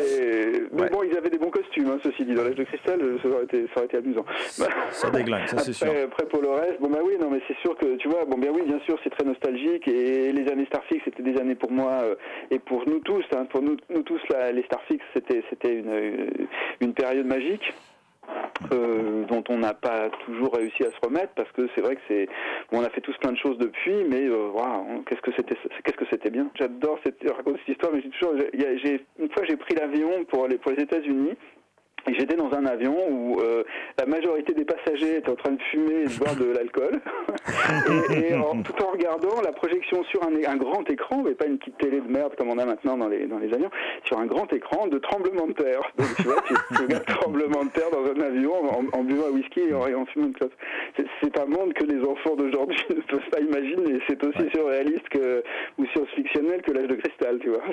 mais 0.72 0.82
Ouais. 0.84 0.89
bon, 0.89 1.04
ils 1.04 1.16
avaient 1.18 1.30
des 1.30 1.38
bons 1.38 1.49
costumes, 1.51 1.88
hein, 1.89 1.99
ceci 2.04 2.26
dit. 2.26 2.34
Dans 2.34 2.43
l'âge 2.43 2.56
de 2.56 2.64
cristal, 2.64 2.99
ça 3.22 3.28
aurait 3.30 3.43
été, 3.43 3.66
ça 3.68 3.74
aurait 3.78 3.86
été 3.86 3.97
amusant. 3.97 4.26
ça 4.91 5.10
déglingue, 5.12 5.47
ça 5.47 5.60
c'est 5.60 5.74
sûr. 5.74 5.88
Après, 5.88 6.04
après 6.04 6.26
pour 6.26 6.41
le 6.41 6.49
reste, 6.49 6.80
bon 6.82 6.89
bah 6.89 6.99
oui, 7.04 7.14
non 7.20 7.30
mais 7.30 7.41
c'est 7.47 7.58
sûr 7.60 7.76
que 7.78 7.95
tu 7.97 8.08
vois, 8.10 8.26
bon 8.26 8.38
bien 8.38 8.51
oui, 8.51 8.62
bien 8.66 8.80
sûr, 8.86 8.97
c'est 9.04 9.10
très 9.10 9.24
nostalgique 9.26 9.88
et 9.88 10.32
les 10.32 10.51
années 10.51 10.66
Starfix 10.66 11.01
c'était 11.06 11.24
des 11.24 11.38
années 11.39 11.56
pour 11.56 11.72
moi 11.72 11.91
euh, 12.04 12.16
et 12.51 12.60
pour 12.60 12.84
nous 12.88 12.99
tous, 12.99 13.24
hein, 13.36 13.45
pour 13.49 13.62
nous, 13.62 13.78
nous 13.89 14.01
tous 14.04 14.22
là, 14.30 14.51
les 14.51 14.64
Starfix 14.64 15.04
c'était 15.14 15.43
c'était 15.49 15.74
une 15.76 16.28
une 16.82 16.93
période 16.93 17.26
magique. 17.26 17.74
Euh, 18.72 19.26
dont 19.26 19.43
on 19.49 19.57
n'a 19.57 19.74
pas 19.74 20.09
toujours 20.26 20.55
réussi 20.55 20.84
à 20.84 20.91
se 20.91 21.05
remettre 21.05 21.34
parce 21.36 21.51
que 21.51 21.68
c'est 21.76 21.82
vrai 21.82 21.95
que 21.95 22.01
c'est 22.07 22.28
on 22.72 22.84
a 22.84 22.89
fait 22.89 23.01
tous 23.01 23.18
plein 23.18 23.32
de 23.32 23.38
choses 23.38 23.57
depuis 23.57 24.03
mais 24.09 24.24
euh, 24.28 24.51
qu'est-ce 25.05 25.22
que 25.22 25.32
c'était 25.36 25.55
qu'est-ce 25.84 25.97
que 25.97 26.05
c'était 26.09 26.30
bien. 26.30 26.49
J'adore 26.55 26.99
cette 27.05 27.22
raconter 27.30 27.59
cette 27.66 27.76
histoire 27.76 27.93
mais 27.93 28.01
j'ai 28.01 28.09
toujours 28.09 28.36
une 29.20 29.30
fois 29.30 29.43
j'ai 29.47 29.57
pris 29.57 29.76
l'avion 29.76 30.24
pour 30.26 30.45
aller 30.45 30.57
pour 30.57 30.72
les 30.72 30.84
États-Unis 30.84 31.36
j'étais 32.08 32.36
dans 32.36 32.51
un 32.54 32.66
avion 32.66 32.95
où 33.10 33.39
euh, 33.39 33.64
la 33.99 34.06
majorité 34.06 34.54
des 34.54 34.66
passagers 34.66 35.18
étaient 35.18 35.30
en 35.30 35.36
train 35.36 35.51
de 35.54 35.62
fumer 35.72 36.01
et 36.01 36.06
de 36.08 36.18
boire 36.20 36.36
de 36.36 36.45
l'alcool, 36.51 36.99
et, 38.12 38.32
et 38.32 38.36
en- 38.36 38.62
tout 38.62 38.84
en 38.84 38.91
regardant 38.91 39.41
la 39.41 39.51
projection 39.54 40.04
sur 40.06 40.22
un, 40.24 40.34
un 40.51 40.58
grand 40.58 40.89
écran, 40.89 41.22
mais 41.24 41.32
pas 41.36 41.45
une 41.45 41.58
petite 41.58 41.78
télé 41.78 42.01
de 42.01 42.08
merde 42.12 42.36
comme 42.38 42.49
on 42.49 42.58
a 42.58 42.66
maintenant 42.66 42.97
dans 42.97 43.08
les, 43.08 43.26
dans 43.28 43.39
les 43.39 43.54
avions, 43.54 43.70
sur 44.06 44.20
un 44.20 44.26
grand 44.26 44.51
écran 44.54 44.88
de 44.88 44.97
tremblement 44.99 45.47
de 45.47 45.54
terre. 45.54 45.82
Donc 45.97 46.08
tu 46.18 46.24
vois, 46.24 46.41
tu, 46.47 46.54
tu 46.76 46.82
regardes 46.84 47.06
tremblement 47.22 47.64
de 47.66 47.70
terre 47.70 47.89
dans 47.91 48.04
un 48.06 48.22
avion 48.26 48.54
en, 48.54 48.99
en 48.99 49.04
buvant 49.04 49.28
un 49.28 49.32
whisky 49.32 49.62
et 49.70 49.74
en, 49.74 49.88
et 49.88 49.95
en 49.95 50.06
fumant 50.06 50.28
une 50.28 50.34
clope. 50.34 50.54
C'est- 50.97 51.06
C'est 51.22 51.39
un 51.39 51.45
monde 51.45 51.74
que 51.74 51.86
les 51.86 52.01
enfants 52.04 52.36
d'aujourd'hui 52.36 52.78
ne 52.89 53.01
peuvent 53.01 53.30
pas 53.32 53.39
imaginer. 53.39 53.99
C'est 54.08 54.24
aussi 54.26 54.49
surréaliste 54.54 55.08
que, 55.10 55.43
ou 55.78 55.86
science-fictionnel 55.88 56.62
que 56.62 56.72
l'âge 56.72 56.88
de 56.88 56.95
cristal, 56.95 57.39
tu 57.39 57.49
vois. 57.49 57.64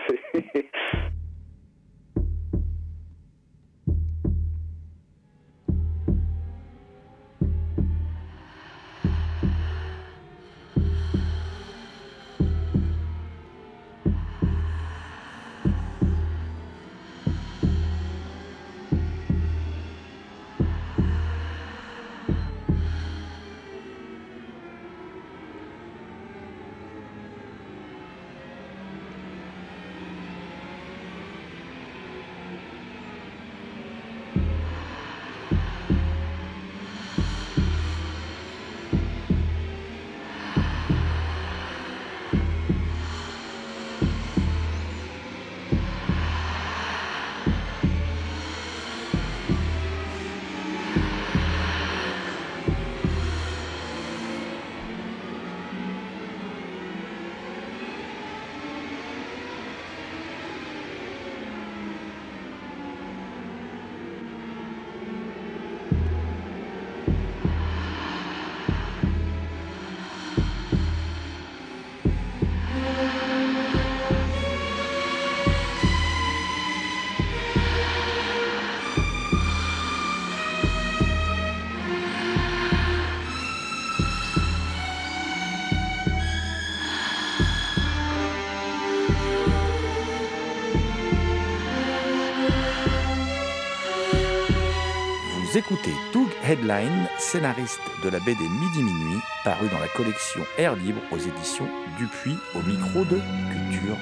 Headline, 96.50 97.08
scénariste 97.16 97.78
de 98.02 98.08
la 98.08 98.18
BD 98.18 98.42
Midi 98.42 98.82
Minuit, 98.82 99.20
paru 99.44 99.68
dans 99.70 99.78
la 99.78 99.86
collection 99.86 100.40
Air 100.58 100.74
Libre 100.74 101.00
aux 101.12 101.16
éditions 101.16 101.68
Dupuis 101.96 102.36
au 102.56 102.62
micro 102.68 103.04
de 103.04 103.20
Culture 103.52 103.96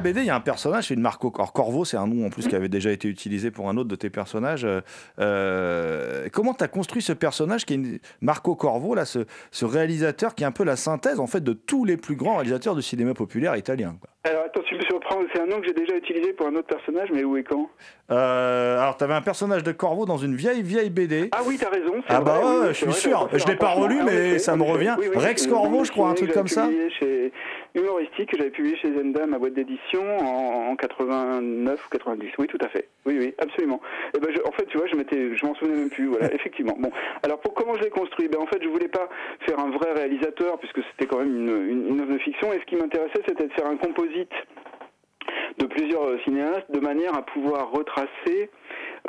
la 0.00 0.12
BD, 0.12 0.20
il 0.20 0.26
y 0.26 0.30
a 0.30 0.34
un 0.34 0.40
personnage, 0.40 0.88
c'est 0.88 0.94
une 0.94 1.00
Marco 1.00 1.30
Cor- 1.30 1.52
Corvo, 1.52 1.84
c'est 1.84 1.96
un 1.98 2.06
nom 2.06 2.26
en 2.26 2.30
plus 2.30 2.48
qui 2.48 2.56
avait 2.56 2.68
déjà 2.70 2.90
été 2.90 3.06
utilisé 3.08 3.50
pour 3.50 3.68
un 3.68 3.76
autre 3.76 3.88
de 3.88 3.96
tes 3.96 4.08
personnages. 4.10 4.64
Euh, 4.64 4.80
euh, 5.18 6.28
comment 6.32 6.54
tu 6.54 6.64
as 6.64 6.68
construit 6.68 7.02
ce 7.02 7.12
personnage 7.12 7.64
qui 7.66 7.74
est 7.74 7.76
une- 7.76 7.98
Marco 8.20 8.54
Corvo, 8.54 8.94
là, 8.94 9.04
ce, 9.04 9.20
ce 9.50 9.64
réalisateur 9.64 10.34
qui 10.34 10.42
est 10.44 10.46
un 10.46 10.52
peu 10.52 10.64
la 10.64 10.76
synthèse 10.76 11.20
en 11.20 11.26
fait 11.26 11.42
de 11.44 11.52
tous 11.52 11.84
les 11.84 11.96
plus 11.96 12.16
grands 12.16 12.36
réalisateurs 12.36 12.74
de 12.74 12.80
cinéma 12.80 13.14
populaire 13.14 13.56
italien 13.56 13.96
quoi. 14.00 14.10
Alors 14.24 14.44
attends, 14.44 14.60
tu 14.68 14.74
me 14.74 14.82
surprends, 14.82 15.16
c'est 15.34 15.40
un 15.40 15.46
nom 15.46 15.60
que 15.60 15.66
j'ai 15.66 15.72
déjà 15.72 15.96
utilisé 15.96 16.34
pour 16.34 16.46
un 16.46 16.54
autre 16.54 16.66
personnage, 16.66 17.08
mais 17.12 17.24
où 17.24 17.38
et 17.38 17.42
quand? 17.42 17.70
Euh, 18.10 18.78
alors, 18.78 18.96
tu 18.98 19.04
avais 19.04 19.14
un 19.14 19.22
personnage 19.22 19.62
de 19.62 19.72
Corvo 19.72 20.04
dans 20.04 20.18
une 20.18 20.34
vieille, 20.34 20.62
vieille 20.62 20.90
BD. 20.90 21.30
Ah 21.32 21.38
oui, 21.46 21.56
t'as 21.58 21.70
raison. 21.70 21.94
Ah 22.08 22.20
bah 22.20 22.34
vrai, 22.38 22.44
ouais, 22.44 22.50
oui, 22.50 22.60
oui, 22.62 22.68
je 22.68 22.72
suis 22.74 22.86
vrai, 22.86 22.94
sûr. 23.00 23.28
Je 23.32 23.46
l'ai 23.46 23.56
pas 23.56 23.70
relu, 23.70 24.00
mais 24.04 24.38
ça 24.38 24.56
me 24.56 24.62
revient. 24.62 24.94
oui, 24.98 25.06
Rex 25.14 25.46
Corvo, 25.46 25.84
je 25.84 25.90
crois, 25.92 26.10
un 26.10 26.14
truc 26.14 26.32
comme 26.32 26.48
ça. 26.48 26.68
Chez 26.98 27.32
humoristique 27.74 28.30
que 28.30 28.36
j'avais 28.38 28.50
publié 28.50 28.76
chez 28.76 28.92
Zenda, 28.92 29.26
ma 29.26 29.38
boîte 29.38 29.54
d'édition, 29.54 30.02
en, 30.18 30.70
en 30.72 30.76
89 30.76 31.86
ou 31.86 31.88
90. 31.90 32.30
Oui, 32.38 32.46
tout 32.46 32.58
à 32.62 32.68
fait. 32.68 32.88
Oui, 33.06 33.16
oui, 33.18 33.34
absolument. 33.38 33.80
Et 34.14 34.18
ben, 34.18 34.30
je- 34.34 34.42
en 34.48 34.52
fait, 34.52 34.66
tu 34.66 34.78
vois, 34.78 34.86
je 34.88 34.96
m'étais, 34.96 35.36
je 35.36 35.46
m'en 35.46 35.54
souvenais 35.54 35.76
même 35.78 35.90
plus. 35.90 36.06
Voilà, 36.06 36.32
effectivement. 36.34 36.76
Bon, 36.78 36.90
alors 37.22 37.40
pour 37.40 37.54
comment 37.54 37.74
je 37.74 37.82
l'ai 37.82 37.90
construit? 37.90 38.28
Ben 38.28 38.40
en 38.40 38.46
fait, 38.46 38.62
je 38.62 38.68
voulais 38.68 38.88
pas 38.88 39.08
faire 39.46 39.58
un 39.58 39.70
vrai 39.70 39.92
réalisateur 39.92 40.58
puisque 40.58 40.80
c'était 40.90 41.06
quand 41.06 41.18
même 41.18 41.34
une, 41.36 41.48
une, 41.70 41.88
une 41.88 42.00
œuvre 42.00 42.12
de 42.14 42.18
fiction. 42.18 42.52
Et 42.52 42.58
ce 42.60 42.64
qui 42.66 42.76
m'intéressait, 42.76 43.22
c'était 43.26 43.46
de 43.46 43.52
faire 43.52 43.66
un 43.66 43.76
composite 43.76 44.32
de 45.58 45.66
plusieurs 45.66 46.04
euh, 46.04 46.18
cinéastes 46.24 46.70
de 46.70 46.80
manière 46.80 47.14
à 47.16 47.22
pouvoir 47.22 47.70
retracer 47.70 48.50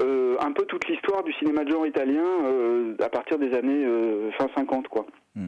euh, 0.02 0.36
un 0.40 0.52
peu 0.52 0.66
toute 0.66 0.88
l'histoire 0.88 1.24
du 1.24 1.34
cinéma 1.34 1.64
de 1.64 1.72
genre 1.72 1.86
italien 1.88 2.24
euh, 2.46 2.96
à 3.00 3.10
partir 3.10 3.38
des 3.38 3.54
années 3.54 3.86
euh, 3.86 4.32
fin 4.38 4.48
50 4.56 4.88
quoi. 4.88 5.06
Hmm. 5.36 5.48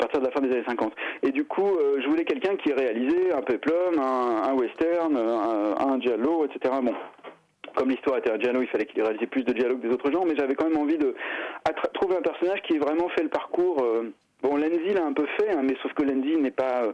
Partir 0.00 0.20
de 0.20 0.26
la 0.26 0.32
fin 0.32 0.40
des 0.40 0.50
années 0.50 0.64
50. 0.66 0.92
Et 1.22 1.30
du 1.30 1.44
coup, 1.44 1.66
euh, 1.66 2.00
je 2.02 2.08
voulais 2.08 2.24
quelqu'un 2.24 2.56
qui 2.56 2.70
ait 2.70 2.74
réalisé 2.74 3.32
un 3.32 3.42
peplum, 3.42 3.98
un, 4.00 4.54
western, 4.54 5.14
un, 5.16 5.74
un 5.78 6.00
giallo, 6.00 6.46
etc. 6.46 6.74
Bon, 6.82 6.94
comme 7.74 7.90
l'histoire 7.90 8.18
était 8.18 8.30
un 8.30 8.38
giallo, 8.40 8.62
il 8.62 8.68
fallait 8.68 8.86
qu'il 8.86 8.98
ait 9.00 9.02
réalisé 9.02 9.26
plus 9.26 9.44
de 9.44 9.54
giallo 9.54 9.76
que 9.76 9.86
des 9.86 9.92
autres 9.92 10.10
genres, 10.10 10.24
mais 10.26 10.34
j'avais 10.36 10.54
quand 10.54 10.68
même 10.68 10.78
envie 10.78 10.98
de 10.98 11.14
trouver 11.94 12.16
un 12.16 12.22
personnage 12.22 12.62
qui 12.62 12.74
ait 12.74 12.78
vraiment 12.78 13.08
fait 13.10 13.22
le 13.22 13.28
parcours. 13.28 13.82
euh, 13.82 14.12
Bon, 14.42 14.56
Lenzi 14.56 14.94
l'a 14.94 15.04
un 15.04 15.12
peu 15.12 15.26
fait, 15.38 15.50
hein, 15.50 15.60
mais 15.62 15.76
sauf 15.82 15.92
que 15.92 16.02
Lenzi 16.02 16.36
n'est 16.36 16.50
pas, 16.50 16.84
euh, 16.84 16.92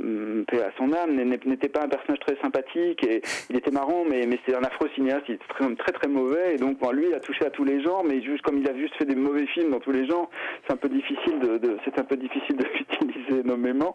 euh, 0.00 0.44
paix 0.44 0.62
à 0.62 0.70
son 0.76 0.92
âme, 0.92 1.14
n'était 1.14 1.68
pas 1.68 1.82
un 1.82 1.88
personnage 1.88 2.20
très 2.20 2.36
sympathique 2.36 3.04
et 3.04 3.22
il 3.50 3.56
était 3.56 3.70
marrant, 3.70 4.04
mais, 4.08 4.22
c'est 4.46 4.54
un 4.54 4.62
afro 4.62 4.86
cinéaste, 4.94 5.24
il 5.28 5.34
était 5.34 5.74
très, 5.78 5.92
très 5.92 6.08
mauvais 6.08 6.54
et 6.54 6.58
donc 6.58 6.78
lui 6.92 7.06
il 7.08 7.14
a 7.14 7.20
touché 7.20 7.44
à 7.44 7.50
tous 7.50 7.64
les 7.64 7.82
genres, 7.82 8.04
mais 8.04 8.22
juste 8.22 8.42
comme 8.42 8.58
il 8.58 8.68
a 8.68 8.76
juste 8.76 8.94
fait 8.96 9.04
des 9.04 9.14
mauvais 9.14 9.46
films 9.46 9.70
dans 9.70 9.80
tous 9.80 9.92
les 9.92 10.06
genres, 10.06 10.30
c'est 10.66 10.72
un 10.72 10.76
peu 10.76 10.88
difficile 10.88 11.38
de, 11.40 11.76
c'est 11.84 11.98
un 11.98 12.04
peu 12.04 12.16
difficile 12.16 12.56
de 12.56 12.64
l'utiliser 12.78 13.42
nommément 13.44 13.94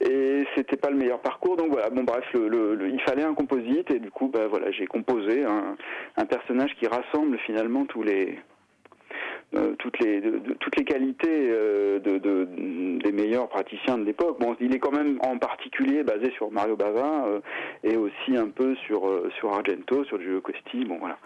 et 0.00 0.44
c'était 0.54 0.76
pas 0.76 0.90
le 0.90 0.96
meilleur 0.96 1.20
parcours. 1.20 1.56
Donc 1.56 1.72
voilà, 1.72 1.90
bon 1.90 2.04
bref, 2.04 2.24
le, 2.34 2.88
il 2.90 3.00
fallait 3.02 3.24
un 3.24 3.34
composite 3.34 3.90
et 3.90 3.98
du 3.98 4.10
coup 4.10 4.28
bah 4.28 4.46
voilà, 4.48 4.70
j'ai 4.70 4.86
composé 4.86 5.44
un 5.44 6.24
personnage 6.26 6.74
qui 6.78 6.86
rassemble 6.86 7.38
finalement 7.38 7.84
tous 7.86 8.02
les 8.02 8.38
euh, 9.54 9.74
toutes 9.78 9.98
les 10.00 10.20
de- 10.20 10.38
de- 10.38 10.54
toutes 10.54 10.76
les 10.76 10.84
qualités 10.84 11.48
euh, 11.50 11.98
de, 12.00 12.18
de- 12.18 12.98
des 13.02 13.12
meilleurs 13.12 13.48
praticiens 13.48 13.96
de 13.98 14.04
l'époque. 14.04 14.38
Bon, 14.40 14.54
il 14.60 14.74
est 14.74 14.78
quand 14.78 14.92
même 14.94 15.18
en 15.22 15.38
particulier 15.38 16.02
basé 16.02 16.30
sur 16.32 16.50
Mario 16.50 16.76
Bava 16.76 17.26
euh, 17.26 17.40
et 17.82 17.96
aussi 17.96 18.36
un 18.36 18.48
peu 18.48 18.74
sur 18.86 19.00
sur 19.38 19.52
Argento, 19.52 20.04
sur 20.04 20.20
Giulio 20.20 20.40
Costi. 20.40 20.84
Bon 20.84 20.98
voilà, 20.98 21.16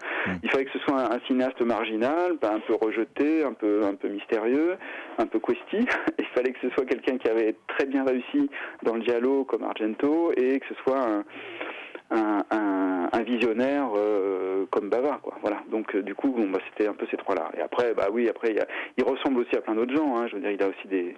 il 0.41 0.49
fallait 0.49 0.65
que 0.65 0.71
ce 0.71 0.79
soit 0.79 0.99
un, 1.01 1.15
un 1.15 1.19
cinéaste 1.27 1.61
marginal, 1.61 2.37
un 2.43 2.59
peu 2.59 2.75
rejeté, 2.75 3.43
un 3.43 3.53
peu 3.53 3.83
un 3.83 3.95
peu 3.95 4.07
mystérieux, 4.07 4.75
un 5.17 5.25
peu 5.25 5.39
Questi. 5.39 5.85
il 6.19 6.25
fallait 6.33 6.53
que 6.53 6.59
ce 6.61 6.69
soit 6.69 6.85
quelqu'un 6.85 7.17
qui 7.17 7.27
avait 7.27 7.55
très 7.67 7.85
bien 7.85 8.05
réussi 8.05 8.49
dans 8.83 8.95
le 8.95 9.03
giallo 9.03 9.43
comme 9.43 9.63
Argento 9.63 10.31
et 10.37 10.59
que 10.59 10.65
ce 10.67 10.75
soit 10.83 10.99
un 10.99 11.23
un, 12.11 13.21
visionnaire 13.25 13.87
euh, 13.95 14.65
comme 14.69 14.89
Bava, 14.89 15.19
quoi. 15.23 15.35
Voilà. 15.41 15.59
Donc 15.71 15.95
euh, 15.95 16.01
du 16.01 16.13
coup, 16.13 16.29
bon, 16.29 16.49
bah, 16.49 16.59
c'était 16.69 16.87
un 16.89 16.93
peu 16.93 17.05
ces 17.09 17.15
trois-là. 17.17 17.49
Et 17.57 17.61
après, 17.61 17.93
bah 17.93 18.07
oui, 18.11 18.27
après, 18.27 18.51
il, 18.51 18.59
a- 18.59 18.67
il 18.97 19.03
ressemble 19.05 19.39
aussi 19.39 19.55
à 19.55 19.61
plein 19.61 19.75
d'autres 19.75 19.95
gens. 19.95 20.17
Hein. 20.17 20.27
Je 20.27 20.35
veux 20.35 20.41
dire, 20.41 20.51
il 20.51 20.61
a 20.61 20.67
aussi 20.67 20.87
des, 20.89 21.15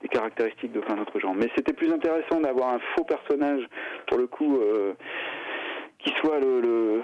des 0.00 0.08
caractéristiques 0.08 0.72
de 0.72 0.78
plein 0.80 0.94
d'autres 0.94 1.18
gens. 1.18 1.34
Mais 1.34 1.48
c'était 1.56 1.72
plus 1.72 1.92
intéressant 1.92 2.40
d'avoir 2.40 2.74
un 2.74 2.78
faux 2.94 3.04
personnage, 3.04 3.62
pour 4.06 4.18
le 4.18 4.26
coup, 4.28 4.56
euh, 4.56 4.94
qui 5.98 6.12
soit 6.20 6.38
le, 6.38 6.60
le- 6.60 7.02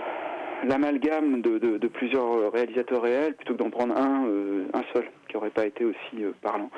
l'amalgame 0.64 1.40
de, 1.42 1.88
plusieurs 1.88 2.52
réalisateurs 2.52 3.02
réels, 3.02 3.34
plutôt 3.34 3.54
que 3.54 3.58
d'en 3.58 3.70
prendre 3.70 3.96
un, 3.96 4.26
euh, 4.26 4.64
seul, 4.92 5.04
qui 5.28 5.36
aurait 5.36 5.50
pas 5.50 5.66
été 5.66 5.84
aussi 5.84 6.22
euh, 6.22 6.32
parlant. 6.42 6.70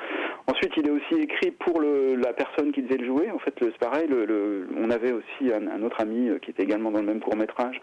Ensuite, 0.47 0.71
il 0.77 0.87
est 0.87 0.91
aussi 0.91 1.15
écrit 1.15 1.51
pour 1.51 1.81
la 1.81 2.33
personne 2.33 2.71
qui 2.71 2.81
devait 2.81 2.97
le 2.97 3.05
jouer. 3.05 3.31
En 3.31 3.39
fait, 3.39 3.53
c'est 3.59 3.77
pareil. 3.77 4.07
On 4.77 4.89
avait 4.89 5.11
aussi 5.11 5.51
un, 5.53 5.81
autre 5.81 6.01
ami 6.01 6.29
euh, 6.29 6.39
qui 6.39 6.51
était 6.51 6.63
également 6.63 6.91
dans 6.91 6.99
le 6.99 7.05
même 7.05 7.19
court 7.19 7.35
métrage 7.35 7.81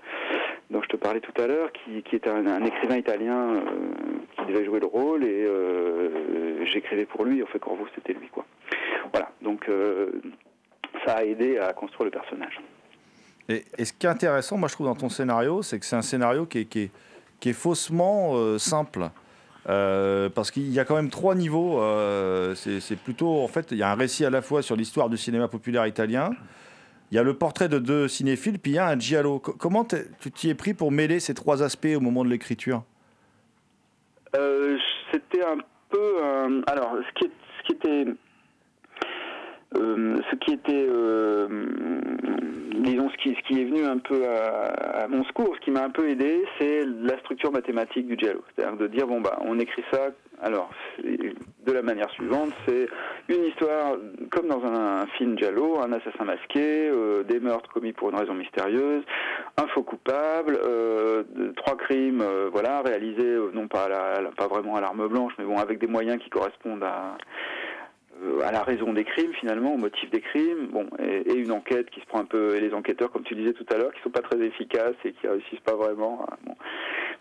dont 0.70 0.82
je 0.82 0.88
te 0.88 0.96
parlais 0.96 1.20
tout 1.20 1.40
à 1.40 1.46
l'heure, 1.46 1.70
qui, 1.72 2.02
qui 2.02 2.16
était 2.16 2.30
un, 2.30 2.64
écrivain 2.64 2.96
italien 2.96 3.54
euh, 3.54 3.60
qui 4.38 4.52
devait 4.52 4.64
jouer 4.64 4.80
le 4.80 4.86
rôle 4.86 5.24
et 5.24 5.44
euh, 5.44 6.64
j'écrivais 6.66 7.06
pour 7.06 7.24
lui. 7.24 7.42
En 7.42 7.46
fait, 7.46 7.58
Corvo, 7.58 7.86
c'était 7.94 8.14
lui. 8.14 8.28
Voilà. 9.12 9.30
Donc, 9.42 9.68
euh, 9.68 10.10
ça 11.06 11.18
a 11.18 11.24
aidé 11.24 11.58
à 11.58 11.72
construire 11.72 12.06
le 12.06 12.10
personnage. 12.10 12.60
Et, 13.48 13.64
ce 13.84 13.92
qui 13.92 14.06
est 14.06 14.10
intéressant, 14.10 14.56
moi 14.56 14.68
je 14.68 14.74
trouve 14.74 14.86
dans 14.86 14.94
ton 14.94 15.08
scénario, 15.08 15.62
c'est 15.62 15.78
que 15.78 15.86
c'est 15.86 15.96
un 15.96 16.02
scénario 16.02 16.46
qui 16.46 16.58
est, 16.60 17.52
faussement 17.52 18.32
euh, 18.34 18.58
simple. 18.58 19.10
Euh, 19.68 20.28
parce 20.28 20.50
qu'il 20.50 20.70
y 20.70 20.78
a 20.78 20.84
quand 20.84 20.96
même 20.96 21.10
trois 21.10 21.34
niveaux. 21.34 21.80
euh, 21.80 22.54
c'est 22.54 22.96
plutôt, 22.96 23.42
en 23.42 23.48
fait, 23.48 23.68
il 23.70 23.78
y 23.78 23.82
a 23.82 23.90
un 23.90 23.94
récit 23.94 24.24
à 24.24 24.30
la 24.30 24.42
fois 24.42 24.62
sur 24.62 24.76
l'histoire 24.76 25.08
du 25.08 25.16
cinéma 25.16 25.48
populaire 25.48 25.86
italien. 25.86 26.30
Il 27.10 27.16
y 27.16 27.18
a 27.18 27.22
le 27.22 27.34
portrait 27.34 27.68
de 27.68 27.78
deux 27.78 28.08
cinéphiles, 28.08 28.58
puis 28.58 28.72
il 28.72 28.74
y 28.74 28.78
a 28.78 28.88
un 28.88 28.98
giallo. 28.98 29.38
Co- 29.38 29.52
comment 29.52 29.84
tu 29.84 30.30
t'y 30.32 30.48
es 30.50 30.54
pris 30.54 30.74
pour 30.74 30.90
mêler 30.90 31.20
ces 31.20 31.34
trois 31.34 31.62
aspects 31.62 31.94
au 31.94 32.00
moment 32.00 32.24
de 32.24 32.30
l'écriture? 32.30 32.82
C'était 35.12 35.44
un 35.44 35.58
peu 35.90 36.62
alors 36.66 36.96
ce 37.06 37.26
qui 37.66 37.72
était 37.72 38.06
euh, 39.76 40.16
ce 40.30 40.36
qui 40.36 40.52
était 40.52 40.86
euh, 40.88 41.48
disons 42.80 43.08
ce 43.10 43.16
qui, 43.16 43.60
est 43.60 43.64
venu 43.64 43.84
un 43.84 43.98
peu 43.98 44.26
à, 44.28 45.02
à 45.02 45.08
mon 45.08 45.24
secours 45.24 45.54
ce 45.56 45.60
qui 45.64 45.70
m'a 45.70 45.84
un 45.84 45.90
peu 45.90 46.08
aidé 46.08 46.44
c'est 46.58 46.82
la 46.84 47.18
structure 47.18 47.52
mathématique 47.52 48.06
du 48.06 48.16
giallo 48.16 48.42
c'est-à-dire 48.54 48.76
de 48.76 48.86
dire 48.86 49.06
bon 49.06 49.20
bah 49.20 49.38
on 49.42 49.58
écrit 49.58 49.84
ça 49.92 50.08
alors 50.42 50.70
de 51.02 51.72
la 51.72 51.82
manière 51.82 52.10
suivante 52.10 52.50
c'est 52.66 52.88
une 53.28 53.44
histoire 53.44 53.96
comme 54.30 54.48
dans 54.48 54.64
un, 54.64 55.06
film 55.18 55.38
giallo 55.38 55.80
un 55.80 55.92
assassin 55.92 56.24
masqué 56.24 56.90
euh, 56.90 57.22
des 57.24 57.40
meurtres 57.40 57.72
commis 57.72 57.92
pour 57.92 58.10
une 58.10 58.16
raison 58.16 58.34
mystérieuse 58.34 59.02
un 59.56 59.66
faux 59.68 59.82
coupable, 59.82 60.58
euh, 60.66 61.22
trois 61.56 61.76
crimes, 61.76 62.24
voilà, 62.52 62.82
réalisés 62.82 63.36
non 63.52 63.68
pas 63.68 63.84
à 63.84 64.20
la, 64.20 64.30
pas 64.30 64.48
vraiment 64.48 64.76
à 64.76 64.80
l'arme 64.80 65.06
blanche, 65.08 65.32
mais 65.38 65.44
bon 65.44 65.58
avec 65.58 65.78
des 65.78 65.86
moyens 65.86 66.20
qui 66.22 66.30
correspondent 66.30 66.82
à 66.82 67.16
à 68.44 68.52
la 68.52 68.62
raison 68.62 68.92
des 68.92 69.04
crimes 69.04 69.32
finalement, 69.34 69.74
au 69.74 69.76
motif 69.76 70.10
des 70.10 70.20
crimes, 70.20 70.68
bon, 70.72 70.86
et, 70.98 71.30
et 71.30 71.34
une 71.34 71.52
enquête 71.52 71.90
qui 71.90 72.00
se 72.00 72.06
prend 72.06 72.20
un 72.20 72.24
peu, 72.24 72.54
et 72.56 72.60
les 72.60 72.72
enquêteurs, 72.72 73.10
comme 73.10 73.24
tu 73.24 73.34
disais 73.34 73.52
tout 73.52 73.66
à 73.72 73.76
l'heure, 73.78 73.92
qui 73.92 74.00
sont 74.02 74.10
pas 74.10 74.22
très 74.22 74.40
efficaces 74.40 74.94
et 75.04 75.12
qui 75.12 75.26
réussissent 75.28 75.60
pas 75.60 75.74
vraiment. 75.76 76.24
à- 76.24 76.36
bon. 76.46 76.54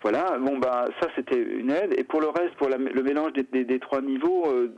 Voilà, 0.02 0.38
bon 0.40 0.58
bah 0.58 0.86
ça 1.02 1.08
c'était 1.16 1.42
une 1.42 1.72
aide. 1.72 1.94
Et 1.98 2.04
pour 2.04 2.20
le 2.22 2.28
reste, 2.28 2.56
pour 2.56 2.70
la- 2.70 2.78
le 2.78 3.04
mélange 3.04 3.34
des, 3.34 3.44
des- 3.44 3.64
des 3.66 3.80
trois 3.80 4.02
niveaux, 4.02 4.44
euh, 4.48 4.70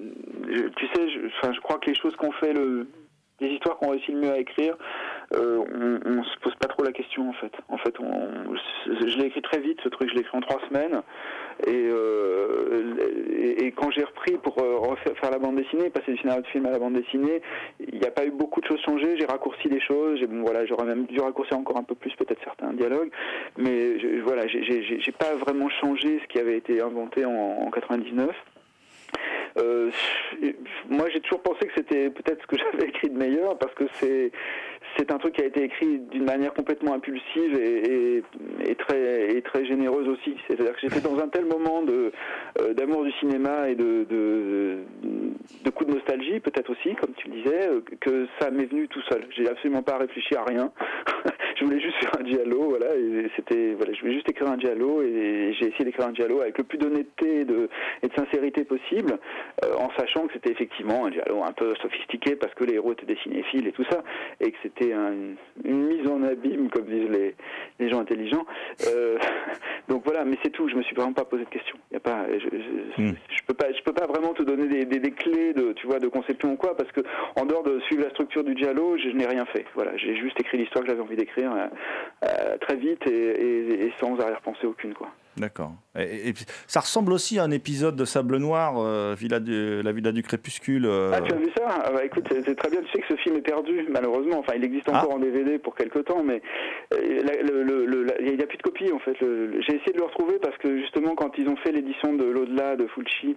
tu 0.78 0.86
sais, 0.94 1.10
je, 1.10 1.52
je 1.54 1.60
crois 1.62 1.78
que 1.80 1.90
les 1.90 1.96
choses 1.96 2.16
qu'on 2.16 2.32
fait 2.34 2.54
le 2.54 2.88
les 3.42 3.50
histoires 3.50 3.76
qu'on 3.78 3.90
réussit 3.90 4.16
le 4.16 4.22
mieux 4.22 4.32
à 4.32 4.38
écrire, 4.40 4.78
euh, 5.34 5.64
on, 5.74 6.00
on 6.20 6.24
se 6.24 6.40
pose 6.40 6.56
pas 6.56 6.68
trop 6.68 6.84
la 6.84 6.92
question 6.92 7.30
en 7.30 7.34
fait. 7.34 7.52
En 7.70 7.78
fait, 7.78 8.00
on, 8.00 8.56
je 8.86 9.18
l'ai 9.18 9.26
écrit 9.26 9.42
très 9.42 9.60
vite, 9.60 9.80
ce 9.84 9.90
truc, 9.90 10.10
je 10.10 10.16
l'ai 10.16 10.22
écrit 10.22 10.38
en 10.38 10.42
trois 10.42 10.60
semaines. 10.70 11.02
Et, 11.66 11.72
euh, 11.90 12.96
et, 13.58 13.72
quand 13.72 13.90
j'ai 13.92 14.04
repris 14.04 14.34
pour 14.34 14.60
euh, 14.62 14.78
refaire 14.78 15.18
faire 15.18 15.32
la 15.32 15.40
bande 15.40 15.56
dessinée, 15.56 15.90
passer 15.90 16.12
du 16.12 16.18
scénario 16.20 16.42
de 16.42 16.48
film 16.48 16.66
à 16.66 16.72
la 16.72 16.80
bande 16.80 16.94
dessinée, 16.94 17.42
il 17.80 17.98
n'y 18.00 18.06
a 18.06 18.12
pas 18.12 18.26
eu 18.26 18.32
beaucoup 18.32 18.62
de 18.62 18.68
choses 18.68 18.82
changées. 18.82 19.16
J'ai 19.18 19.26
raccourci 19.26 19.70
les 19.70 19.80
choses. 19.80 20.22
Bon, 20.24 20.42
voilà, 20.44 20.66
j'aurais 20.66 20.86
même 20.86 21.06
dû 21.06 21.20
raccourcir 21.20 21.58
encore 21.58 21.78
un 21.78 21.84
peu 21.84 21.96
plus 21.96 22.14
peut-être 22.16 22.44
certains 22.44 22.74
dialogues. 22.74 23.10
Mais 23.58 24.00
je- 24.00 24.22
voilà, 24.22 24.48
j'ai 24.48 25.12
pas 25.18 25.34
vraiment 25.36 25.70
changé 25.70 26.20
ce 26.22 26.28
qui 26.28 26.40
avait 26.40 26.58
été 26.58 26.82
inventé 26.82 27.26
en, 27.26 27.32
en 27.32 27.72
99. 27.72 28.30
Euh, 29.58 29.90
moi, 30.90 31.08
j'ai 31.14 31.22
toujours 31.22 31.42
pensé 31.42 31.66
que 31.68 31.74
c'était 31.78 32.10
peut-être 32.10 32.42
ce 32.42 32.48
que 32.48 32.58
j'avais 32.72 32.90
écrit 32.90 33.10
de 33.10 33.18
meilleur 33.18 33.58
parce 33.58 33.74
que 33.74 33.86
c'est 33.94 34.32
c'est 34.98 35.12
un 35.12 35.18
truc 35.18 35.36
qui 35.36 35.42
a 35.42 35.46
été 35.46 35.64
écrit 35.64 36.00
d'une 36.12 36.26
manière 36.26 36.54
complètement 36.54 36.94
impulsive 36.94 37.54
et, 37.60 38.16
et- 38.18 38.24
et 38.70 38.76
très 38.76 39.36
et 39.36 39.42
très 39.42 39.66
généreuse 39.66 40.08
aussi. 40.08 40.36
C'est-à-dire 40.48 40.74
que 40.74 40.80
j'étais 40.82 41.02
dans 41.02 41.18
un 41.20 41.28
tel 41.28 41.46
moment 41.46 41.82
de 41.84 42.12
euh, 42.62 42.74
d'amour 42.74 43.04
du 43.04 43.12
cinéma 43.14 43.70
et 43.70 43.76
de 43.76 44.06
de, 44.10 44.80
de 45.64 45.70
coups 45.70 45.90
de 45.90 45.96
nostalgie 45.96 46.40
peut-être 46.40 46.70
aussi, 46.72 46.96
comme 46.96 47.14
tu 47.16 47.30
le 47.30 47.36
disais, 47.42 47.68
euh, 47.70 47.82
que 48.00 48.28
ça 48.40 48.50
m'est 48.52 48.66
venu 48.66 48.88
tout 48.88 49.02
seul. 49.10 49.26
J'ai 49.36 49.48
absolument 49.50 49.84
pas 49.84 49.98
réfléchi 49.98 50.36
à 50.36 50.44
rien. 50.44 50.72
je 51.56 51.64
voulais 51.66 51.80
juste 51.80 51.96
faire 51.98 52.12
un 52.20 52.26
giallo, 52.26 52.70
voilà, 52.70 52.96
et 52.96 53.30
c'était 53.36 53.74
voilà, 53.74 53.94
je 53.94 54.02
voulais 54.02 54.14
juste 54.14 54.30
écrire 54.30 54.50
un 54.50 54.60
giallo 54.60 55.02
et 55.02 55.54
j'ai 55.60 55.68
essayé 55.68 55.86
d'écrire 55.86 56.08
un 56.08 56.14
giallo 56.14 56.42
avec 56.42 56.58
le 56.58 56.64
plus 56.64 56.78
d'honnêteté 56.78 57.42
et 57.42 57.46
de, 57.46 57.70
et 58.04 58.08
de 58.08 58.14
sincérité 58.14 58.64
possible, 58.66 59.18
euh, 59.64 59.74
en 59.78 59.90
sachant 59.98 60.28
que 60.28 60.34
c'était 60.34 60.52
effectivement 60.52 61.06
un 61.06 61.12
giallo 61.12 61.44
un 61.44 61.52
peu 61.54 61.74
sophistiqué 61.82 62.36
parce 62.36 62.54
que 62.54 62.64
les 62.66 62.74
héros 62.76 62.92
étaient 62.94 63.06
des 63.06 63.18
cinéphiles 63.24 63.68
et 63.68 63.72
tout 63.72 63.86
ça, 63.90 64.04
et 64.42 64.52
que 64.52 64.58
c'était 64.64 64.94
un- 64.94 65.14
une, 65.64 65.86
mise 65.88 66.08
en 66.10 66.22
abîme, 66.24 66.70
comme 66.70 66.86
disent 66.86 67.10
les, 67.10 67.36
les 67.80 67.90
gens 67.90 68.00
intelligents. 68.00 68.46
Euh, 68.88 69.18
donc 69.88 70.04
voilà, 70.06 70.26
mais 70.26 70.38
c'est 70.44 70.50
tout. 70.52 70.68
Je 70.68 70.76
me 70.76 70.84
suis 70.84 70.96
vraiment 70.96 71.14
pas 71.14 71.26
posé 71.26 71.44
de 71.46 71.50
questions. 71.50 71.78
Y 71.92 71.96
a 71.98 72.00
pas, 72.00 72.26
je, 72.32 72.40
je, 72.40 73.02
Hmm. 73.02 73.12
je 73.30 73.44
peux 73.46 73.54
pas, 73.54 73.72
je 73.74 73.82
peux 73.84 73.92
pas 73.94 74.06
vraiment 74.08 74.34
te 74.34 74.42
donner 74.44 74.68
des, 74.68 74.86
des, 74.86 75.00
des 75.00 75.12
clés 75.12 75.54
de, 75.54 75.74
tu 75.74 75.86
vois, 75.88 76.00
de 76.00 76.08
conception 76.08 76.54
ou 76.54 76.56
quoi, 76.56 76.76
parce 76.78 76.92
que 76.92 77.02
en 77.36 77.46
dehors 77.46 77.64
de 77.64 77.80
suivre 77.82 78.04
la 78.04 78.10
structure 78.12 78.44
du 78.44 78.56
giallo, 78.58 78.98
je, 78.98 79.10
je 79.10 79.16
n'ai 79.16 79.26
rien 79.28 79.46
fait. 79.46 79.66
Voilà, 79.76 79.96
j'ai 79.98 80.16
juste 80.16 80.40
écrit 80.40 80.58
l'histoire 80.58 80.84
que 80.84 80.90
j'avais 80.90 81.02
envie 81.02 81.16
d'écrire 81.16 81.45
euh, 81.54 81.68
euh, 82.26 82.58
très 82.60 82.76
vite 82.76 83.06
et, 83.08 83.12
et- 83.12 83.86
et 83.88 83.94
sans 84.00 84.20
arrière-pensée 84.20 84.66
aucune, 84.68 84.94
quoi. 84.94 85.10
D'accord. 85.38 85.74
Et, 86.00 86.34
ça 86.66 86.80
ressemble 86.80 87.12
aussi 87.12 87.40
à 87.40 87.44
un 87.44 87.52
épisode 87.52 87.98
de 87.98 88.06
Sable 88.06 88.38
Noir, 88.38 88.76
euh, 88.78 89.16
Villa 89.20 89.42
du- 89.42 89.82
la 89.84 89.92
Villa 89.92 90.14
du 90.14 90.24
Crépuscule. 90.24 90.86
euh, 90.86 91.12
Ah, 91.14 91.20
tu 91.20 91.34
as 91.34 91.38
vu 91.38 91.50
ça? 91.58 91.68
Ah 91.84 91.92
bah, 91.92 92.06
Écoute, 92.06 92.26
c'est 92.32 92.56
très 92.56 92.70
bien. 92.70 92.80
Tu 92.84 92.88
sais 92.94 93.00
que 93.02 93.08
ce 93.10 93.16
film 93.22 93.36
est 93.36 93.42
perdu, 93.42 93.86
malheureusement. 93.90 94.40
Enfin, 94.40 94.54
il 94.56 94.64
existe 94.64 94.88
encore 94.88 95.10
Ah. 95.12 95.16
en 95.16 95.20
DVD 95.20 95.60
pour 95.60 95.76
quelques 95.76 96.06
temps, 96.06 96.24
mais 96.24 96.42
euh, 96.94 97.22
la- 97.24 97.42
le- 97.42 97.64
le- 97.64 97.86
le- 97.86 98.04
la- 98.04 98.22
il 98.22 98.38
n'y 98.38 98.44
a 98.44 98.48
plus 98.48 98.58
de 98.58 98.64
copie, 98.64 98.90
en 98.94 99.00
fait. 99.00 99.18
J'ai 99.20 99.76
essayé 99.76 99.92
de 99.92 99.98
le 99.98 100.06
retrouver 100.06 100.40
parce 100.42 100.58
que, 100.58 100.78
justement, 100.80 101.16
quand 101.16 101.38
ils 101.38 101.50
ont 101.50 101.58
fait 101.58 101.74
l'édition 101.74 102.14
de 102.14 102.24
l'au-delà 102.24 102.78
de 102.78 102.88
Fulci, 102.88 103.36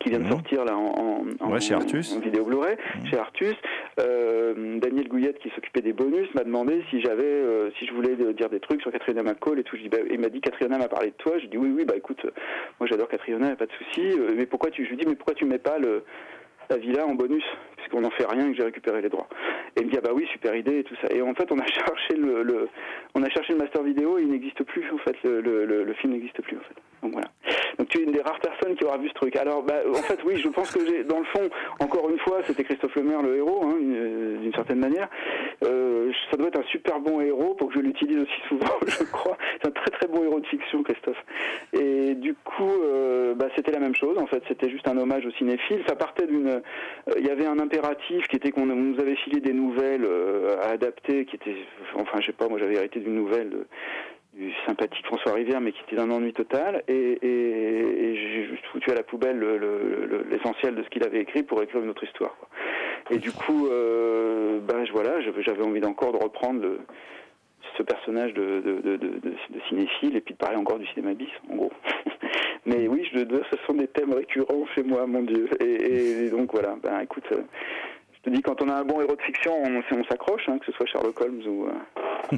qui 0.00 0.10
vient 0.10 0.18
de 0.18 0.24
Mhm. 0.24 0.30
sortir 0.30 0.64
là 0.64 0.76
en, 0.76 1.24
en, 1.40 1.48
Ouais, 1.48 1.56
en- 1.56 1.60
chez 1.60 1.74
Artus. 1.74 2.14
en 2.16 2.20
vidéo 2.20 2.44
Blu-ray, 2.44 2.76
Mhm. 2.96 3.06
chez 3.06 3.16
Artus, 3.18 3.54
euh, 4.00 4.78
Daniel 4.78 5.08
Gouillette, 5.08 5.38
qui 5.38 5.50
s'occupait 5.50 5.80
des 5.80 5.92
bonus, 5.92 6.28
m'a 6.34 6.44
demandé 6.44 6.82
si 6.90 7.00
j'avais, 7.00 7.22
euh, 7.24 7.70
si 7.78 7.86
je 7.86 7.92
voulais 7.92 8.16
dire 8.34 8.48
des 8.50 8.60
trucs 8.60 8.80
sur 8.82 8.90
Catriona 8.92 9.22
McCall 9.22 9.58
et 9.58 9.62
tout. 9.64 9.76
Je 9.76 9.82
dis, 9.82 9.88
bah, 9.88 9.98
il 10.10 10.18
m'a 10.20 10.28
dit 10.28 10.40
Catriona 10.40 10.78
m'a 10.78 10.88
parlé 10.88 11.08
de 11.10 11.16
toi. 11.16 11.38
Je 11.38 11.46
dis 11.46 11.56
oui, 11.56 11.72
oui, 11.74 11.84
bah 11.84 11.94
écoute, 11.96 12.24
euh, 12.24 12.30
moi 12.80 12.88
j'adore 12.90 13.08
Catriona, 13.08 13.54
pas 13.56 13.66
de 13.66 13.72
souci. 13.72 14.02
Mais 14.36 14.46
pourquoi 14.46 14.70
tu, 14.70 14.84
je 14.84 14.90
lui 14.90 14.96
dis, 14.96 15.06
mais 15.06 15.14
pourquoi 15.14 15.34
tu 15.34 15.44
mets 15.44 15.58
pas 15.58 15.78
le 15.78 16.04
la 16.72 16.78
villa 16.78 17.06
en 17.06 17.14
bonus 17.14 17.44
puisqu'on 17.76 18.00
n'en 18.00 18.10
fait 18.10 18.24
rien 18.26 18.46
et 18.46 18.50
que 18.52 18.56
j'ai 18.56 18.64
récupéré 18.64 19.02
les 19.02 19.08
droits. 19.08 19.28
Et 19.76 19.80
il 19.80 19.86
me 19.86 19.90
dit 19.90 19.98
ah 19.98 20.02
bah 20.02 20.12
oui 20.14 20.26
super 20.32 20.54
idée 20.54 20.78
et 20.78 20.84
tout 20.84 20.94
ça. 21.02 21.08
Et 21.14 21.20
en 21.20 21.34
fait 21.34 21.50
on 21.52 21.58
a 21.58 21.66
cherché 21.66 22.14
le, 22.16 22.68
on 23.14 23.22
a 23.22 23.28
cherché 23.28 23.52
le 23.52 23.58
master 23.58 23.82
vidéo 23.82 24.18
et 24.18 24.22
il 24.22 24.30
n'existe 24.30 24.62
plus 24.64 24.84
en 24.92 24.98
fait 24.98 25.16
le, 25.24 25.92
film 26.00 26.12
n'existe 26.14 26.40
plus 26.42 26.56
en 26.56 26.60
fait. 26.60 26.74
Donc 27.02 27.12
voilà. 27.12 27.28
Donc 27.78 27.88
tu 27.88 27.98
es 27.98 28.02
une 28.04 28.12
des 28.12 28.22
rares 28.22 28.40
personnes 28.40 28.74
qui 28.76 28.84
aura 28.84 28.96
vu 28.98 29.08
ce 29.08 29.14
truc. 29.14 29.36
Alors 29.36 29.62
bah, 29.62 29.80
en 29.90 30.02
fait 30.02 30.18
oui 30.24 30.36
je 30.36 30.48
pense 30.48 30.70
que 30.70 30.84
j'ai 30.86 31.04
dans 31.04 31.18
le 31.18 31.24
fond 31.26 31.48
encore 31.80 32.08
une 32.10 32.18
fois 32.20 32.38
c'était 32.46 32.64
Christophe 32.64 32.94
Lemaire 32.96 33.22
le 33.22 33.36
héros 33.36 33.64
hein, 33.64 33.76
une- 33.80 34.40
d'une 34.42 34.54
certaine 34.54 34.78
manière. 34.78 35.08
Euh, 35.64 36.10
ça 36.32 36.36
doit 36.36 36.48
être 36.48 36.58
un 36.58 36.64
super 36.64 36.98
bon 36.98 37.20
héros 37.20 37.54
pour 37.54 37.68
que 37.68 37.74
je 37.74 37.80
l'utilise 37.80 38.18
aussi 38.18 38.40
souvent 38.48 38.74
je 38.88 39.04
crois. 39.04 39.36
C'est 39.60 39.68
un 39.68 39.70
très 39.70 39.90
très 39.92 40.08
bon 40.08 40.24
héros 40.24 40.40
de 40.40 40.46
fiction 40.46 40.82
Christophe. 40.82 41.22
Et 41.74 42.14
du 42.16 42.34
coup 42.34 42.72
euh, 42.82 43.34
bah, 43.34 43.46
c'était 43.54 43.70
la 43.72 43.78
même 43.78 43.94
chose 43.94 44.18
en 44.18 44.26
fait 44.26 44.42
c'était 44.48 44.68
juste 44.70 44.88
un 44.88 44.98
hommage 44.98 45.24
aux 45.26 45.30
cinéphiles. 45.32 45.82
Ça 45.86 45.94
partait 45.94 46.26
d'une 46.26 46.48
euh, 46.48 46.60
il 47.18 47.26
y 47.26 47.30
avait 47.30 47.46
un 47.46 47.58
impératif 47.60 48.26
qui 48.28 48.36
était 48.36 48.50
qu'on 48.50 48.68
on 48.70 48.74
nous 48.76 48.98
avait 48.98 49.16
filé 49.16 49.40
des 49.40 49.52
nouvelles 49.52 50.04
euh, 50.04 50.56
à 50.62 50.70
adapter, 50.70 51.26
qui 51.26 51.36
était, 51.36 51.54
enfin 51.96 52.18
je 52.20 52.26
sais 52.26 52.32
pas, 52.32 52.48
moi 52.48 52.58
j'avais 52.58 52.74
hérité 52.76 53.00
d'une 53.00 53.14
nouvelle 53.14 53.66
du 54.32 54.50
sympathique 54.66 55.04
François 55.04 55.34
Rivière, 55.34 55.60
mais 55.60 55.72
qui 55.72 55.82
était 55.86 55.96
d'un 55.96 56.10
ennui 56.10 56.32
total, 56.32 56.82
et, 56.88 56.94
et- 56.94 58.12
et 58.14 58.48
foutu 58.72 58.90
à 58.90 58.94
la 58.94 59.02
poubelle 59.02 59.36
le- 59.38 59.58
le- 59.58 60.06
le- 60.06 60.24
l'essentiel 60.30 60.74
de 60.74 60.82
ce 60.82 60.88
qu'il 60.88 61.04
avait 61.04 61.20
écrit 61.20 61.42
pour 61.42 61.62
écrire 61.62 61.82
une 61.82 61.90
autre 61.90 62.04
histoire. 62.04 62.34
Et 63.12 63.18
du 63.18 63.30
coup, 63.32 63.68
euh, 63.68 64.58
ben 64.60 64.84
je- 64.84 64.92
voilà, 64.92 65.20
j'avais 65.20 65.42
j'avais 65.42 65.62
envie 65.62 65.84
encore 65.84 66.12
de 66.12 66.18
reprendre 66.18 66.60
le- 66.62 66.80
ce 67.76 67.82
personnage 67.82 68.34
de, 68.34 68.60
de, 68.60 68.80
de, 68.80 68.96
de, 68.96 69.08
de- 69.08 69.18
de 69.50 69.60
cinéphile 69.68 70.16
et 70.16 70.20
puis 70.20 70.34
de 70.34 70.38
parler 70.38 70.56
encore 70.56 70.78
du 70.78 70.86
cinéma 70.88 71.14
bis, 71.14 71.28
en 71.50 71.56
gros. 71.56 71.72
Mais 72.66 72.86
oui, 72.88 73.08
je, 73.12 73.20
dois- 73.20 73.40
ce 73.50 73.56
sont 73.66 73.74
des 73.74 73.86
thèmes 73.88 74.12
récurrents 74.12 74.66
chez 74.74 74.82
moi, 74.82 75.06
mon 75.06 75.22
Dieu. 75.22 75.48
Et, 75.60 76.26
et 76.26 76.30
donc 76.30 76.52
voilà, 76.52 76.76
ben 76.82 77.00
écoute, 77.00 77.24
euh, 77.32 77.42
je 78.14 78.20
te 78.22 78.30
dis, 78.34 78.40
quand 78.42 78.62
on 78.62 78.68
a 78.68 78.74
un 78.74 78.84
bon 78.84 79.00
héros 79.00 79.16
de 79.16 79.22
fiction, 79.22 79.52
on, 79.62 79.82
on 79.96 80.04
s'accroche, 80.04 80.48
hein, 80.48 80.58
que 80.58 80.66
ce 80.66 80.72
soit 80.72 80.86
Sherlock 80.86 81.20
Holmes 81.20 81.42
ou, 81.46 81.66
euh, 81.66 82.36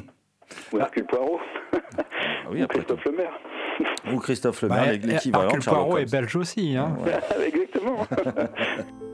ou 0.73 0.79
Hercule 0.79 1.05
Poirot, 1.05 1.39
Ah 1.73 2.03
oui, 2.51 2.63
ou. 2.63 2.67
Christophe 2.67 3.05
Lemaire. 3.05 3.39
Ou 4.13 4.19
Christophe 4.19 4.65
Bah, 4.65 4.75
Lemaire, 4.77 4.93
et- 4.93 4.97
l'équivalent 4.99 5.43
Hercule 5.45 5.59
de 5.59 5.63
Sherlock 5.63 5.83
Poirot 5.85 5.97
est 5.99 6.11
belge 6.11 6.35
aussi. 6.35 6.75
Hein. 6.77 6.95
Ouais. 7.05 7.45
Exactement. 7.47 8.07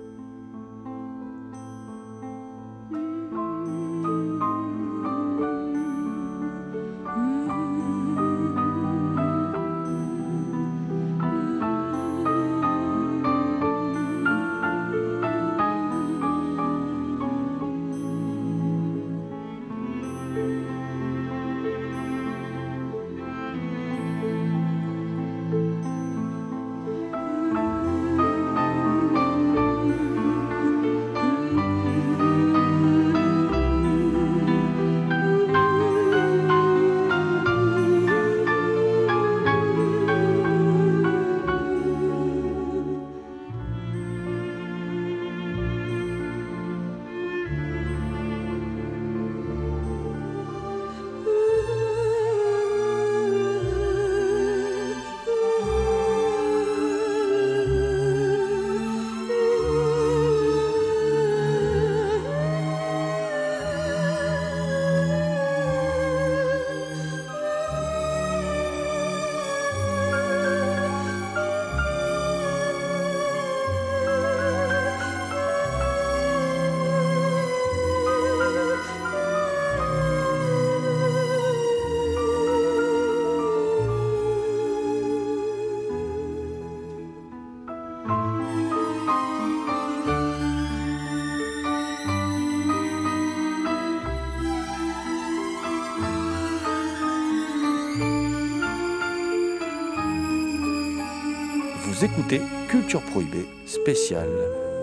Culture 102.71 103.01
Prohibée, 103.01 103.47
spéciale 103.65 104.29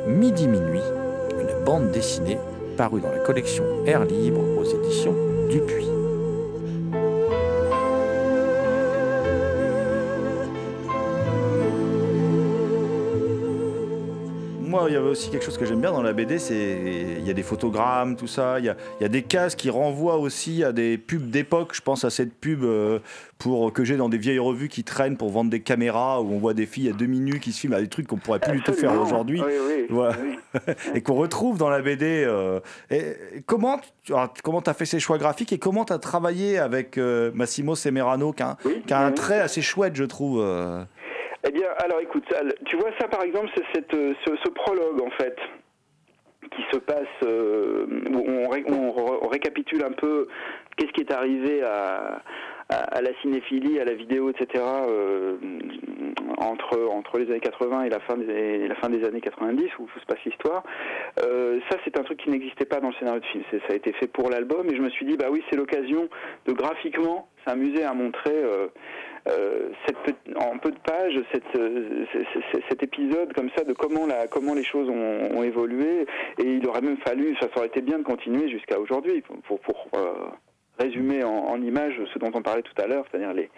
Midi 0.06 0.46
Minuit, 0.46 0.82
une 1.40 1.64
bande 1.64 1.90
dessinée 1.90 2.36
paru 2.76 3.00
dans 3.00 3.10
la 3.10 3.20
collection 3.20 3.64
Air 3.86 4.04
Libre 4.04 4.42
aux 4.58 4.64
éditions 4.64 5.14
Dupuis. 5.48 5.97
Il 14.88 14.94
y 14.94 14.96
avait 14.96 15.08
aussi 15.08 15.30
quelque 15.30 15.44
chose 15.44 15.56
que 15.58 15.64
j'aime 15.64 15.80
bien 15.80 15.92
dans 15.92 16.02
la 16.02 16.12
BD, 16.12 16.38
c'est 16.38 17.16
il 17.18 17.26
y 17.26 17.30
a 17.30 17.34
des 17.34 17.42
photogrammes, 17.42 18.16
tout 18.16 18.26
ça. 18.26 18.58
Il 18.58 18.64
y 18.64 18.68
a, 18.68 18.76
il 18.98 19.02
y 19.02 19.06
a 19.06 19.08
des 19.08 19.22
cases 19.22 19.54
qui 19.54 19.70
renvoient 19.70 20.16
aussi 20.18 20.64
à 20.64 20.72
des 20.72 20.98
pubs 20.98 21.30
d'époque. 21.30 21.70
Je 21.74 21.80
pense 21.80 22.04
à 22.04 22.10
cette 22.10 22.34
pub 22.34 22.64
euh, 22.64 22.98
pour 23.38 23.72
que 23.72 23.84
j'ai 23.84 23.96
dans 23.96 24.08
des 24.08 24.18
vieilles 24.18 24.38
revues 24.38 24.68
qui 24.68 24.84
traînent 24.84 25.16
pour 25.16 25.30
vendre 25.30 25.50
des 25.50 25.60
caméras 25.60 26.20
où 26.20 26.32
on 26.32 26.38
voit 26.38 26.54
des 26.54 26.66
filles 26.66 26.88
à 26.88 26.92
demi 26.92 27.20
nus 27.20 27.40
qui 27.40 27.52
se 27.52 27.60
filment 27.60 27.74
à 27.74 27.80
des 27.80 27.88
trucs 27.88 28.06
qu'on 28.06 28.16
pourrait 28.16 28.40
plus 28.40 28.52
du 28.58 28.62
tout 28.62 28.72
faire 28.72 29.00
aujourd'hui. 29.00 29.40
Oui, 29.44 29.52
oui, 29.68 29.86
Voilà. 29.90 30.16
et 30.94 31.00
qu'on 31.02 31.14
retrouve 31.14 31.58
dans 31.58 31.68
la 31.70 31.80
BD. 31.80 32.24
euh. 32.26 32.60
Et 32.90 33.14
comment 33.46 33.78
tu 34.02 34.12
comment 34.42 34.60
as 34.60 34.74
fait 34.74 34.86
ces 34.86 35.00
choix 35.00 35.18
graphiques 35.18 35.52
et 35.52 35.58
comment 35.58 35.84
tu 35.84 35.92
as 35.92 35.98
travaillé 35.98 36.58
avec 36.58 36.96
euh, 36.98 37.30
Massimo 37.34 37.74
Semerano 37.74 38.32
qui 38.32 38.42
a, 38.42 38.50
un- 38.50 38.56
Oui, 38.64 38.82
qui 38.86 38.92
a 38.94 39.00
un 39.00 39.08
oui. 39.08 39.14
trait 39.14 39.40
assez 39.40 39.62
chouette, 39.62 39.94
je 39.96 40.04
trouve. 40.04 40.40
euh? 40.42 40.82
Eh 41.46 41.50
bien, 41.52 41.68
alors 41.84 42.00
écoute, 42.00 42.24
tu 42.66 42.76
vois 42.76 42.90
ça 43.00 43.08
par 43.08 43.22
exemple, 43.22 43.48
c'est 43.54 43.64
cette, 43.74 43.94
euh, 43.94 44.14
ce, 44.26 44.48
prologue 44.50 45.00
en 45.02 45.10
fait 45.10 45.36
qui 46.54 46.62
se 46.72 46.78
passe, 46.78 47.06
euh, 47.24 47.86
où 48.10 48.24
on, 48.28 48.48
ré- 48.48 48.64
on 48.66 49.28
récapitule 49.28 49.84
un 49.84 49.92
peu 49.92 50.26
qu'est-ce 50.78 50.92
qui 50.92 51.00
est 51.02 51.12
arrivé 51.12 51.62
à, 51.62 52.22
à, 52.70 52.76
à 52.76 53.02
la 53.02 53.10
cinéphilie, 53.22 53.80
à 53.80 53.84
la 53.84 53.94
vidéo, 53.94 54.30
etc. 54.30 54.64
euh, 54.88 55.36
entre 56.38 56.78
entre 56.90 57.18
les 57.18 57.26
années 57.30 57.40
80 57.40 57.84
et 57.84 57.90
la 57.90 58.00
fin 58.00 58.16
des 58.16 58.68
la 58.68 58.74
fin 58.76 58.88
des 58.88 59.04
années 59.04 59.20
90 59.20 59.68
où 59.78 59.88
se 59.98 60.06
passe 60.06 60.24
l'histoire. 60.24 60.62
Euh, 61.22 61.60
ça, 61.70 61.78
c'est 61.84 61.98
un 61.98 62.04
truc 62.04 62.18
qui 62.20 62.30
n'existait 62.30 62.64
pas 62.66 62.80
dans 62.80 62.88
le 62.88 62.94
scénario 62.94 63.20
de 63.20 63.26
film. 63.26 63.44
Ça 63.50 63.58
a 63.70 63.74
été 63.74 63.92
fait 63.92 64.06
pour 64.06 64.30
l'album 64.30 64.66
et 64.70 64.76
je 64.76 64.82
me 64.82 64.90
suis 64.90 65.06
dit 65.06 65.16
bah 65.16 65.26
oui, 65.30 65.42
c'est 65.50 65.56
l'occasion 65.56 66.08
de 66.46 66.52
graphiquement 66.52 67.28
s'amuser 67.46 67.84
à 67.84 67.92
montrer. 67.94 68.34
euh, 68.34 68.68
euh, 69.28 69.70
cette, 69.86 70.16
en 70.36 70.58
peu 70.58 70.70
de 70.70 70.78
pages 70.78 71.20
cette, 71.32 71.56
euh, 71.56 72.04
cet 72.70 72.82
épisode 72.82 73.32
comme 73.34 73.50
ça 73.56 73.64
de 73.64 73.74
comment, 73.74 74.06
la, 74.06 74.26
comment 74.26 74.54
les 74.54 74.64
choses 74.64 74.88
ont, 74.88 75.36
ont 75.36 75.42
évolué 75.42 76.06
et 76.38 76.44
il 76.44 76.66
aurait 76.66 76.80
même 76.80 76.96
fallu, 76.98 77.36
ça 77.38 77.48
aurait 77.56 77.66
été 77.66 77.82
bien 77.82 77.98
de 77.98 78.04
continuer 78.04 78.48
jusqu'à 78.48 78.78
aujourd'hui 78.78 79.20
pour, 79.22 79.36
pour, 79.40 79.60
pour, 79.60 79.88
euh, 79.96 80.28
résumer 80.78 81.24
en, 81.24 81.30
en 81.30 81.60
images 81.62 82.00
ce 82.12 82.18
dont 82.18 82.30
on 82.34 82.42
parlait 82.42 82.62
tout 82.62 82.80
à 82.82 82.86
l'heure, 82.86 83.04
c'est-à-dire 83.10 83.32
les, 83.32 83.48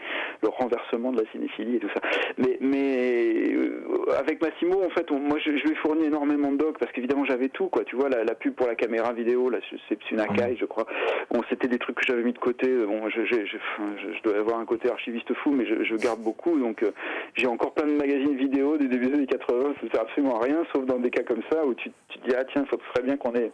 le 0.43 0.49
renversement 0.49 1.13
de 1.13 1.21
la 1.23 1.31
cinéphilie 1.33 1.77
et 1.77 1.79
tout 1.81 1.89
ça. 1.95 2.01
Mais, 2.39 2.59
mais 2.61 3.53
euh, 3.55 3.83
avec 4.19 4.41
Massimo, 4.43 4.83
en 4.85 4.91
fait, 4.91 5.11
on- 5.11 5.19
moi 5.19 5.39
je, 5.39 5.51
je 5.57 5.63
lui 5.65 5.73
ai 5.73 5.75
fourni 5.77 6.05
énormément 6.05 6.51
de 6.53 6.57
docs 6.57 6.79
parce 6.79 6.91
qu'évidemment 6.93 7.25
j'avais 7.25 7.49
tout, 7.49 7.69
quoi. 7.69 7.85
Tu 7.85 7.97
vois, 7.97 8.09
la, 8.09 8.25
la 8.25 8.35
pub 8.35 8.55
pour 8.55 8.67
la 8.67 8.75
caméra 8.75 9.13
vidéo, 9.13 9.51
là, 9.51 9.59
c'est 9.71 9.77
c'est 9.89 10.11
une 10.11 10.21
Akai, 10.21 10.57
je 10.59 10.65
crois. 10.65 10.87
Bon, 11.31 11.41
c'était 11.49 11.69
des 11.69 11.79
trucs 11.79 11.97
que 11.97 12.07
j'avais 12.07 12.23
mis 12.23 12.33
de 12.33 12.39
côté. 12.39 12.69
Bon, 12.87 13.09
je, 13.09 13.25
je, 13.25 13.45
je, 13.47 13.57
enfin, 13.57 13.91
je- 14.03 14.13
je 14.17 14.23
dois 14.23 14.39
avoir 14.39 14.59
un 14.61 14.65
côté 14.65 14.91
archiviste 14.91 15.33
fou, 15.35 15.51
mais 15.51 15.67
je, 15.67 15.85
je 15.85 15.95
garde 15.97 16.21
beaucoup. 16.21 16.59
Donc, 16.59 16.83
euh, 16.83 16.91
j'ai 17.35 17.47
encore 17.47 17.73
plein 17.75 17.87
de 17.87 17.93
magazines 17.97 18.37
vidéo 18.37 18.77
des 18.77 18.89
débuts 18.89 19.07
des 19.09 19.15
années 19.15 19.27
80. 19.27 19.75
Ça 19.83 19.91
sert 19.93 20.01
absolument 20.03 20.39
à 20.41 20.45
rien, 20.45 20.63
sauf 20.73 20.85
dans 20.87 20.99
des 20.99 21.11
cas 21.11 21.23
comme 21.23 21.43
ça 21.53 21.65
où 21.65 21.75
tu, 21.75 21.91
tu 22.09 22.19
te 22.19 22.29
dis 22.29 22.35
ah 22.39 22.45
tiens, 22.53 22.65
ça 22.71 22.77
serait 22.93 23.05
bien 23.07 23.17
qu'on 23.17 23.35
ait 23.35 23.51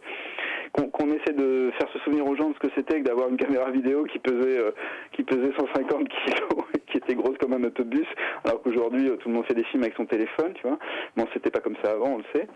qu'on 0.71 1.11
essaie 1.11 1.33
de 1.33 1.71
faire 1.77 1.89
se 1.91 1.99
souvenir 1.99 2.25
aux 2.25 2.35
gens 2.35 2.49
de 2.49 2.55
ce 2.55 2.59
que 2.59 2.73
c'était 2.75 3.01
que 3.01 3.05
d'avoir 3.05 3.29
une 3.29 3.37
caméra 3.37 3.69
vidéo 3.71 4.03
qui 4.05 4.19
pesait 4.19 4.59
euh, 4.59 4.71
qui 5.13 5.23
pesait 5.23 5.51
150 5.57 6.09
kilos 6.09 6.65
et 6.75 6.79
qui 6.91 6.97
était 6.97 7.15
grosse 7.15 7.37
comme 7.37 7.53
un 7.53 7.63
autobus, 7.63 8.07
alors 8.43 8.61
qu'aujourd'hui 8.61 9.09
euh, 9.09 9.15
tout 9.17 9.29
le 9.29 9.35
monde 9.35 9.45
fait 9.45 9.53
des 9.53 9.63
films 9.65 9.83
avec 9.83 9.95
son 9.95 10.05
téléphone, 10.05 10.53
tu 10.55 10.67
vois. 10.67 10.77
Bon, 11.15 11.25
c'était 11.33 11.51
pas 11.51 11.59
comme 11.59 11.77
ça 11.83 11.91
avant, 11.91 12.15
on 12.15 12.17
le 12.17 12.23
sait. 12.33 12.47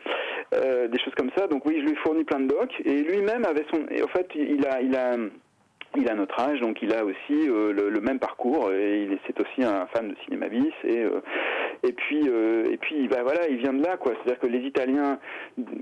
Euh, 0.55 0.87
des 0.87 0.99
choses 0.99 1.15
comme 1.15 1.31
ça. 1.35 1.47
Donc 1.47 1.65
oui, 1.65 1.75
je 1.79 1.85
lui 1.85 1.91
ai 1.91 1.95
fourni 1.97 2.23
plein 2.23 2.39
de 2.39 2.47
docs 2.47 2.81
et 2.85 3.03
lui-même 3.03 3.45
avait 3.45 3.65
son. 3.73 3.85
Et 3.89 4.03
en 4.03 4.07
fait, 4.07 4.27
il 4.35 4.65
a 4.67 4.81
il 4.81 4.95
a 4.95 5.15
il 5.97 6.09
a 6.09 6.15
notre 6.15 6.39
âge, 6.39 6.59
donc 6.61 6.81
il 6.81 6.93
a 6.93 7.03
aussi 7.03 7.31
euh, 7.31 7.73
le, 7.73 7.89
le 7.89 8.01
même 8.01 8.19
parcours. 8.19 8.71
Et 8.71 9.03
il 9.03 9.13
est, 9.13 9.19
c'est 9.27 9.39
aussi 9.39 9.63
un 9.63 9.87
fan 9.87 10.09
de 10.09 10.15
cinéma 10.25 10.47
bis. 10.47 10.73
Et 10.83 10.99
euh, 10.99 11.21
et 11.83 11.93
puis 11.93 12.21
euh, 12.27 12.71
et 12.71 12.77
puis 12.77 13.07
bah 13.07 13.23
voilà, 13.23 13.47
il 13.49 13.57
vient 13.57 13.73
de 13.73 13.83
là, 13.83 13.97
quoi. 13.97 14.13
C'est-à-dire 14.13 14.39
que 14.39 14.47
les 14.47 14.59
Italiens 14.59 15.19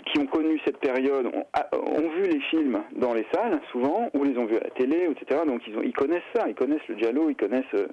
qui 0.05 0.20
ont 0.20 0.26
connu 0.28 0.60
cette 0.66 0.78
période 0.78 1.28
ont, 1.28 1.45
ont 1.74 2.10
vu 2.10 2.24
les 2.24 2.39
films 2.49 2.82
dans 2.95 3.14
les 3.14 3.26
salles 3.34 3.60
souvent, 3.72 4.10
ou 4.14 4.24
les 4.24 4.38
ont 4.38 4.45
vus 4.45 4.57
à 4.57 4.64
la 4.64 4.70
télé, 4.72 5.10
etc. 5.12 5.41
Donc 5.45 5.62
ils 5.68 5.78
ont 5.78 5.82
ils 5.84 5.93
connaissent 5.93 6.22
ça, 6.34 6.47
ils 6.47 6.55
connaissent 6.55 6.88
le 6.88 6.97
giallo, 6.97 7.30
ils 7.30 7.36
connaissent 7.36 7.64
euh, 7.76 7.88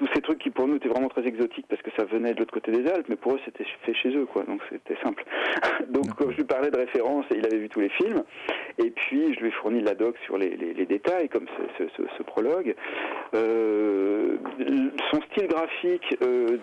tous 0.00 0.08
ces 0.14 0.22
trucs 0.22 0.38
qui 0.38 0.48
pour 0.48 0.66
nous 0.66 0.76
étaient 0.76 0.88
vraiment 0.88 1.10
très 1.10 1.26
exotiques 1.26 1.66
parce 1.68 1.82
que 1.82 1.90
ça 1.94 2.04
venait 2.04 2.32
de 2.32 2.38
l'autre 2.38 2.54
côté 2.54 2.72
des 2.72 2.88
Alpes, 2.90 3.06
mais 3.10 3.16
pour 3.16 3.34
eux 3.34 3.40
c'était 3.44 3.66
fait 3.82 3.92
chez 3.92 4.08
eux, 4.16 4.24
quoi. 4.24 4.44
Donc 4.44 4.62
c'était 4.70 4.96
simple. 5.04 5.22
Donc 5.90 6.06
quand 6.16 6.30
je 6.30 6.38
lui 6.38 6.44
parlais 6.44 6.70
de 6.70 6.76
références, 6.78 7.26
il 7.30 7.44
avait 7.44 7.58
vu 7.58 7.68
tous 7.68 7.80
les 7.80 7.90
films. 7.90 8.22
Et 8.78 8.90
puis, 8.90 9.34
je 9.34 9.40
lui 9.40 9.48
ai 9.48 9.50
fourni 9.50 9.82
la 9.82 9.94
doc 9.94 10.16
sur 10.24 10.38
les, 10.38 10.56
les- 10.56 10.72
les 10.72 10.86
détails, 10.86 11.28
comme 11.28 11.44
ce, 11.78 11.84
ce- 11.84 11.90
ce- 11.96 12.08
ce 12.16 12.22
prologue. 12.22 12.74
Euh, 13.34 14.36
son 15.10 15.20
style 15.30 15.48
graphique, 15.48 16.16
euh, 16.22 16.56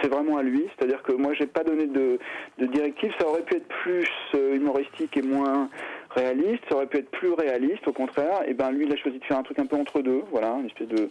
c'est 0.00 0.08
vraiment 0.08 0.38
à 0.38 0.42
lui. 0.42 0.66
C'est-à-dire 0.76 1.02
que 1.02 1.12
moi, 1.12 1.34
j'ai 1.34 1.46
pas 1.46 1.62
donné 1.62 1.86
de, 1.86 2.18
de 2.58 2.66
directive. 2.66 3.12
Ça 3.20 3.28
aurait 3.28 3.42
pu 3.42 3.54
être 3.56 3.68
plus 3.68 4.08
euh, 4.34 4.56
humoristique 4.56 5.16
et 5.16 5.22
moins 5.22 5.68
réaliste. 6.10 6.62
Ça 6.68 6.76
aurait 6.76 6.86
pu 6.86 6.98
être 6.98 7.10
plus 7.10 7.32
réaliste, 7.32 7.86
au 7.86 7.92
contraire. 7.92 8.42
Et 8.48 8.54
ben, 8.54 8.72
lui, 8.72 8.86
il 8.86 8.92
a 8.92 8.96
choisi 8.96 9.18
de 9.20 9.24
faire 9.24 9.38
un 9.38 9.42
truc 9.44 9.58
un 9.60 9.66
peu 9.66 9.76
entre 9.76 10.00
deux. 10.00 10.22
Voilà, 10.32 10.56
une 10.58 10.66
espèce 10.66 10.88
de 10.88 11.08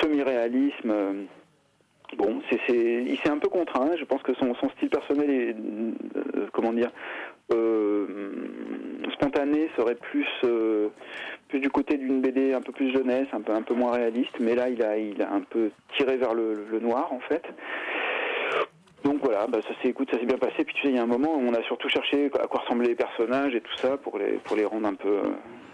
semi-réalisme. 0.00 0.90
euh, 0.90 1.12
Bon, 2.16 2.40
il 2.68 3.18
s'est 3.18 3.28
un 3.28 3.36
peu 3.36 3.50
contraint. 3.50 3.90
Je 3.98 4.04
pense 4.04 4.22
que 4.22 4.32
son, 4.34 4.54
style 4.76 4.88
personnel 4.88 5.30
est, 5.30 5.54
euh, 5.54 6.46
comment 6.54 6.72
dire, 6.72 6.90
euh, 7.52 8.06
spontané 9.12 9.68
serait 9.76 9.94
plus, 9.94 10.26
plus 11.48 11.60
du 11.60 11.68
côté 11.68 11.98
d'une 11.98 12.22
BD 12.22 12.54
un 12.54 12.62
peu 12.62 12.72
plus 12.72 12.90
jeunesse, 12.92 13.26
un 13.34 13.42
peu, 13.42 13.52
un 13.52 13.60
peu 13.60 13.74
moins 13.74 13.92
réaliste. 13.92 14.40
Mais 14.40 14.54
là, 14.54 14.70
il 14.70 14.82
a, 14.82 14.96
il 14.96 15.20
a 15.20 15.30
un 15.30 15.42
peu 15.42 15.70
tiré 15.98 16.16
vers 16.16 16.32
le, 16.32 16.54
le 16.70 16.80
noir, 16.80 17.12
en 17.12 17.20
fait. 17.20 17.44
Donc 19.04 19.20
voilà, 19.22 19.46
bah 19.46 19.58
ça 19.62 19.74
s'est, 19.82 19.88
écoute, 19.88 20.10
ça 20.10 20.18
s'est 20.18 20.26
bien 20.26 20.38
passé. 20.38 20.64
Puis 20.64 20.74
tu 20.74 20.82
sais, 20.82 20.88
il 20.88 20.96
y 20.96 20.98
a 20.98 21.02
un 21.02 21.06
moment 21.06 21.34
où 21.36 21.40
on 21.40 21.54
a 21.54 21.62
surtout 21.64 21.88
cherché 21.88 22.30
à 22.40 22.46
quoi 22.46 22.60
ressemblaient 22.60 22.88
les 22.88 22.94
personnages 22.94 23.54
et 23.54 23.60
tout 23.60 23.76
ça 23.76 23.96
pour 23.96 24.18
les, 24.18 24.38
pour 24.44 24.56
les 24.56 24.64
rendre 24.64 24.88
un 24.88 24.94
peu, 24.94 25.20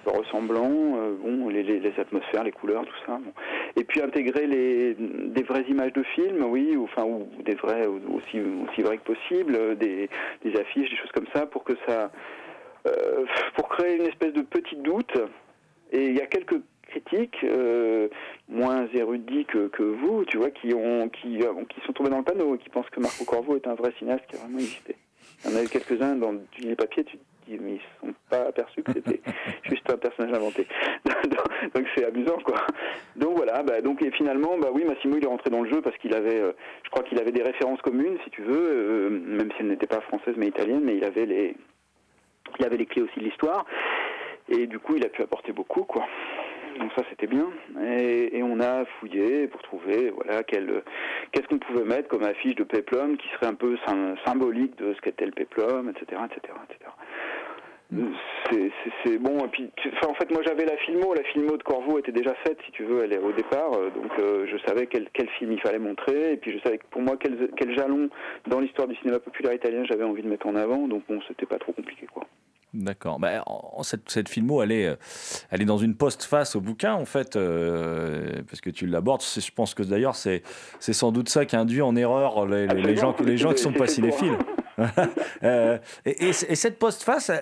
peu 0.04 0.10
ressemblants. 0.10 0.96
euh, 0.96 1.14
bon, 1.20 1.48
les, 1.48 1.92
atmosphères, 1.98 2.44
les 2.44 2.52
couleurs, 2.52 2.84
tout 2.84 3.06
ça. 3.06 3.20
Et 3.76 3.84
puis 3.84 4.00
intégrer 4.00 4.46
les, 4.46 4.94
des 4.94 5.42
vraies 5.42 5.64
images 5.68 5.92
de 5.92 6.02
films, 6.02 6.44
oui, 6.44 6.76
ou, 6.76 6.84
enfin, 6.84 7.04
ou 7.04 7.28
des 7.42 7.54
vrais, 7.54 7.86
aussi, 7.86 8.40
aussi 8.40 8.82
vraies 8.82 8.98
que 8.98 9.12
possible, 9.12 9.54
euh, 9.56 9.74
des, 9.74 10.08
affiches, 10.58 10.90
des 10.90 10.96
choses 10.96 11.12
comme 11.12 11.26
ça, 11.34 11.46
pour 11.46 11.64
que 11.64 11.72
ça, 11.86 12.10
euh, 12.86 13.24
pour 13.56 13.68
créer 13.68 13.96
une 13.96 14.06
espèce 14.06 14.32
de 14.32 14.42
petit 14.42 14.76
doute. 14.76 15.16
Et 15.92 16.06
il 16.06 16.16
y 16.16 16.20
a 16.20 16.26
quelques 16.26 16.60
critiques 16.88 17.44
moins 18.48 18.86
érudits 18.94 19.46
que, 19.46 19.68
que 19.68 19.82
vous, 19.82 20.24
tu 20.24 20.38
vois, 20.38 20.50
qui 20.50 20.72
ont 20.74 21.08
qui, 21.08 21.38
qui 21.38 21.80
sont 21.86 21.92
tombés 21.92 22.10
dans 22.10 22.18
le 22.18 22.24
panneau 22.24 22.54
et 22.54 22.58
qui 22.58 22.68
pensent 22.68 22.90
que 22.90 23.00
Marco 23.00 23.24
Corvo 23.24 23.56
est 23.56 23.66
un 23.66 23.74
vrai 23.74 23.92
cinéaste 23.98 24.24
qui 24.28 24.36
a 24.36 24.40
vraiment 24.40 24.58
existé. 24.58 24.96
Il 25.44 25.50
y 25.50 25.54
en 25.54 25.58
a 25.58 25.62
eu 25.62 25.68
quelques-uns 25.68 26.14
dans 26.16 26.34
les 26.58 26.76
papiers, 26.76 27.04
ils 27.48 27.80
sont 28.00 28.14
pas 28.30 28.48
aperçus 28.48 28.82
que 28.82 28.92
c'était 28.92 29.20
juste 29.64 29.90
un 29.90 29.96
personnage 29.96 30.34
inventé. 30.36 30.66
donc 31.74 31.86
c'est 31.94 32.04
amusant, 32.04 32.38
quoi. 32.44 32.56
Donc 33.16 33.36
voilà, 33.36 33.62
bah, 33.62 33.80
donc 33.80 34.02
et 34.02 34.10
finalement, 34.12 34.58
bah 34.58 34.68
oui, 34.72 34.84
Massimo 34.84 35.16
il 35.16 35.24
est 35.24 35.28
rentré 35.28 35.50
dans 35.50 35.62
le 35.62 35.70
jeu 35.70 35.80
parce 35.82 35.96
qu'il 35.98 36.14
avait, 36.14 36.40
euh, 36.40 36.52
je 36.84 36.90
crois 36.90 37.02
qu'il 37.04 37.18
avait 37.20 37.32
des 37.32 37.42
références 37.42 37.80
communes, 37.82 38.18
si 38.24 38.30
tu 38.30 38.42
veux, 38.42 38.70
euh, 38.70 39.08
même 39.10 39.50
si 39.52 39.56
elle 39.60 39.68
n'était 39.68 39.86
pas 39.86 40.00
française 40.02 40.34
mais 40.36 40.48
italienne, 40.48 40.82
mais 40.84 40.96
il 40.96 41.04
avait 41.04 41.26
les, 41.26 41.56
il 42.58 42.64
avait 42.64 42.76
les 42.76 42.86
clés 42.86 43.02
aussi 43.02 43.18
de 43.18 43.24
l'histoire. 43.24 43.64
Et 44.48 44.66
du 44.66 44.78
coup, 44.78 44.96
il 44.96 45.04
a 45.04 45.08
pu 45.08 45.22
apporter 45.22 45.52
beaucoup, 45.52 45.84
quoi. 45.84 46.04
Donc 46.78 46.90
ça, 46.96 47.02
c'était 47.08 47.28
bien. 47.28 47.46
Et, 47.86 48.36
et 48.36 48.42
on 48.42 48.60
a 48.60 48.84
fouillé 48.98 49.46
pour 49.46 49.62
trouver, 49.62 50.10
voilà, 50.10 50.42
quel, 50.42 50.82
qu'est-ce 51.30 51.46
qu'on 51.46 51.58
pouvait 51.58 51.84
mettre 51.84 52.08
comme 52.08 52.24
affiche 52.24 52.56
de 52.56 52.64
Peplum 52.64 53.16
qui 53.16 53.28
serait 53.28 53.46
un 53.46 53.54
peu 53.54 53.76
sym- 53.86 54.16
symbolique 54.26 54.76
de 54.76 54.92
ce 54.92 55.00
qu'était 55.00 55.24
le 55.24 55.32
Peplum, 55.32 55.88
etc., 55.88 56.20
etc., 56.26 56.52
etc. 56.68 56.90
C'est, 59.04 59.18
bon. 59.18 59.38
Et 59.44 59.48
puis, 59.48 59.70
tu- 59.76 59.88
enfin, 59.96 60.08
en 60.10 60.14
fait, 60.14 60.30
moi, 60.30 60.42
j'avais 60.44 60.64
la 60.66 60.76
filmo. 60.78 61.14
La 61.14 61.22
filmo 61.24 61.56
de 61.56 61.62
Corvo 61.62 61.98
était 61.98 62.12
déjà 62.12 62.34
faite, 62.46 62.58
si 62.66 62.72
tu 62.72 62.84
veux, 62.84 63.04
elle 63.04 63.12
est 63.12 63.18
au 63.18 63.32
départ. 63.32 63.72
euh, 63.74 63.90
Donc, 63.90 64.12
euh, 64.18 64.46
je 64.50 64.56
savais 64.66 64.86
quel, 64.86 65.08
quel 65.12 65.28
film 65.30 65.52
il 65.52 65.60
fallait 65.60 65.78
montrer. 65.78 66.32
Et 66.32 66.36
puis, 66.36 66.52
je 66.52 66.58
savais 66.62 66.78
que 66.78 66.84
pour 66.90 67.02
moi, 67.02 67.16
quel, 67.18 67.50
quel 67.56 67.74
jalon 67.76 68.08
dans 68.46 68.60
l'histoire 68.60 68.86
du 68.88 68.96
cinéma 68.96 69.18
populaire 69.18 69.54
italien 69.54 69.84
j'avais 69.88 70.04
envie 70.04 70.22
de 70.22 70.28
mettre 70.28 70.46
en 70.46 70.56
avant. 70.56 70.86
Donc, 70.88 71.02
bon, 71.08 71.20
c'était 71.28 71.46
pas 71.46 71.58
trop 71.58 71.72
compliqué, 71.72 72.06
quoi. 72.12 72.24
D'accord. 72.74 73.20
Bah, 73.20 73.44
cette, 73.82 74.10
cette 74.10 74.28
filmo, 74.28 74.60
elle 74.60 74.72
est, 74.72 74.86
euh, 74.88 74.96
elle 75.52 75.62
est 75.62 75.66
dans 75.66 75.78
une 75.78 75.94
postface 75.94 76.56
au 76.56 76.60
bouquin, 76.60 76.94
en 76.94 77.04
fait, 77.04 77.36
euh, 77.36 78.26
parce 78.48 78.60
que 78.60 78.70
tu 78.70 78.86
l'abordes. 78.86 79.22
Je 79.22 79.50
pense 79.52 79.74
que 79.74 79.84
d'ailleurs, 79.84 80.16
c'est, 80.16 80.42
sans 80.80 81.12
doute 81.12 81.28
ça 81.28 81.44
qui 81.46 81.54
induit 81.54 81.82
en 81.82 81.94
erreur 81.94 82.46
les, 82.46 82.96
gens, 82.96 83.14
les 83.24 83.36
gens 83.36 83.52
qui 83.52 83.58
sont 83.62 83.72
pas 83.72 83.86
cinéphiles. 83.86 84.36
Euh, 85.42 85.78
et, 86.06 86.26
et 86.26 86.28
et 86.28 86.54
cette 86.54 86.78
postface, 86.78 87.30
euh, 87.30 87.38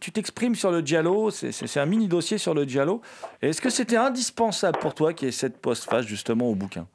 tu 0.00 0.12
t'exprimes 0.12 0.54
sur 0.54 0.70
le 0.70 0.80
Giallo, 0.80 1.30
c'est, 1.30 1.76
un 1.78 1.86
mini 1.86 2.06
dossier 2.06 2.38
sur 2.38 2.54
le 2.54 2.64
Giallo. 2.64 3.00
Et 3.42 3.48
Est-ce 3.48 3.60
que 3.60 3.70
c'était 3.70 3.96
indispensable 3.96 4.78
pour 4.78 4.94
toi 4.94 5.12
qu'il 5.12 5.26
y 5.26 5.28
ait 5.30 5.32
cette 5.32 5.60
postface 5.60 6.06
justement 6.06 6.48
au 6.48 6.54
bouquin? 6.54 6.86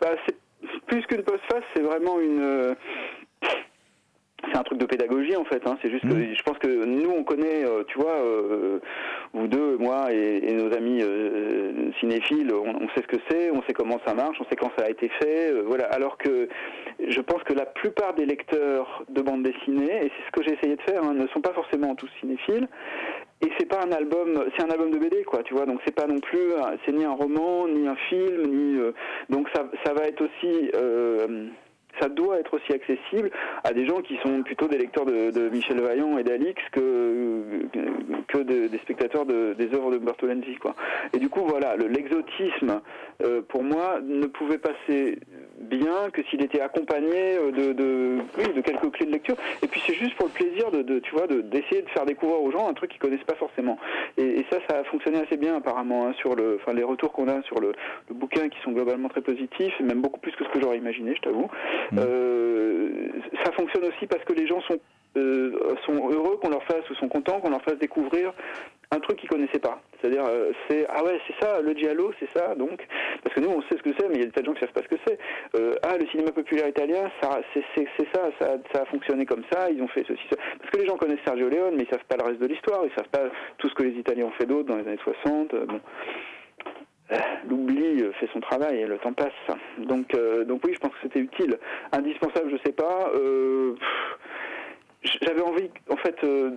Bah, 0.00 0.10
c'est 0.26 0.36
plus 0.86 1.04
qu'une 1.06 1.22
postface, 1.22 1.64
c'est 1.74 1.82
vraiment 1.82 2.20
une. 2.20 2.76
C'est 4.58 4.60
un 4.60 4.64
truc 4.64 4.78
de 4.78 4.86
pédagogie 4.86 5.36
en 5.36 5.44
fait. 5.44 5.62
Hein. 5.66 5.78
C'est 5.82 5.90
juste 5.90 6.08
que 6.08 6.14
Mm. 6.14 6.34
je 6.34 6.42
pense 6.42 6.58
que 6.58 6.84
nous 6.84 7.10
on 7.10 7.22
connaît, 7.22 7.64
euh, 7.64 7.84
tu 7.86 7.98
vois, 7.98 8.16
euh, 8.16 8.80
vous 9.32 9.46
deux, 9.46 9.76
moi 9.78 10.12
et, 10.12 10.38
et 10.50 10.52
nos 10.54 10.72
amis 10.74 11.00
euh, 11.02 11.90
cinéphiles, 12.00 12.52
on, 12.52 12.84
on 12.84 12.88
sait 12.90 13.02
ce 13.02 13.06
que 13.06 13.20
c'est, 13.30 13.50
on 13.50 13.62
sait 13.62 13.72
comment 13.72 14.00
ça 14.06 14.14
marche, 14.14 14.36
on 14.40 14.44
sait 14.48 14.56
quand 14.56 14.70
ça 14.76 14.86
a 14.86 14.90
été 14.90 15.08
fait, 15.20 15.52
euh, 15.52 15.62
voilà. 15.66 15.84
Alors 15.86 16.18
que 16.18 16.48
je 17.06 17.20
pense 17.20 17.42
que 17.44 17.52
la 17.52 17.66
plupart 17.66 18.14
des 18.14 18.26
lecteurs 18.26 19.04
de 19.08 19.22
bande 19.22 19.42
dessinée, 19.42 19.96
et 20.06 20.10
c'est 20.10 20.26
ce 20.26 20.32
que 20.32 20.42
j'ai 20.42 20.54
essayé 20.54 20.76
de 20.76 20.82
faire, 20.82 21.02
hein, 21.04 21.14
ne 21.14 21.26
sont 21.28 21.40
pas 21.40 21.52
forcément 21.52 21.94
tous 21.94 22.10
cinéphiles. 22.20 22.68
Et 23.40 23.50
c'est 23.56 23.66
pas 23.68 23.80
un 23.84 23.92
album, 23.92 24.46
c'est 24.56 24.64
un 24.64 24.70
album 24.70 24.90
de 24.90 24.98
BD 24.98 25.22
quoi, 25.22 25.44
tu 25.44 25.54
vois. 25.54 25.64
Donc 25.64 25.80
c'est 25.84 25.94
pas 25.94 26.08
non 26.08 26.18
plus, 26.18 26.50
c'est 26.84 26.90
ni 26.92 27.04
un 27.04 27.12
roman, 27.12 27.68
ni 27.68 27.86
un 27.86 27.94
film, 28.08 28.42
ni 28.46 28.80
donc 29.28 29.48
ça, 29.54 29.64
ça 29.84 29.92
va 29.94 30.06
être 30.08 30.22
aussi. 30.22 30.70
Ça 32.00 32.08
doit 32.08 32.38
être 32.38 32.54
aussi 32.54 32.72
accessible 32.72 33.30
à 33.64 33.72
des 33.72 33.86
gens 33.86 34.00
qui 34.00 34.16
sont 34.18 34.42
plutôt 34.42 34.68
des 34.68 34.78
lecteurs 34.78 35.04
de, 35.06 35.48
Michel 35.50 35.80
Vaillant 35.80 36.18
et 36.18 36.24
d'Alix 36.24 36.60
que, 36.72 37.42
que 38.28 38.38
de- 38.38 38.68
des 38.68 38.78
spectateurs 38.78 39.26
de- 39.26 39.54
des 39.54 39.72
œuvres 39.74 39.90
de 39.92 39.98
Bertolenzi. 39.98 40.56
Quoi. 40.56 40.74
Et 41.14 41.18
du 41.18 41.28
coup, 41.28 41.44
voilà, 41.46 41.76
le- 41.76 41.86
l'exotisme, 41.88 42.80
euh, 43.24 43.42
pour 43.48 43.62
moi, 43.62 44.00
ne 44.04 44.26
pouvait 44.26 44.58
passer 44.58 45.18
bien 45.60 46.10
que 46.12 46.22
s'il 46.24 46.42
était 46.42 46.60
accompagné 46.60 47.36
euh, 47.36 47.50
de, 47.50 47.72
de, 47.72 48.18
oui, 48.38 48.52
de 48.54 48.60
quelques 48.60 48.90
clés 48.92 49.06
de 49.06 49.12
lecture. 49.12 49.36
Et 49.62 49.66
puis 49.66 49.82
c'est 49.86 49.94
juste 49.94 50.14
pour 50.16 50.26
le 50.26 50.32
plaisir 50.32 50.70
de, 50.70 50.82
de 50.82 50.98
tu 51.00 51.12
vois, 51.14 51.26
de- 51.26 51.40
d'essayer 51.40 51.82
de, 51.82 51.88
faire 51.90 52.04
découvrir 52.06 52.40
aux 52.40 52.50
gens 52.50 52.68
un 52.68 52.74
truc 52.74 52.90
qu'ils 52.90 53.00
connaissent 53.00 53.24
pas 53.24 53.34
forcément. 53.34 53.78
Et, 54.16 54.40
et 54.40 54.46
ça, 54.50 54.58
ça 54.68 54.78
a 54.78 54.84
fonctionné 54.84 55.18
assez 55.20 55.36
bien 55.36 55.56
apparemment 55.56 56.06
hein, 56.06 56.12
sur 56.18 56.34
le, 56.34 56.58
enfin 56.60 56.72
les 56.72 56.84
retours 56.84 57.12
qu'on 57.12 57.28
a 57.28 57.42
sur 57.42 57.60
le, 57.60 57.72
le 58.08 58.14
bouquin 58.14 58.48
qui 58.48 58.58
sont 58.62 58.72
globalement 58.72 59.08
très 59.08 59.20
positifs, 59.20 59.74
et 59.80 59.82
même 59.82 60.00
beaucoup 60.00 60.20
plus 60.20 60.32
que 60.32 60.44
ce 60.44 60.50
que 60.50 60.60
j'aurais 60.60 60.78
imaginé, 60.78 61.14
je 61.16 61.20
t'avoue. 61.22 61.48
Euh, 61.96 63.08
ça 63.44 63.52
fonctionne 63.52 63.84
aussi 63.84 64.06
parce 64.06 64.24
que 64.24 64.32
les 64.32 64.46
gens 64.46 64.60
sont 64.62 64.78
euh, 65.16 65.74
sont 65.86 66.10
heureux 66.10 66.36
qu'on 66.36 66.50
leur 66.50 66.62
fasse 66.64 66.88
ou 66.90 66.94
sont 66.94 67.08
contents 67.08 67.40
qu'on 67.40 67.50
leur 67.50 67.62
fasse 67.62 67.78
découvrir 67.78 68.32
un 68.90 69.00
truc 69.00 69.18
qu'ils 69.18 69.28
connaissaient 69.28 69.58
pas. 69.58 69.80
C'est-à-dire, 70.00 70.24
euh, 70.26 70.52
c'est 70.68 70.86
ah 70.88 71.04
ouais, 71.04 71.20
c'est 71.26 71.44
ça, 71.44 71.60
le 71.60 71.74
giallo, 71.74 72.12
c'est 72.18 72.30
ça. 72.36 72.54
Donc, 72.54 72.86
parce 73.22 73.34
que 73.34 73.40
nous, 73.40 73.50
on 73.50 73.60
sait 73.62 73.76
ce 73.76 73.82
que 73.82 73.90
c'est, 73.98 74.08
mais 74.08 74.14
il 74.14 74.20
y 74.20 74.22
a 74.22 74.26
des 74.26 74.32
tas 74.32 74.40
de 74.40 74.46
gens 74.46 74.54
qui 74.54 74.60
savent 74.60 74.72
pas 74.72 74.82
ce 74.82 74.88
que 74.88 75.00
c'est. 75.06 75.18
Euh, 75.56 75.74
ah, 75.82 75.98
le 75.98 76.06
cinéma 76.06 76.32
populaire 76.32 76.68
italien, 76.68 77.10
ça, 77.20 77.40
c'est 77.52 77.62
ça, 78.14 78.30
ça, 78.40 78.56
ça 78.72 78.82
a 78.82 78.84
fonctionné 78.86 79.26
comme 79.26 79.42
ça. 79.52 79.70
Ils 79.70 79.82
ont 79.82 79.88
fait 79.88 80.04
ceci, 80.06 80.22
ça. 80.30 80.36
Parce 80.58 80.70
que 80.70 80.78
les 80.78 80.86
gens 80.86 80.96
connaissent 80.96 81.24
Sergio 81.26 81.48
Leone, 81.48 81.74
mais 81.76 81.84
ils 81.84 81.90
savent 81.90 82.04
pas 82.08 82.16
le 82.16 82.24
reste 82.24 82.40
de 82.40 82.46
l'histoire. 82.46 82.80
Ils 82.84 82.94
savent 82.96 83.10
pas 83.10 83.28
tout 83.58 83.68
ce 83.68 83.74
que 83.74 83.82
les 83.82 83.98
Italiens 83.98 84.26
ont 84.26 84.32
fait 84.32 84.46
d'autre 84.46 84.68
dans 84.68 84.76
les 84.76 84.86
années 84.86 84.98
60. 85.02 85.54
euh, 85.54 85.66
bon. 85.66 85.80
Euh, 87.10 87.16
L'oubli 87.48 88.04
fait 88.20 88.28
son 88.32 88.40
travail 88.40 88.84
le 88.84 88.98
temps 88.98 89.14
passe. 89.14 89.32
Donc, 89.78 90.14
donc 90.46 90.60
oui, 90.64 90.74
je 90.74 90.78
pense 90.78 90.92
que 90.92 90.98
c'était 91.02 91.20
utile. 91.20 91.58
Indispensable, 91.92 92.50
je 92.50 92.56
sais 92.66 92.74
pas. 92.74 93.10
J'avais 95.22 95.42
envie, 95.42 95.70
en 95.90 95.96
fait, 95.96 96.16
euh, 96.24 96.50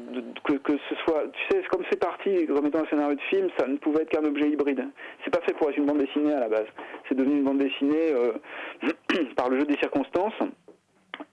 que, 0.43 0.53
que 0.53 0.73
ce 0.89 0.95
soit, 1.03 1.23
tu 1.31 1.39
sais, 1.49 1.63
comme 1.69 1.83
c'est 1.89 1.99
parti 1.99 2.45
comme 2.47 2.65
étant 2.65 2.83
un 2.83 2.87
scénario 2.87 3.15
de 3.15 3.21
film, 3.21 3.49
ça 3.57 3.67
ne 3.67 3.77
pouvait 3.77 4.03
être 4.03 4.09
qu'un 4.09 4.25
objet 4.25 4.49
hybride. 4.49 4.85
C'est 5.23 5.31
pas 5.31 5.41
fait 5.45 5.53
pour 5.53 5.69
être 5.69 5.77
une 5.77 5.85
bande 5.85 5.99
dessinée 5.99 6.33
à 6.33 6.39
la 6.39 6.49
base. 6.49 6.67
C'est 7.07 7.15
devenu 7.15 7.37
une 7.37 7.43
bande 7.43 7.59
dessinée 7.59 8.13
euh, 8.13 8.33
par 9.35 9.49
le 9.49 9.59
jeu 9.59 9.65
des 9.65 9.77
circonstances. 9.77 10.33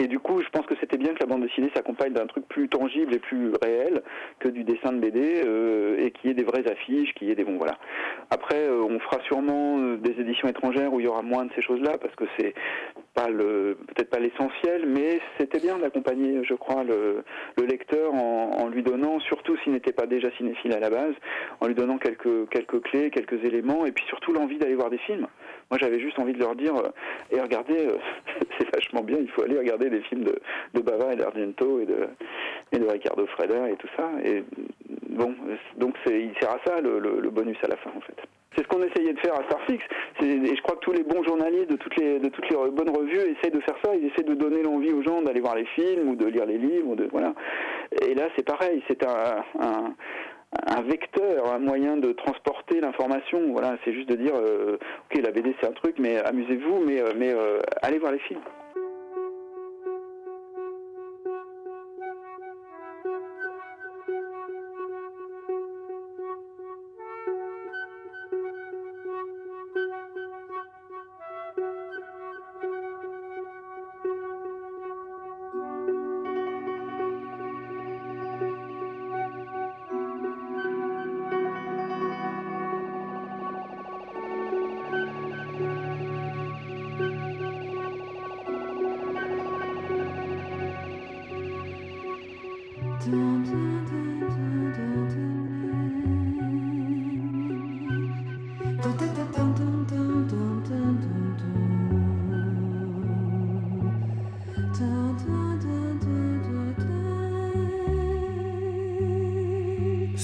Et 0.00 0.06
du 0.06 0.18
coup, 0.18 0.40
je 0.42 0.48
pense 0.50 0.66
que 0.66 0.74
c'était 0.80 0.96
bien 0.96 1.14
que 1.14 1.20
la 1.20 1.26
bande 1.26 1.42
dessinée 1.42 1.70
s'accompagne 1.74 2.12
d'un 2.12 2.26
truc 2.26 2.46
plus 2.48 2.68
tangible 2.68 3.14
et 3.14 3.18
plus 3.18 3.52
réel 3.62 4.02
que 4.38 4.48
du 4.48 4.64
dessin 4.64 4.92
de 4.92 4.98
BD 4.98 5.42
euh, 5.44 5.96
et 5.98 6.10
qu'il 6.10 6.28
y 6.28 6.30
ait 6.30 6.36
des 6.36 6.44
vraies 6.44 6.70
affiches, 6.70 7.12
qu'il 7.14 7.28
y 7.28 7.30
ait 7.30 7.34
des 7.34 7.44
bon 7.44 7.56
voilà. 7.56 7.78
Après, 8.30 8.68
euh, 8.68 8.82
on 8.82 8.98
fera 9.00 9.20
sûrement 9.24 9.78
euh, 9.78 9.96
des 9.96 10.20
éditions 10.20 10.48
étrangères 10.48 10.92
où 10.92 11.00
il 11.00 11.06
y 11.06 11.08
aura 11.08 11.22
moins 11.22 11.44
de 11.44 11.52
ces 11.54 11.62
choses-là 11.62 11.98
parce 11.98 12.14
que 12.14 12.24
c'est 12.38 12.54
pas 13.14 13.28
le 13.28 13.78
peut-être 13.88 14.10
pas 14.10 14.18
l'essentiel, 14.18 14.86
mais 14.86 15.20
c'était 15.38 15.60
bien 15.60 15.78
d'accompagner, 15.78 16.44
je 16.44 16.54
crois, 16.54 16.84
le, 16.84 17.24
le 17.56 17.64
lecteur 17.64 18.14
en, 18.14 18.50
en 18.60 18.68
lui 18.68 18.82
donnant, 18.82 19.18
surtout 19.20 19.56
s'il 19.58 19.72
n'était 19.72 19.92
pas 19.92 20.06
déjà 20.06 20.30
cinéphile 20.36 20.72
à 20.72 20.80
la 20.80 20.90
base, 20.90 21.14
en 21.60 21.66
lui 21.66 21.74
donnant 21.74 21.98
quelques 21.98 22.48
quelques 22.50 22.80
clés, 22.82 23.10
quelques 23.10 23.44
éléments 23.44 23.86
et 23.86 23.92
puis 23.92 24.04
surtout 24.06 24.32
l'envie 24.32 24.58
d'aller 24.58 24.74
voir 24.74 24.90
des 24.90 24.98
films. 24.98 25.26
Moi, 25.70 25.78
j'avais 25.80 26.00
juste 26.00 26.18
envie 26.18 26.32
de 26.32 26.38
leur 26.38 26.54
dire, 26.56 26.74
euh, 26.76 26.88
et 27.30 27.40
regardez, 27.40 27.76
euh, 27.88 27.96
c'est 28.58 28.74
vachement 28.74 29.02
bien, 29.02 29.18
il 29.20 29.28
faut 29.30 29.42
aller 29.42 29.58
regarder 29.58 29.90
des 29.90 30.00
films 30.02 30.24
de, 30.24 30.38
de 30.74 30.80
Bava 30.80 31.12
et 31.12 31.16
d'Argento 31.16 31.80
et 31.80 31.86
de, 31.86 32.08
et 32.72 32.78
de 32.78 32.86
Ricardo 32.86 33.26
Freda 33.26 33.68
et 33.68 33.76
tout 33.76 33.88
ça. 33.96 34.08
Et 34.24 34.44
bon, 35.10 35.34
donc 35.76 35.94
c'est, 36.06 36.18
il 36.20 36.32
sert 36.40 36.50
à 36.52 36.58
ça 36.64 36.80
le, 36.80 36.98
le- 36.98 37.20
le 37.20 37.30
bonus 37.30 37.58
à 37.62 37.68
la 37.68 37.76
fin, 37.76 37.90
en 37.96 38.00
fait. 38.00 38.16
C'est 38.56 38.62
ce 38.64 38.68
qu'on 38.68 38.82
essayait 38.82 39.12
de 39.12 39.20
faire 39.20 39.34
à 39.38 39.44
Starfix, 39.44 39.84
et 40.22 40.56
je 40.56 40.62
crois 40.62 40.74
que 40.76 40.80
tous 40.80 40.92
les 40.92 41.04
bons 41.04 41.22
journalistes 41.22 41.70
de 41.70 41.76
toutes 41.76 41.96
les, 41.96 42.18
de 42.18 42.28
toutes 42.30 42.48
les 42.48 42.56
bonnes 42.70 42.88
revues 42.90 43.18
essayent 43.36 43.52
de 43.52 43.60
faire 43.60 43.76
ça, 43.84 43.94
ils 43.94 44.06
essaient 44.06 44.24
de 44.24 44.34
donner 44.34 44.62
l'envie 44.62 44.90
aux 44.90 45.02
gens 45.02 45.20
d'aller 45.22 45.40
voir 45.40 45.54
les 45.54 45.66
films 45.66 46.08
ou 46.08 46.16
de 46.16 46.26
lire 46.26 46.46
les 46.46 46.56
livres, 46.58 46.88
ou 46.88 46.96
de, 46.96 47.08
voilà. 47.12 47.34
Et 48.02 48.14
là, 48.14 48.28
c'est 48.36 48.44
pareil, 48.44 48.82
c'est 48.88 49.04
un, 49.04 49.44
un, 49.60 49.94
un 50.52 50.82
vecteur, 50.82 51.52
un 51.52 51.58
moyen 51.58 51.96
de 51.96 52.12
transporter 52.12 52.80
l'information. 52.80 53.52
Voilà, 53.52 53.76
c'est 53.84 53.92
juste 53.92 54.08
de 54.08 54.16
dire, 54.16 54.34
euh, 54.34 54.78
ok, 55.10 55.22
la 55.22 55.30
BD 55.30 55.54
c'est 55.60 55.66
un 55.66 55.72
truc, 55.72 55.96
mais 55.98 56.18
amusez-vous, 56.18 56.80
mais, 56.86 57.00
euh, 57.00 57.12
mais 57.16 57.32
euh, 57.32 57.60
allez 57.82 57.98
voir 57.98 58.12
les 58.12 58.18
films. 58.20 58.40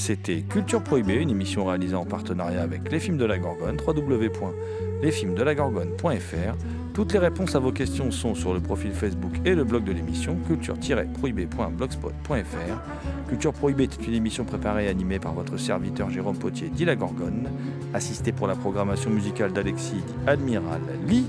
C'était 0.07 0.43
Culture 0.43 0.83
Prohibée, 0.83 1.15
une 1.15 1.31
émission 1.31 1.65
réalisée 1.65 1.95
en 1.95 2.05
partenariat 2.05 2.61
avec 2.61 2.93
Les 2.93 3.01
Films 3.01 3.17
de 3.17 3.25
la 3.25 3.39
Gorgone, 3.39 3.79
www.lesfilmsdelagorgone.fr. 3.81 6.57
Toutes 6.93 7.15
les 7.15 7.19
réponses 7.19 7.55
à 7.55 7.59
vos 7.59 7.73
questions 7.73 8.11
sont 8.11 8.35
sur 8.35 8.53
le 8.53 8.61
profil 8.61 8.93
Facebook 8.93 9.33
et 9.47 9.55
le 9.55 9.65
blog 9.65 9.85
de 9.85 9.93
l'émission, 9.93 10.37
culture-prohibée.blogspot.fr. 10.47 13.31
Culture 13.31 13.55
Prohibée 13.55 13.85
est 13.85 14.07
une 14.07 14.13
émission 14.13 14.45
préparée 14.45 14.85
et 14.85 14.89
animée 14.89 15.19
par 15.19 15.33
votre 15.33 15.57
serviteur 15.57 16.11
Jérôme 16.11 16.37
Potier, 16.37 16.69
dit 16.69 16.85
la 16.85 16.97
Gorgone, 16.97 17.49
assisté 17.95 18.33
pour 18.33 18.47
la 18.47 18.57
programmation 18.57 19.09
musicale 19.09 19.55
d'Alexis, 19.55 19.95
dit 19.95 20.05
Admiral 20.27 20.83
Lee. 21.09 21.25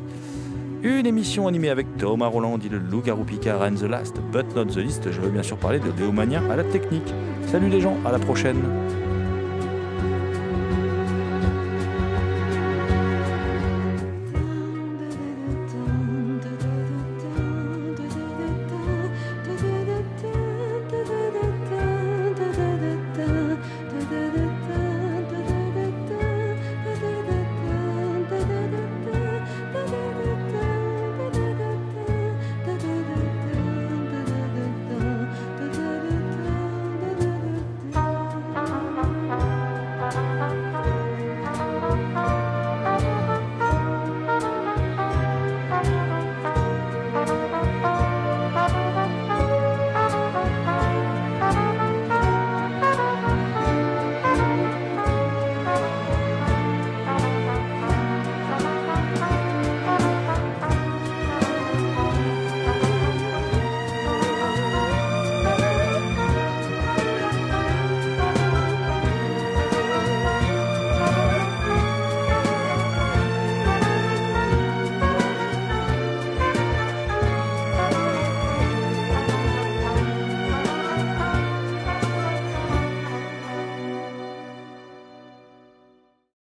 Une 0.85 1.07
émission 1.07 1.47
animée 1.47 1.69
avec 1.69 1.97
Thomas 1.97 2.27
Roland, 2.27 2.59
dit 2.59 2.69
le 2.69 2.77
loup-garou 2.77 3.23
Picard 3.23 3.63
and 3.63 3.73
the 3.73 3.89
Last, 3.89 4.21
but 4.31 4.45
not 4.55 4.65
the 4.65 4.77
least. 4.77 5.11
Je 5.11 5.19
veux 5.19 5.31
bien 5.31 5.41
sûr 5.41 5.57
parler 5.57 5.79
de 5.79 5.91
Léomania 5.97 6.43
à 6.51 6.55
la 6.55 6.63
technique. 6.63 7.11
Salut 7.47 7.69
les 7.69 7.81
gens, 7.81 7.97
à 8.05 8.11
la 8.11 8.19
prochaine. 8.19 8.61